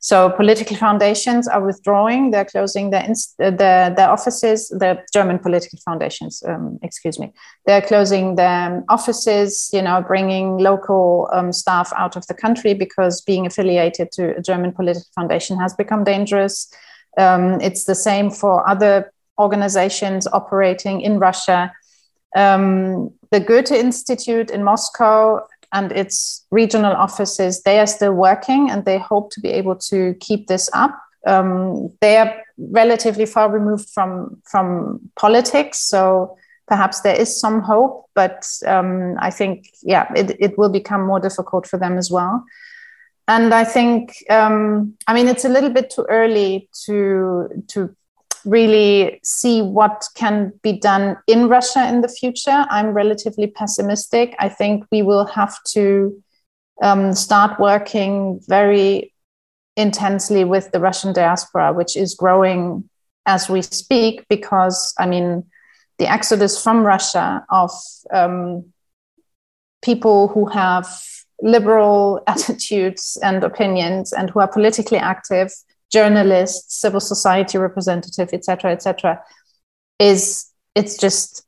So 0.00 0.28
political 0.28 0.76
foundations 0.76 1.48
are 1.48 1.64
withdrawing; 1.64 2.30
they're 2.30 2.44
closing 2.44 2.90
their 2.90 3.08
uh, 3.42 3.50
their, 3.50 3.90
their 3.90 4.10
offices. 4.10 4.68
The 4.68 5.02
German 5.12 5.38
political 5.38 5.78
foundations, 5.84 6.42
um, 6.46 6.78
excuse 6.82 7.18
me, 7.18 7.32
they're 7.66 7.80
closing 7.80 8.36
their 8.36 8.84
offices. 8.88 9.70
You 9.72 9.82
know, 9.82 10.04
bringing 10.06 10.58
local 10.58 11.28
um, 11.32 11.52
staff 11.52 11.92
out 11.96 12.16
of 12.16 12.26
the 12.26 12.34
country 12.34 12.74
because 12.74 13.22
being 13.22 13.46
affiliated 13.46 14.12
to 14.12 14.36
a 14.36 14.42
German 14.42 14.72
political 14.72 15.10
foundation 15.14 15.58
has 15.58 15.74
become 15.74 16.04
dangerous. 16.04 16.70
Um, 17.16 17.60
it's 17.60 17.84
the 17.84 17.94
same 17.94 18.30
for 18.30 18.68
other 18.68 19.12
organizations 19.40 20.26
operating 20.32 21.00
in 21.00 21.18
Russia. 21.18 21.72
Um, 22.34 23.10
the 23.30 23.40
Goethe 23.40 23.72
Institute 23.72 24.50
in 24.50 24.64
Moscow 24.64 25.46
and 25.72 25.92
its 25.92 26.46
regional 26.50 26.92
offices, 26.92 27.62
they 27.62 27.78
are 27.80 27.86
still 27.86 28.12
working 28.12 28.70
and 28.70 28.84
they 28.84 28.98
hope 28.98 29.30
to 29.32 29.40
be 29.40 29.48
able 29.48 29.76
to 29.76 30.14
keep 30.20 30.46
this 30.46 30.70
up. 30.72 30.96
Um, 31.26 31.90
they 32.00 32.16
are 32.16 32.34
relatively 32.58 33.26
far 33.26 33.50
removed 33.50 33.88
from, 33.90 34.40
from 34.44 35.00
politics, 35.16 35.78
so 35.78 36.36
perhaps 36.66 37.00
there 37.00 37.16
is 37.16 37.40
some 37.40 37.60
hope, 37.60 38.06
but 38.14 38.46
um, 38.66 39.16
I 39.18 39.30
think, 39.30 39.68
yeah, 39.82 40.10
it, 40.14 40.36
it 40.38 40.58
will 40.58 40.68
become 40.70 41.04
more 41.04 41.20
difficult 41.20 41.66
for 41.66 41.78
them 41.78 41.98
as 41.98 42.10
well. 42.10 42.44
And 43.26 43.54
I 43.54 43.64
think, 43.64 44.16
um, 44.28 44.94
I 45.06 45.14
mean, 45.14 45.28
it's 45.28 45.44
a 45.44 45.48
little 45.48 45.70
bit 45.70 45.90
too 45.90 46.06
early 46.08 46.68
to 46.84 47.48
to 47.68 47.96
really 48.44 49.20
see 49.22 49.62
what 49.62 50.06
can 50.14 50.52
be 50.62 50.72
done 50.72 51.16
in 51.26 51.48
Russia 51.48 51.88
in 51.88 52.00
the 52.00 52.08
future. 52.08 52.66
I'm 52.70 52.92
relatively 52.92 53.46
pessimistic. 53.46 54.34
I 54.38 54.48
think 54.48 54.84
we 54.90 55.02
will 55.02 55.26
have 55.26 55.56
to 55.68 56.22
um, 56.82 57.12
start 57.14 57.58
working 57.58 58.40
very 58.46 59.12
intensely 59.76 60.44
with 60.44 60.70
the 60.72 60.80
Russian 60.80 61.12
diaspora, 61.12 61.72
which 61.72 61.96
is 61.96 62.14
growing 62.14 62.88
as 63.26 63.48
we 63.48 63.62
speak, 63.62 64.26
because 64.28 64.94
I 64.98 65.06
mean, 65.06 65.44
the 65.98 66.10
exodus 66.10 66.62
from 66.62 66.84
Russia 66.84 67.44
of 67.50 67.70
um, 68.12 68.72
people 69.82 70.28
who 70.28 70.46
have 70.46 70.86
liberal 71.40 72.22
attitudes 72.26 73.18
and 73.22 73.42
opinions 73.42 74.12
and 74.12 74.30
who 74.30 74.40
are 74.40 74.48
politically 74.48 74.98
active 74.98 75.52
journalists, 75.94 76.80
civil 76.80 77.00
society 77.00 77.56
representative, 77.58 78.28
etc., 78.32 78.72
etc., 78.72 79.22
is 79.98 80.50
it's 80.74 80.96
just 80.98 81.46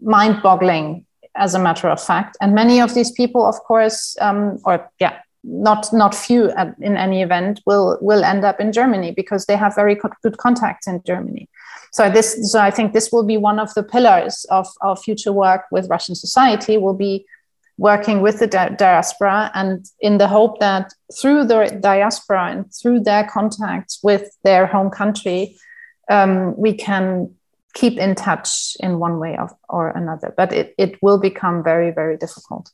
mind-boggling 0.00 1.04
as 1.34 1.54
a 1.54 1.58
matter 1.58 1.88
of 1.88 2.00
fact. 2.02 2.36
And 2.40 2.54
many 2.54 2.80
of 2.80 2.94
these 2.94 3.12
people, 3.12 3.44
of 3.46 3.56
course, 3.70 4.16
um, 4.20 4.58
or 4.64 4.90
yeah, 4.98 5.14
not 5.44 5.92
not 5.92 6.14
few 6.14 6.50
in 6.80 6.96
any 6.96 7.22
event, 7.22 7.60
will 7.66 7.98
will 8.00 8.24
end 8.24 8.44
up 8.44 8.60
in 8.60 8.72
Germany 8.72 9.12
because 9.20 9.46
they 9.46 9.56
have 9.56 9.74
very 9.74 9.96
co- 9.96 10.20
good 10.22 10.36
contacts 10.38 10.86
in 10.86 11.02
Germany. 11.06 11.48
So 11.92 12.10
this, 12.10 12.52
so 12.52 12.60
I 12.60 12.70
think 12.70 12.92
this 12.92 13.10
will 13.12 13.24
be 13.24 13.36
one 13.36 13.58
of 13.58 13.74
the 13.74 13.82
pillars 13.82 14.46
of 14.50 14.66
our 14.80 14.96
future 14.96 15.32
work 15.32 15.62
with 15.72 15.90
Russian 15.90 16.14
society. 16.14 16.76
Will 16.76 17.00
be 17.08 17.26
working 17.80 18.20
with 18.20 18.38
the 18.38 18.46
di- 18.46 18.68
diaspora 18.76 19.50
and 19.54 19.86
in 20.00 20.18
the 20.18 20.28
hope 20.28 20.60
that 20.60 20.92
through 21.18 21.42
the 21.46 21.78
diaspora 21.80 22.50
and 22.50 22.66
through 22.74 23.00
their 23.00 23.24
contacts 23.24 24.00
with 24.02 24.36
their 24.44 24.66
home 24.66 24.90
country, 24.90 25.56
um, 26.10 26.54
we 26.58 26.74
can 26.74 27.34
keep 27.72 27.96
in 27.96 28.14
touch 28.14 28.76
in 28.80 28.98
one 28.98 29.18
way 29.18 29.34
of, 29.38 29.50
or 29.70 29.88
another. 29.88 30.34
But 30.36 30.52
it, 30.52 30.74
it 30.76 31.02
will 31.02 31.18
become 31.18 31.64
very, 31.64 31.90
very 31.90 32.18
difficult. 32.18 32.70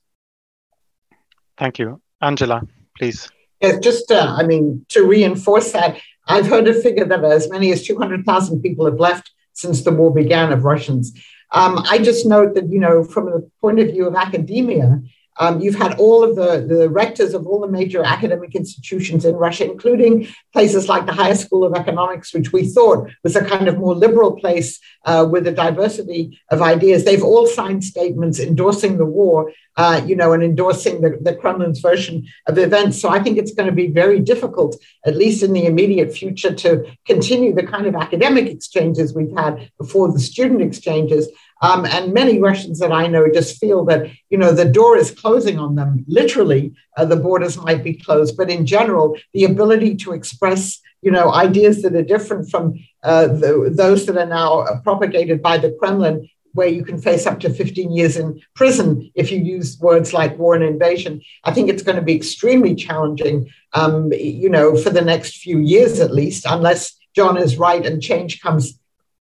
Thank 1.56 1.78
you. 1.78 2.00
Angela, 2.20 2.62
please. 2.98 3.30
Yes, 3.60 3.78
just, 3.78 4.10
uh, 4.10 4.34
I 4.36 4.42
mean, 4.42 4.84
to 4.88 5.06
reinforce 5.06 5.70
that, 5.70 5.98
I've 6.26 6.48
heard 6.48 6.66
a 6.66 6.74
figure 6.74 7.04
that 7.04 7.24
as 7.24 7.48
many 7.48 7.70
as 7.70 7.86
200,000 7.86 8.60
people 8.60 8.86
have 8.86 8.98
left 8.98 9.30
since 9.52 9.82
the 9.84 9.92
war 9.92 10.12
began 10.12 10.52
of 10.52 10.64
Russians. 10.64 11.12
Um, 11.52 11.82
I 11.88 11.98
just 11.98 12.26
note 12.26 12.54
that, 12.54 12.68
you 12.70 12.80
know, 12.80 13.04
from 13.04 13.26
the 13.26 13.48
point 13.60 13.78
of 13.78 13.88
view 13.88 14.06
of 14.06 14.14
academia, 14.14 15.00
um, 15.38 15.60
you've 15.60 15.74
had 15.74 15.98
all 15.98 16.24
of 16.24 16.36
the, 16.36 16.66
the 16.66 16.88
rectors 16.88 17.34
of 17.34 17.46
all 17.46 17.60
the 17.60 17.68
major 17.68 18.02
academic 18.02 18.54
institutions 18.54 19.24
in 19.24 19.34
Russia, 19.36 19.70
including 19.70 20.28
places 20.52 20.88
like 20.88 21.06
the 21.06 21.12
Higher 21.12 21.34
School 21.34 21.64
of 21.64 21.74
Economics, 21.74 22.32
which 22.32 22.52
we 22.52 22.68
thought 22.68 23.10
was 23.22 23.36
a 23.36 23.44
kind 23.44 23.68
of 23.68 23.78
more 23.78 23.94
liberal 23.94 24.32
place 24.36 24.80
uh, 25.04 25.26
with 25.30 25.46
a 25.46 25.52
diversity 25.52 26.40
of 26.50 26.62
ideas. 26.62 27.04
They've 27.04 27.22
all 27.22 27.46
signed 27.46 27.84
statements 27.84 28.40
endorsing 28.40 28.98
the 28.98 29.04
war, 29.04 29.52
uh, 29.76 30.00
you 30.06 30.16
know, 30.16 30.32
and 30.32 30.42
endorsing 30.42 31.00
the, 31.02 31.18
the 31.20 31.34
Kremlin's 31.34 31.80
version 31.80 32.26
of 32.46 32.58
events. 32.58 33.00
So 33.00 33.08
I 33.08 33.22
think 33.22 33.36
it's 33.36 33.52
going 33.52 33.68
to 33.68 33.74
be 33.74 33.88
very 33.88 34.20
difficult, 34.20 34.76
at 35.04 35.16
least 35.16 35.42
in 35.42 35.52
the 35.52 35.66
immediate 35.66 36.12
future, 36.14 36.54
to 36.54 36.86
continue 37.04 37.54
the 37.54 37.66
kind 37.66 37.86
of 37.86 37.94
academic 37.94 38.46
exchanges 38.46 39.14
we've 39.14 39.36
had 39.36 39.70
before 39.78 40.12
the 40.12 40.18
student 40.18 40.62
exchanges. 40.62 41.28
Um, 41.62 41.86
and 41.86 42.12
many 42.12 42.38
Russians 42.38 42.78
that 42.80 42.92
I 42.92 43.06
know 43.06 43.26
just 43.32 43.58
feel 43.58 43.84
that, 43.86 44.10
you 44.28 44.36
know, 44.36 44.52
the 44.52 44.64
door 44.64 44.96
is 44.96 45.10
closing 45.10 45.58
on 45.58 45.74
them. 45.74 46.04
Literally, 46.06 46.74
uh, 46.96 47.06
the 47.06 47.16
borders 47.16 47.56
might 47.56 47.82
be 47.82 47.94
closed, 47.94 48.36
but 48.36 48.50
in 48.50 48.66
general, 48.66 49.16
the 49.32 49.44
ability 49.44 49.96
to 49.96 50.12
express, 50.12 50.80
you 51.00 51.10
know, 51.10 51.32
ideas 51.32 51.82
that 51.82 51.94
are 51.94 52.02
different 52.02 52.50
from 52.50 52.74
uh, 53.02 53.28
the, 53.28 53.72
those 53.74 54.06
that 54.06 54.18
are 54.18 54.26
now 54.26 54.66
propagated 54.82 55.42
by 55.42 55.56
the 55.56 55.72
Kremlin 55.78 56.28
where 56.56 56.68
you 56.68 56.84
can 56.84 56.98
face 56.98 57.26
up 57.26 57.38
to 57.38 57.50
15 57.50 57.92
years 57.92 58.16
in 58.16 58.40
prison 58.54 59.10
if 59.14 59.30
you 59.30 59.38
use 59.38 59.78
words 59.78 60.14
like 60.14 60.38
war 60.38 60.54
and 60.54 60.64
invasion. 60.64 61.20
I 61.44 61.52
think 61.52 61.68
it's 61.68 61.82
going 61.82 61.96
to 61.96 62.02
be 62.02 62.16
extremely 62.16 62.74
challenging, 62.74 63.50
um, 63.74 64.10
you 64.12 64.48
know, 64.48 64.74
for 64.74 64.88
the 64.88 65.02
next 65.02 65.36
few 65.36 65.58
years 65.58 66.00
at 66.00 66.14
least, 66.14 66.46
unless 66.48 66.96
John 67.14 67.36
is 67.36 67.58
right 67.58 67.84
and 67.84 68.02
change 68.02 68.40
comes 68.40 68.78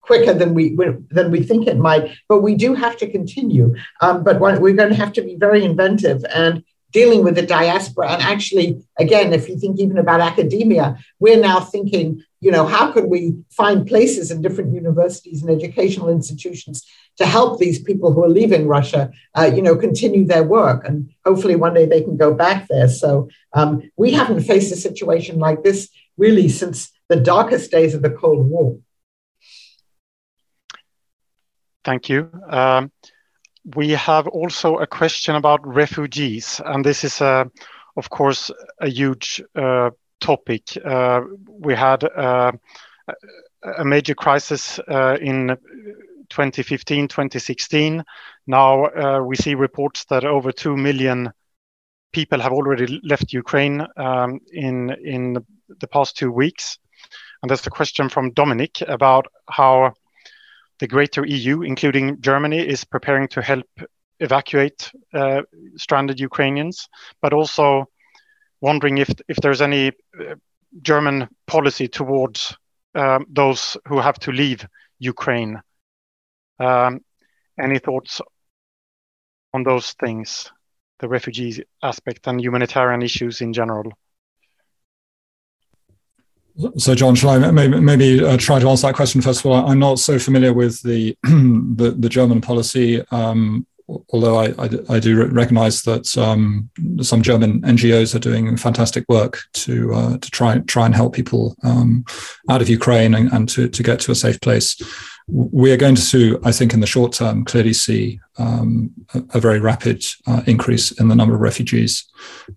quicker 0.07 0.33
than 0.33 0.53
we 0.53 0.75
than 1.09 1.31
we 1.31 1.41
think 1.43 1.67
it 1.67 1.77
might. 1.77 2.11
But 2.29 2.41
we 2.41 2.55
do 2.55 2.73
have 2.73 2.97
to 2.97 3.09
continue. 3.09 3.75
Um, 4.01 4.23
but 4.23 4.39
we're 4.39 4.79
going 4.81 4.89
to 4.89 5.03
have 5.03 5.13
to 5.13 5.21
be 5.21 5.35
very 5.35 5.63
inventive 5.63 6.23
and 6.33 6.63
dealing 6.95 7.25
with 7.25 7.35
the 7.35 7.41
diaspora. 7.57 8.09
And 8.09 8.21
actually, 8.21 8.81
again, 8.97 9.33
if 9.33 9.49
you 9.49 9.59
think 9.59 9.79
even 9.79 9.97
about 9.97 10.21
academia, 10.21 10.97
we're 11.19 11.41
now 11.51 11.59
thinking, 11.59 12.23
you 12.39 12.51
know, 12.51 12.65
how 12.65 12.91
could 12.93 13.07
we 13.15 13.35
find 13.49 13.85
places 13.85 14.31
in 14.31 14.41
different 14.41 14.73
universities 14.73 15.41
and 15.41 15.51
educational 15.51 16.07
institutions 16.07 16.85
to 17.17 17.25
help 17.25 17.59
these 17.59 17.79
people 17.81 18.13
who 18.13 18.23
are 18.23 18.29
leaving 18.29 18.65
Russia, 18.65 19.11
uh, 19.37 19.51
you 19.53 19.61
know, 19.61 19.75
continue 19.75 20.25
their 20.25 20.43
work, 20.43 20.87
and 20.87 21.09
hopefully 21.25 21.57
one 21.57 21.73
day 21.73 21.85
they 21.85 22.01
can 22.01 22.15
go 22.15 22.33
back 22.33 22.67
there. 22.69 22.87
So 22.87 23.27
um, 23.51 23.81
we 23.97 24.11
haven't 24.11 24.41
faced 24.41 24.71
a 24.71 24.77
situation 24.77 25.37
like 25.37 25.63
this 25.63 25.89
really 26.17 26.47
since 26.47 26.91
the 27.09 27.17
darkest 27.17 27.71
days 27.71 27.93
of 27.93 28.03
the 28.03 28.09
Cold 28.09 28.49
War. 28.49 28.77
Thank 31.86 32.09
you. 32.09 32.29
Um, 32.49 32.91
we 33.75 33.91
have 33.91 34.27
also 34.27 34.77
a 34.77 34.88
question 34.88 35.36
about 35.36 35.65
refugees, 35.65 36.59
and 36.65 36.83
this 36.83 37.03
is, 37.03 37.21
uh, 37.21 37.45
of 37.95 38.09
course, 38.09 38.49
a 38.79 38.89
huge 38.89 39.41
uh, 39.55 39.91
topic. 40.19 40.77
Uh, 40.83 41.21
we 41.47 41.75
had 41.75 42.03
uh, 42.03 42.51
a 43.77 43.86
major 43.86 44.15
crisis 44.15 44.79
uh, 44.88 45.17
in 45.21 45.55
2015, 46.29 47.07
2016. 47.07 48.03
Now 48.47 49.21
we 49.21 49.36
see 49.36 49.53
reports 49.53 50.05
that 50.05 50.25
over 50.25 50.51
2 50.51 50.75
million 50.75 51.31
people 52.13 52.39
have 52.39 52.53
already 52.53 52.99
left 53.03 53.33
Ukraine 53.33 53.86
um, 53.97 54.39
in, 54.51 54.89
in 55.03 55.38
the 55.79 55.88
past 55.88 56.17
two 56.17 56.31
weeks. 56.31 56.79
And 57.41 57.49
there's 57.49 57.67
a 57.67 57.71
question 57.71 58.09
from 58.09 58.31
Dominic 58.31 58.81
about 58.88 59.27
how 59.49 59.93
the 60.80 60.88
greater 60.88 61.26
EU, 61.26 61.61
including 61.61 62.21
Germany, 62.21 62.59
is 62.59 62.84
preparing 62.84 63.28
to 63.30 63.41
help 63.41 63.67
evacuate 64.19 64.91
uh, 65.13 65.41
stranded 65.78 66.19
Ukrainians, 66.19 66.88
but 67.21 67.34
also 67.34 67.86
wondering 68.61 68.97
if 68.97 69.09
if 69.28 69.38
there's 69.38 69.61
any 69.61 69.88
uh, 69.89 70.36
German 70.82 71.28
policy 71.47 71.88
towards 71.88 72.57
um, 72.95 73.26
those 73.30 73.78
who 73.88 73.99
have 73.99 74.19
to 74.19 74.32
leave 74.32 74.65
Ukraine. 74.99 75.61
Um, 76.59 77.01
any 77.59 77.80
thoughts 77.80 78.21
on 79.53 79.63
those 79.63 79.93
things, 79.93 80.51
the 80.99 81.07
refugee 81.07 81.63
aspect 81.82 82.28
and 82.28 82.41
humanitarian 82.41 83.01
issues 83.01 83.41
in 83.41 83.53
general? 83.53 83.91
So, 86.77 86.95
John, 86.95 87.15
shall 87.15 87.31
I 87.31 87.51
maybe, 87.51 87.81
maybe 87.81 88.23
uh, 88.23 88.37
try 88.37 88.59
to 88.59 88.69
answer 88.69 88.87
that 88.87 88.95
question 88.95 89.21
first 89.21 89.41
of 89.41 89.47
all? 89.47 89.67
I'm 89.67 89.79
not 89.79 89.99
so 89.99 90.17
familiar 90.17 90.53
with 90.53 90.81
the 90.83 91.17
the, 91.23 91.95
the, 91.97 92.07
German 92.07 92.39
policy, 92.39 93.03
um, 93.11 93.67
although 93.88 94.38
I, 94.38 94.47
I, 94.57 94.69
I, 94.89 94.99
do 94.99 95.25
recognize 95.27 95.83
that 95.83 96.17
um, 96.17 96.69
some 97.01 97.21
German 97.21 97.61
NGOs 97.61 98.15
are 98.15 98.19
doing 98.19 98.57
fantastic 98.57 99.05
work 99.07 99.43
to 99.53 99.93
uh, 99.93 100.17
to 100.17 100.31
try 100.31 100.59
try 100.59 100.86
and 100.86 100.95
help 100.95 101.13
people 101.13 101.55
um, 101.63 102.03
out 102.49 102.61
of 102.61 102.69
Ukraine 102.69 103.13
and, 103.13 103.31
and 103.31 103.47
to, 103.49 103.67
to 103.67 103.83
get 103.83 103.99
to 104.01 104.11
a 104.11 104.15
safe 104.15 104.41
place 104.41 104.81
we 105.27 105.71
are 105.71 105.77
going 105.77 105.95
to, 105.95 106.39
I 106.43 106.51
think, 106.51 106.73
in 106.73 106.81
the 106.81 106.88
short 106.88 107.11
term, 107.13 107.45
clearly 107.45 107.73
see 107.73 108.19
um, 108.38 108.91
a, 109.13 109.23
a, 109.33 109.39
very 109.39 109.59
rapid 109.59 110.05
uh, 110.27 110.43
increase 110.45 110.91
in 110.91 111.07
the 111.07 111.15
number 111.15 111.33
of 111.33 111.41
refugees, 111.41 112.05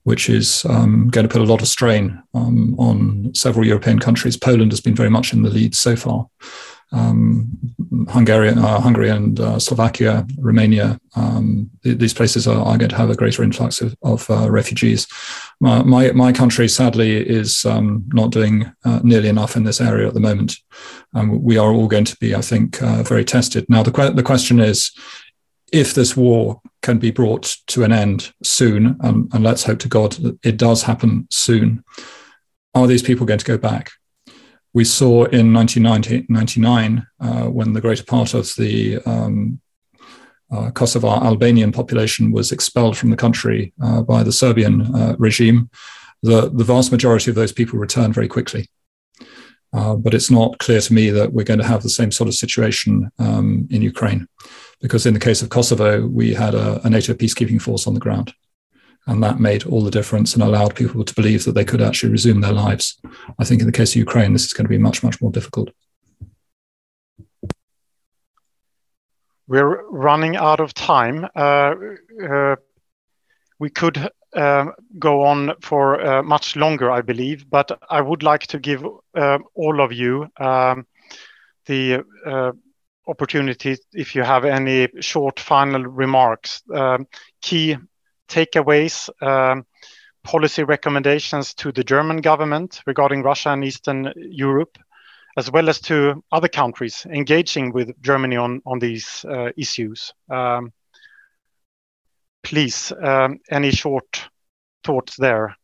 which 0.03 0.29
is 0.29 0.67
um, 0.67 1.09
going 1.09 1.27
to 1.27 1.33
put 1.33 1.41
a 1.41 1.51
lot 1.51 1.63
of 1.63 1.69
strain 1.69 2.23
um, 2.35 2.79
on 2.79 3.33
several 3.35 3.67
European 3.67 3.99
countries. 3.99 4.37
Poland 4.37 4.73
has 4.73 4.83
been 4.83 4.95
very 4.95 5.09
much 5.09 5.33
in 5.33 5.43
the 5.43 5.51
lead 5.51 5.75
so 5.75 5.97
far 5.97 6.29
um, 6.93 7.49
Hungary, 8.09 8.51
uh, 8.51 8.81
Hungary 8.81 9.11
and 9.11 9.39
uh, 9.39 9.59
Slovakia, 9.59 10.27
Romania, 10.39 10.99
um, 11.17 11.71
th- 11.83 11.99
these 11.99 12.15
places 12.15 12.47
are, 12.47 12.65
are, 12.65 12.79
going 12.79 12.89
to 12.89 12.97
have 12.97 13.11
a 13.11 13.17
greater 13.17 13.43
influx 13.43 13.81
of, 13.81 13.95
of 14.03 14.29
uh, 14.31 14.51
refugees. 14.51 15.07
My, 15.61 15.83
my, 15.83 16.13
my, 16.13 16.33
country, 16.33 16.69
sadly, 16.69 17.17
is 17.17 17.65
um, 17.67 18.05
not 18.09 18.31
doing 18.31 18.73
uh, 18.85 19.01
nearly 19.03 19.29
enough 19.29 19.57
in 19.57 19.65
this 19.65 19.81
area 19.81 20.09
at 20.09 20.15
the 20.15 20.21
moment. 20.21 20.57
We 21.13 21.59
are 21.59 21.73
all 21.73 21.89
going 21.89 22.05
to 22.05 22.17
be, 22.17 22.35
I 22.35 22.41
think, 22.41 22.83
uh, 22.83 23.03
very 23.03 23.25
tested. 23.25 23.67
Now, 23.69 23.83
the, 23.83 23.93
que- 23.93 24.15
the 24.15 24.23
question 24.23 24.61
is 24.61 24.93
if 25.73 25.95
this 25.95 26.17
war 26.17 26.61
can 26.83 26.99
be 26.99 27.11
brought 27.11 27.57
to 27.69 27.85
an 27.85 27.93
end 27.93 28.33
soon, 28.43 28.97
and, 29.01 29.33
and 29.35 29.45
let's 29.45 29.65
hope 29.65 29.81
to 29.81 29.89
God 29.89 30.13
that 30.13 30.39
it 30.43 30.57
does 30.57 30.83
happen 30.83 31.27
soon, 31.31 31.85
are 32.75 32.87
these 32.87 33.03
people 33.03 33.27
going 33.27 33.41
to 33.41 33.45
go 33.45 33.59
back? 33.59 33.91
We 34.75 34.85
saw 34.85 35.25
in 35.25 35.53
1999, 35.53 37.07
uh, 37.21 37.45
when 37.45 37.73
the 37.73 37.81
greater 37.81 38.05
part 38.05 38.35
of 38.35 38.53
the 38.57 38.99
um, 39.07 39.61
uh, 40.51 40.71
Kosovo 40.71 41.09
Albanian 41.09 41.73
population 41.73 42.33
was 42.33 42.53
expelled 42.53 42.97
from 42.97 43.11
the 43.11 43.17
country 43.17 43.73
uh, 43.83 44.03
by 44.03 44.23
the 44.23 44.33
Serbian 44.33 44.95
uh, 44.95 45.17
regime, 45.19 45.71
the, 46.23 46.51
the 46.51 46.65
vast 46.65 46.91
majority 46.93 47.31
of 47.31 47.35
those 47.35 47.53
people 47.53 47.79
returned 47.79 48.15
very 48.15 48.29
quickly. 48.29 48.69
Uh, 49.73 49.95
but 49.95 50.15
it's 50.15 50.31
not 50.31 50.59
clear 50.59 50.81
to 50.81 50.95
me 50.95 51.11
that 51.11 51.33
we're 51.33 51.45
going 51.45 51.61
to 51.61 51.67
have 51.67 51.83
the 51.83 51.91
same 51.91 52.11
sort 52.11 52.29
of 52.29 52.35
situation 52.35 53.11
um, 53.19 53.69
in 53.71 53.83
Ukraine, 53.83 54.27
because 54.81 55.05
in 55.05 55.13
the 55.13 55.21
case 55.21 55.43
of 55.43 55.51
Kosovo, 55.51 56.07
we 56.07 56.33
had 56.33 56.55
a, 56.55 56.81
a 56.87 56.91
NATO 56.91 57.13
peacekeeping 57.13 57.61
force 57.61 57.87
on 57.87 57.93
the 57.93 58.01
ground. 58.01 58.33
And 59.09 59.23
that 59.23 59.41
made 59.41 59.65
all 59.65 59.83
the 59.83 59.91
difference 59.91 60.35
and 60.35 60.43
allowed 60.43 60.77
people 60.77 61.03
to 61.03 61.15
believe 61.15 61.45
that 61.47 61.53
they 61.53 61.65
could 61.65 61.81
actually 61.81 62.13
resume 62.13 62.43
their 62.43 62.53
lives. 62.53 63.01
I 63.39 63.45
think 63.45 63.61
in 63.61 63.67
the 63.67 63.73
case 63.73 63.93
of 63.93 63.97
Ukraine, 63.97 64.35
this 64.35 64.45
is 64.45 64.53
going 64.53 64.67
to 64.67 64.69
be 64.69 64.77
much, 64.79 65.03
much 65.03 65.21
more 65.23 65.33
difficult. 65.33 65.71
We're 69.47 69.83
running 69.89 70.37
out 70.37 70.61
of 70.61 70.75
time. 70.75 71.27
Uh, 71.35 71.75
uh, 72.23 72.57
we 73.59 73.71
could 73.71 74.11
uh, 74.37 74.67
go 74.99 75.23
on 75.23 75.55
for 75.63 76.01
uh, 76.05 76.23
much 76.23 76.55
longer, 76.55 76.91
I 76.91 77.01
believe, 77.01 77.49
but 77.49 77.79
I 77.89 78.03
would 78.03 78.23
like 78.23 78.47
to 78.49 78.59
give 78.59 78.85
uh, 79.17 79.39
all 79.55 79.81
of 79.81 79.91
you 79.91 80.27
um, 80.39 80.87
the 81.65 82.05
uh, 82.27 82.53
opportunity, 83.07 83.79
if 83.95 84.15
you 84.15 84.23
have 84.23 84.45
any 84.45 84.89
short 85.01 85.41
final 85.41 85.83
remarks, 85.83 86.63
um, 86.75 87.07
key 87.41 87.79
takeaways, 88.29 89.09
um, 89.23 89.67
policy 90.23 90.63
recommendations 90.63 91.55
to 91.55 91.73
the 91.73 91.85
German 91.85 92.19
government 92.19 92.83
regarding 92.87 93.23
Russia 93.23 93.51
and 93.51 93.65
Eastern 93.65 94.13
Europe, 94.17 94.79
as 95.37 95.51
well 95.51 95.69
as 95.69 95.81
to 95.81 96.23
other 96.33 96.49
countries 96.49 97.07
engaging 97.11 97.73
with 97.73 98.01
Germany 98.03 98.37
on, 98.37 98.61
on 98.67 98.79
these 98.79 99.25
uh, 99.29 99.51
issues. 99.57 100.13
Um, 100.31 100.73
please, 102.43 102.93
um, 103.03 103.39
any 103.51 103.71
short 103.71 104.29
thoughts 104.85 105.17
there? 105.17 105.57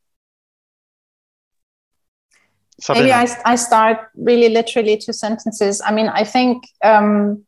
Maybe 2.89 3.13
I, 3.13 3.27
I 3.45 3.57
start 3.57 3.99
really 4.17 4.49
literally 4.49 4.97
two 4.97 5.13
sentences. 5.13 5.81
I 5.85 5.93
mean, 5.93 6.09
I 6.09 6.25
think 6.25 6.65
um, 6.83 7.45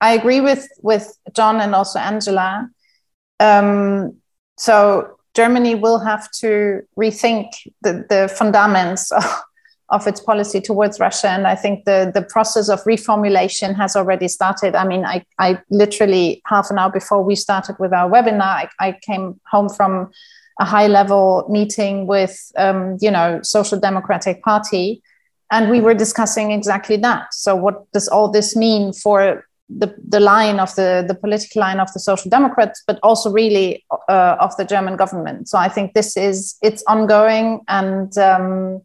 I 0.00 0.14
agree 0.14 0.40
with 0.40 0.66
with 0.82 1.16
John 1.34 1.60
and 1.60 1.74
also 1.74 1.98
Angela. 1.98 2.68
Um, 3.38 4.16
so 4.56 5.16
Germany 5.34 5.74
will 5.74 5.98
have 5.98 6.30
to 6.30 6.82
rethink 6.98 7.48
the, 7.82 8.04
the 8.08 8.32
fundaments 8.38 9.12
of, 9.12 9.24
of 9.90 10.06
its 10.06 10.20
policy 10.20 10.60
towards 10.60 10.98
Russia. 10.98 11.28
And 11.28 11.46
I 11.46 11.54
think 11.54 11.84
the, 11.84 12.10
the 12.12 12.22
process 12.22 12.68
of 12.68 12.82
reformulation 12.84 13.76
has 13.76 13.96
already 13.96 14.28
started. 14.28 14.74
I 14.74 14.86
mean, 14.86 15.04
I, 15.04 15.24
I 15.38 15.60
literally 15.70 16.40
half 16.46 16.70
an 16.70 16.78
hour 16.78 16.90
before 16.90 17.22
we 17.22 17.34
started 17.34 17.76
with 17.78 17.92
our 17.92 18.10
webinar, 18.10 18.40
I, 18.40 18.68
I 18.80 18.98
came 19.02 19.40
home 19.50 19.68
from 19.68 20.10
a 20.60 20.64
high 20.64 20.86
level 20.86 21.46
meeting 21.50 22.06
with, 22.06 22.50
um, 22.56 22.96
you 23.00 23.10
know, 23.10 23.40
Social 23.42 23.78
Democratic 23.78 24.42
Party. 24.42 25.02
And 25.50 25.70
we 25.70 25.80
were 25.80 25.94
discussing 25.94 26.52
exactly 26.52 26.96
that. 26.98 27.34
So 27.34 27.54
what 27.54 27.90
does 27.92 28.08
all 28.08 28.30
this 28.30 28.56
mean 28.56 28.92
for 28.92 29.44
the, 29.78 29.94
the 30.08 30.20
line 30.20 30.60
of 30.60 30.74
the, 30.76 31.04
the 31.06 31.14
political 31.14 31.60
line 31.60 31.80
of 31.80 31.92
the 31.92 32.00
social 32.00 32.30
democrats 32.30 32.82
but 32.86 32.98
also 33.02 33.30
really 33.30 33.84
uh, 34.08 34.36
of 34.40 34.56
the 34.56 34.64
german 34.64 34.96
government 34.96 35.48
so 35.48 35.58
i 35.58 35.68
think 35.68 35.92
this 35.94 36.16
is 36.16 36.56
it's 36.62 36.82
ongoing 36.86 37.60
and 37.68 38.16
um, 38.18 38.80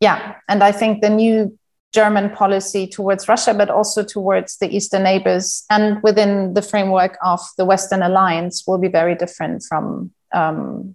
yeah 0.00 0.34
and 0.48 0.62
i 0.62 0.72
think 0.72 1.00
the 1.00 1.10
new 1.10 1.56
german 1.94 2.30
policy 2.30 2.86
towards 2.86 3.28
russia 3.28 3.54
but 3.54 3.70
also 3.70 4.02
towards 4.02 4.58
the 4.58 4.74
eastern 4.74 5.02
neighbors 5.02 5.64
and 5.70 6.02
within 6.02 6.54
the 6.54 6.62
framework 6.62 7.16
of 7.22 7.40
the 7.58 7.64
western 7.64 8.02
alliance 8.02 8.64
will 8.66 8.78
be 8.78 8.88
very 8.88 9.14
different 9.14 9.62
from 9.68 10.10
um, 10.32 10.94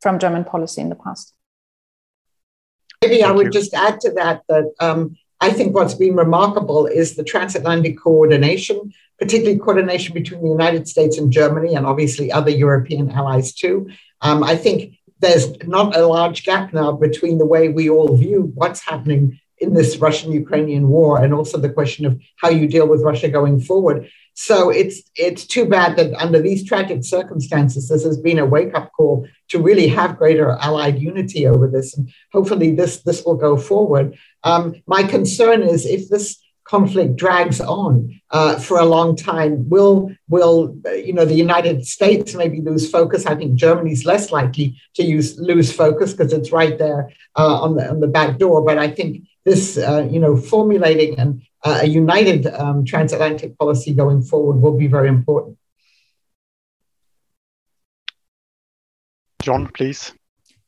from 0.00 0.18
german 0.18 0.44
policy 0.44 0.80
in 0.80 0.88
the 0.88 0.96
past 0.96 1.34
maybe 3.02 3.20
Thank 3.20 3.26
i 3.26 3.32
would 3.32 3.46
you. 3.46 3.60
just 3.60 3.74
add 3.74 4.00
to 4.00 4.10
that 4.12 4.42
that 4.48 4.64
um, 4.80 5.16
I 5.40 5.50
think 5.50 5.74
what's 5.74 5.94
been 5.94 6.16
remarkable 6.16 6.86
is 6.86 7.16
the 7.16 7.24
transatlantic 7.24 7.98
coordination, 7.98 8.92
particularly 9.18 9.58
coordination 9.58 10.12
between 10.14 10.42
the 10.42 10.50
United 10.50 10.86
States 10.86 11.16
and 11.16 11.32
Germany, 11.32 11.74
and 11.74 11.86
obviously 11.86 12.30
other 12.30 12.50
European 12.50 13.10
allies 13.10 13.54
too. 13.54 13.90
Um, 14.20 14.44
I 14.44 14.56
think 14.56 14.98
there's 15.20 15.46
not 15.66 15.96
a 15.96 16.06
large 16.06 16.44
gap 16.44 16.72
now 16.72 16.92
between 16.92 17.38
the 17.38 17.46
way 17.46 17.68
we 17.68 17.88
all 17.88 18.16
view 18.16 18.52
what's 18.54 18.80
happening 18.80 19.40
in 19.58 19.74
this 19.74 19.96
Russian 19.98 20.32
Ukrainian 20.32 20.88
war 20.88 21.22
and 21.22 21.34
also 21.34 21.58
the 21.58 21.68
question 21.68 22.06
of 22.06 22.18
how 22.36 22.48
you 22.48 22.66
deal 22.66 22.88
with 22.88 23.02
Russia 23.02 23.28
going 23.28 23.60
forward. 23.60 24.10
So 24.34 24.70
it's 24.70 25.02
it's 25.16 25.46
too 25.46 25.66
bad 25.66 25.96
that 25.96 26.14
under 26.14 26.40
these 26.40 26.66
tragic 26.66 27.04
circumstances, 27.04 27.88
this 27.88 28.04
has 28.04 28.18
been 28.18 28.38
a 28.38 28.46
wake 28.46 28.74
up 28.74 28.90
call 28.92 29.26
to 29.48 29.60
really 29.60 29.88
have 29.88 30.16
greater 30.16 30.50
allied 30.50 31.00
unity 31.00 31.46
over 31.46 31.68
this, 31.68 31.96
and 31.96 32.10
hopefully 32.32 32.74
this 32.74 33.02
this 33.02 33.24
will 33.24 33.36
go 33.36 33.56
forward. 33.56 34.16
Um, 34.42 34.76
my 34.86 35.02
concern 35.02 35.62
is 35.62 35.84
if 35.84 36.08
this 36.08 36.38
conflict 36.70 37.16
drags 37.16 37.60
on 37.60 37.92
uh, 38.30 38.56
for 38.58 38.78
a 38.78 38.84
long 38.84 39.16
time, 39.16 39.68
will 39.68 40.10
will 40.28 40.76
you 41.06 41.12
know 41.12 41.24
the 41.24 41.42
United 41.48 41.84
States 41.84 42.34
maybe 42.34 42.60
lose 42.60 42.88
focus? 42.88 43.26
I 43.26 43.34
think 43.34 43.54
Germany's 43.54 44.04
less 44.04 44.30
likely 44.30 44.80
to 44.94 45.02
use 45.02 45.36
lose 45.38 45.72
focus 45.72 46.12
because 46.12 46.32
it's 46.32 46.52
right 46.52 46.78
there 46.78 47.10
uh, 47.36 47.56
on 47.64 47.74
the 47.76 47.90
on 47.90 47.98
the 47.98 48.06
back 48.06 48.38
door. 48.38 48.64
But 48.64 48.78
I 48.78 48.88
think 48.88 49.24
this 49.44 49.78
uh, 49.78 50.06
you 50.08 50.20
know 50.20 50.36
formulating 50.36 51.18
and 51.18 51.42
uh, 51.64 51.80
a 51.82 51.88
united 51.88 52.46
um, 52.46 52.84
transatlantic 52.84 53.58
policy 53.58 53.92
going 53.92 54.22
forward 54.22 54.58
will 54.62 54.78
be 54.78 54.86
very 54.86 55.08
important. 55.08 55.58
John, 59.42 59.66
please. 59.68 60.12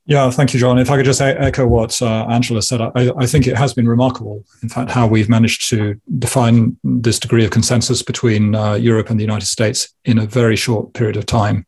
Yeah, 0.05 0.31
thank 0.31 0.53
you, 0.53 0.59
John. 0.59 0.79
If 0.79 0.91
I 0.91 0.97
could 0.97 1.05
just 1.05 1.21
echo 1.21 1.67
what 1.67 2.03
uh, 2.03 2.27
Angela 2.29 2.61
said, 2.61 2.81
I, 2.81 3.13
I, 3.17 3.27
think 3.27 3.47
it 3.47 3.57
has 3.57 3.73
been 3.73 3.87
remarkable, 3.87 4.45
in 4.61 4.69
fact, 4.69 4.91
how 4.91 5.07
we've 5.07 5.29
managed 5.29 5.69
to 5.71 6.01
define 6.19 6.77
this 6.83 7.21
degree 7.21 7.45
of 7.45 7.53
consensus 7.53 8.03
between 8.03 8.57
uh, 8.57 8.75
Europe 8.75 9.11
and 9.11 9.21
the 9.21 9.25
United 9.25 9.47
States 9.47 9.95
in 10.05 10.19
a 10.19 10.27
very 10.27 10.57
short 10.57 10.93
period 10.95 11.17
of 11.17 11.27
time. 11.27 11.67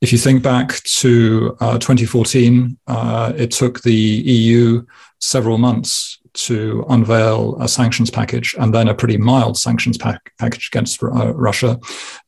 If 0.00 0.12
you 0.12 0.18
think 0.18 0.44
back 0.44 0.80
to 0.84 1.56
uh, 1.60 1.78
2014, 1.78 2.78
uh, 2.86 3.32
it 3.36 3.50
took 3.50 3.82
the 3.82 3.92
EU 3.92 4.84
several 5.18 5.58
months 5.58 6.18
to 6.36 6.84
unveil 6.88 7.56
a 7.60 7.68
sanctions 7.68 8.10
package 8.10 8.54
and 8.58 8.72
then 8.74 8.88
a 8.88 8.94
pretty 8.94 9.16
mild 9.16 9.56
sanctions 9.56 9.98
pack- 9.98 10.32
package 10.38 10.68
against 10.72 11.02
uh, 11.02 11.34
Russia. 11.34 11.78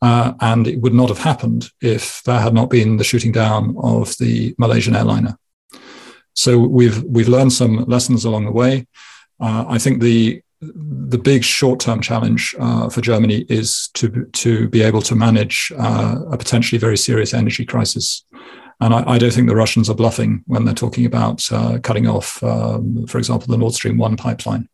Uh, 0.02 0.32
and 0.40 0.66
it 0.66 0.80
would 0.80 0.94
not 0.94 1.08
have 1.08 1.18
happened 1.18 1.70
if 1.80 2.22
there 2.24 2.40
had 2.40 2.54
not 2.54 2.70
been 2.70 2.96
the 2.96 3.04
shooting 3.04 3.32
down 3.32 3.76
of 3.78 4.16
the 4.18 4.54
Malaysian 4.58 4.96
airliner. 4.96 5.38
So 6.34 6.58
we've 6.58 7.02
we've 7.02 7.28
learned 7.28 7.52
some 7.52 7.84
lessons 7.86 8.24
along 8.24 8.44
the 8.44 8.52
way. 8.52 8.86
Uh, 9.40 9.64
I 9.68 9.78
think 9.78 10.00
the 10.00 10.40
the 10.60 11.18
big 11.18 11.44
short-term 11.44 12.00
challenge 12.00 12.54
uh, 12.58 12.88
for 12.88 13.00
Germany 13.00 13.44
is 13.48 13.90
to 13.94 14.26
to 14.32 14.68
be 14.68 14.82
able 14.82 15.02
to 15.02 15.14
manage 15.14 15.72
uh, 15.78 16.16
a 16.30 16.36
potentially 16.36 16.78
very 16.78 16.96
serious 16.96 17.34
energy 17.34 17.64
crisis. 17.64 18.24
And 18.80 18.94
I, 18.94 19.14
I, 19.14 19.18
don't 19.18 19.32
think 19.32 19.48
the 19.48 19.56
Russians 19.56 19.90
are 19.90 19.94
bluffing 19.94 20.44
when 20.46 20.64
they're 20.64 20.74
talking 20.74 21.04
about 21.04 21.50
uh, 21.50 21.78
cutting 21.82 22.06
off, 22.06 22.42
um, 22.44 23.06
for 23.06 23.18
example, 23.18 23.48
the 23.48 23.58
Nord 23.58 23.74
Stream 23.74 23.98
1 23.98 24.16
pipeline. 24.16 24.68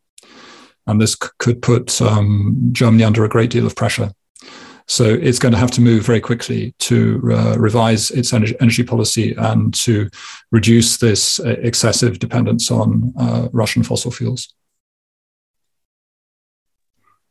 And 0.86 1.00
this 1.00 1.12
c- 1.12 1.30
could 1.38 1.62
put 1.62 2.02
um, 2.02 2.68
Germany 2.72 3.05
under 3.05 3.24
a 3.24 3.28
great 3.30 3.50
deal 3.50 3.66
of 3.66 3.74
pressure. 3.74 4.12
So 4.86 5.05
it's 5.05 5.38
going 5.38 5.52
to 5.52 5.59
have 5.59 5.70
to 5.72 5.80
move 5.80 6.05
very 6.05 6.20
quickly 6.20 6.74
to 6.80 7.20
uh, 7.32 7.59
revise 7.59 8.11
its 8.11 8.34
energy, 8.34 8.55
energy, 8.61 8.82
policy 8.82 9.34
and 9.38 9.72
to 9.74 10.11
reduce 10.50 10.98
this 10.98 11.40
uh, 11.40 11.57
excessive 11.61 12.18
dependence 12.18 12.70
on 12.70 13.14
uh, 13.18 13.48
Russian 13.52 13.82
fossil 13.82 14.11
fuels. 14.11 14.52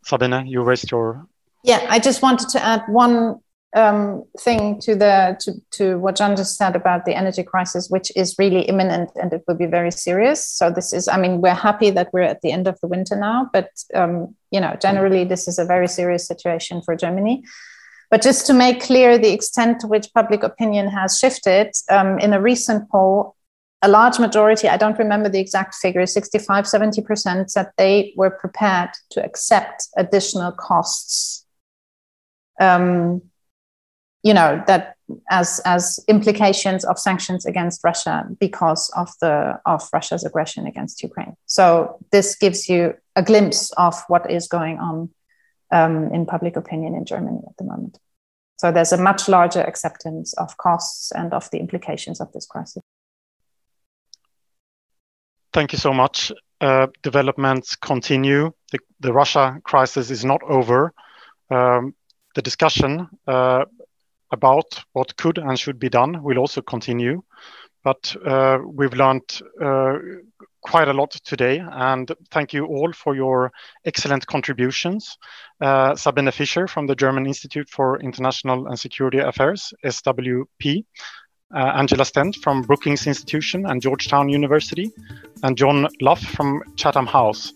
Sabine, 0.04 0.48
you 0.48 0.64
raised 0.64 0.90
your. 0.90 1.28
Yeah, 1.64 1.86
I 1.88 2.00
just 2.00 2.22
wanted 2.22 2.50
to 2.50 2.64
add 2.64 2.84
one 2.88 3.40
um, 3.76 4.24
thing 4.40 4.80
to 4.82 4.96
the 4.96 5.38
to, 5.42 5.54
to 5.72 5.98
what 5.98 6.16
John 6.16 6.36
just 6.36 6.58
said 6.58 6.76
about 6.76 7.06
the 7.06 7.16
energy 7.16 7.44
crisis, 7.44 7.90
which 7.90 8.12
is 8.16 8.36
really 8.38 8.62
imminent 8.62 9.10
and 9.16 9.34
it 9.34 9.44
will 9.48 9.56
be 9.56 9.66
very 9.66 9.92
serious. 9.92 10.46
So 10.46 10.70
this 10.70 10.94
is, 10.94 11.08
I 11.08 11.18
mean, 11.18 11.42
we're 11.42 11.56
happy 11.56 11.90
that 11.92 12.14
we're 12.14 12.22
at 12.22 12.42
the 12.42 12.52
end 12.52 12.68
of 12.68 12.80
the 12.82 12.88
winter 12.88 13.16
now, 13.16 13.50
but 13.52 13.70
um, 13.94 14.36
you 14.52 14.60
know, 14.60 14.76
generally 14.82 15.24
this 15.24 15.48
is 15.48 15.58
a 15.58 15.66
very 15.66 15.88
serious 15.88 16.28
situation 16.28 16.82
for 16.82 16.96
Germany. 16.96 17.44
But 18.12 18.22
just 18.22 18.46
to 18.46 18.54
make 18.54 18.84
clear 18.84 19.18
the 19.18 19.34
extent 19.34 19.80
to 19.80 19.88
which 19.88 20.14
public 20.14 20.44
opinion 20.44 20.88
has 20.90 21.18
shifted, 21.18 21.72
um, 21.90 22.20
in 22.20 22.34
a 22.34 22.42
recent 22.42 22.88
poll, 22.92 23.36
a 23.82 23.88
large 23.88 24.20
majority, 24.20 24.70
I 24.70 24.78
don't 24.78 25.00
remember 25.00 25.30
the 25.30 25.40
exact 25.40 25.74
figure, 25.76 26.06
65, 26.06 26.66
70% 26.66 27.50
said 27.50 27.72
they 27.78 28.14
were 28.16 28.30
prepared 28.30 28.92
to 29.12 29.26
accept 29.26 29.88
additional 29.98 30.52
costs 30.52 31.44
um, 32.62 33.24
you 34.24 34.34
know 34.34 34.64
that 34.68 34.96
as 35.30 35.62
as 35.66 36.00
implications 36.08 36.86
of 36.86 36.98
sanctions 36.98 37.46
against 37.46 37.84
Russia 37.84 38.26
because 38.40 38.90
of 38.96 39.10
the 39.22 39.60
of 39.66 39.88
Russia's 39.94 40.24
aggression 40.24 40.66
against 40.66 41.04
Ukraine. 41.04 41.36
So 41.46 41.98
this 42.12 42.36
gives 42.36 42.70
you 42.70 42.96
a 43.16 43.24
glimpse 43.24 43.72
of 43.74 43.96
what 44.08 44.32
is 44.32 44.48
going 44.48 44.80
on 44.80 45.10
um, 45.72 46.14
in 46.14 46.26
public 46.26 46.56
opinion 46.56 46.96
in 46.96 47.06
Germany 47.06 47.42
at 47.48 47.58
the 47.58 47.66
moment. 47.66 48.00
So 48.58 48.72
there's 48.72 48.94
a 48.94 48.98
much 48.98 49.28
larger 49.28 49.62
acceptance 49.62 50.34
of 50.34 50.56
costs 50.58 51.12
and 51.12 51.34
of 51.34 51.50
the 51.52 51.60
implications 51.60 52.22
of 52.22 52.32
this 52.32 52.46
crisis. 52.46 52.82
Thank 55.52 55.74
you 55.74 55.78
so 55.78 55.94
much. 55.94 56.32
Uh, 56.62 56.88
developments 57.02 57.76
continue. 57.76 58.54
The, 58.72 58.80
the, 59.02 59.12
Russia 59.12 59.60
crisis 59.64 60.10
is 60.10 60.24
not 60.24 60.42
over. 60.44 60.94
Um, 61.52 61.94
the 62.36 62.42
discussion 62.42 63.10
uh, 63.28 63.66
about 64.34 64.84
what 64.94 65.16
could 65.16 65.38
and 65.38 65.58
should 65.58 65.80
be 65.80 65.90
done 65.90 66.22
will 66.24 66.40
also 66.40 66.62
continue. 66.62 67.22
But 67.84 68.16
uh, 68.26 68.60
we've 68.66 68.94
learned 68.94 69.42
uh, 69.62 69.98
quite 70.62 70.88
a 70.88 70.94
lot 70.94 71.12
today, 71.12 71.62
and 71.62 72.10
thank 72.32 72.54
you 72.54 72.66
all 72.66 72.94
for 72.94 73.16
your 73.16 73.52
excellent 73.86 74.26
contributions. 74.26 75.18
Uh, 75.62 75.96
Sabine 75.96 76.32
Fischer 76.32 76.68
from 76.68 76.88
the 76.88 76.96
German 76.96 77.26
Institute 77.26 77.70
for 77.70 78.00
International 78.00 78.68
and 78.68 78.80
Security 78.80 79.20
Affairs, 79.20 79.74
SWP, 79.84 80.86
uh, 81.54 81.58
Angela 81.58 82.06
Stent 82.06 82.38
from 82.38 82.62
Brookings 82.62 83.06
Institution 83.06 83.66
and 83.66 83.82
Georgetown 83.82 84.30
University, 84.30 84.90
and 85.44 85.58
John 85.58 85.88
Lough 86.02 86.16
from 86.16 86.64
Chatham 86.78 87.06
House 87.06 87.54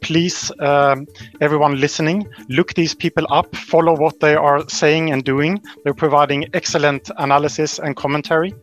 please, 0.00 0.52
um, 0.60 1.06
everyone 1.40 1.80
listening, 1.80 2.28
look 2.48 2.74
these 2.74 2.94
people 2.94 3.26
up, 3.30 3.54
follow 3.56 3.96
what 3.96 4.20
they 4.20 4.34
are 4.34 4.68
saying 4.68 5.10
and 5.12 5.24
doing. 5.24 5.62
They're 5.84 5.94
providing 5.94 6.48
excellent 6.54 7.10
analysis 7.18 7.78
and 7.78 7.96
commentary. 7.96 8.54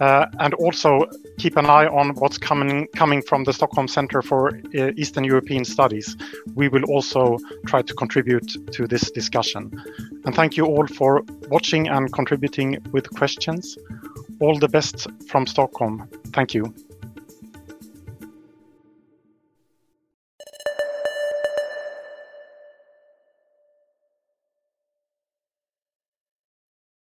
Uh, 0.00 0.26
and 0.40 0.54
also 0.54 1.06
keep 1.38 1.56
an 1.56 1.66
eye 1.66 1.86
on 1.86 2.14
what's 2.16 2.38
coming, 2.38 2.86
coming 2.96 3.22
from 3.22 3.44
the 3.44 3.52
Stockholm 3.52 3.88
Center 3.88 4.22
for 4.22 4.56
uh, 4.78 4.90
Eastern 4.96 5.24
European 5.24 5.64
Studies. 5.64 6.16
We 6.54 6.68
will 6.68 6.84
also 6.84 7.38
try 7.66 7.82
to 7.82 7.94
contribute 7.94 8.72
to 8.72 8.86
this 8.86 9.10
discussion. 9.10 9.70
And 10.24 10.34
thank 10.34 10.56
you 10.56 10.66
all 10.66 10.86
for 10.86 11.22
watching 11.48 11.88
and 11.88 12.12
contributing 12.12 12.78
with 12.92 13.10
questions. 13.10 13.76
All 14.40 14.58
the 14.58 14.68
best 14.68 15.06
from 15.28 15.46
Stockholm. 15.46 16.08
Thank 16.32 16.54
you. 16.54 16.74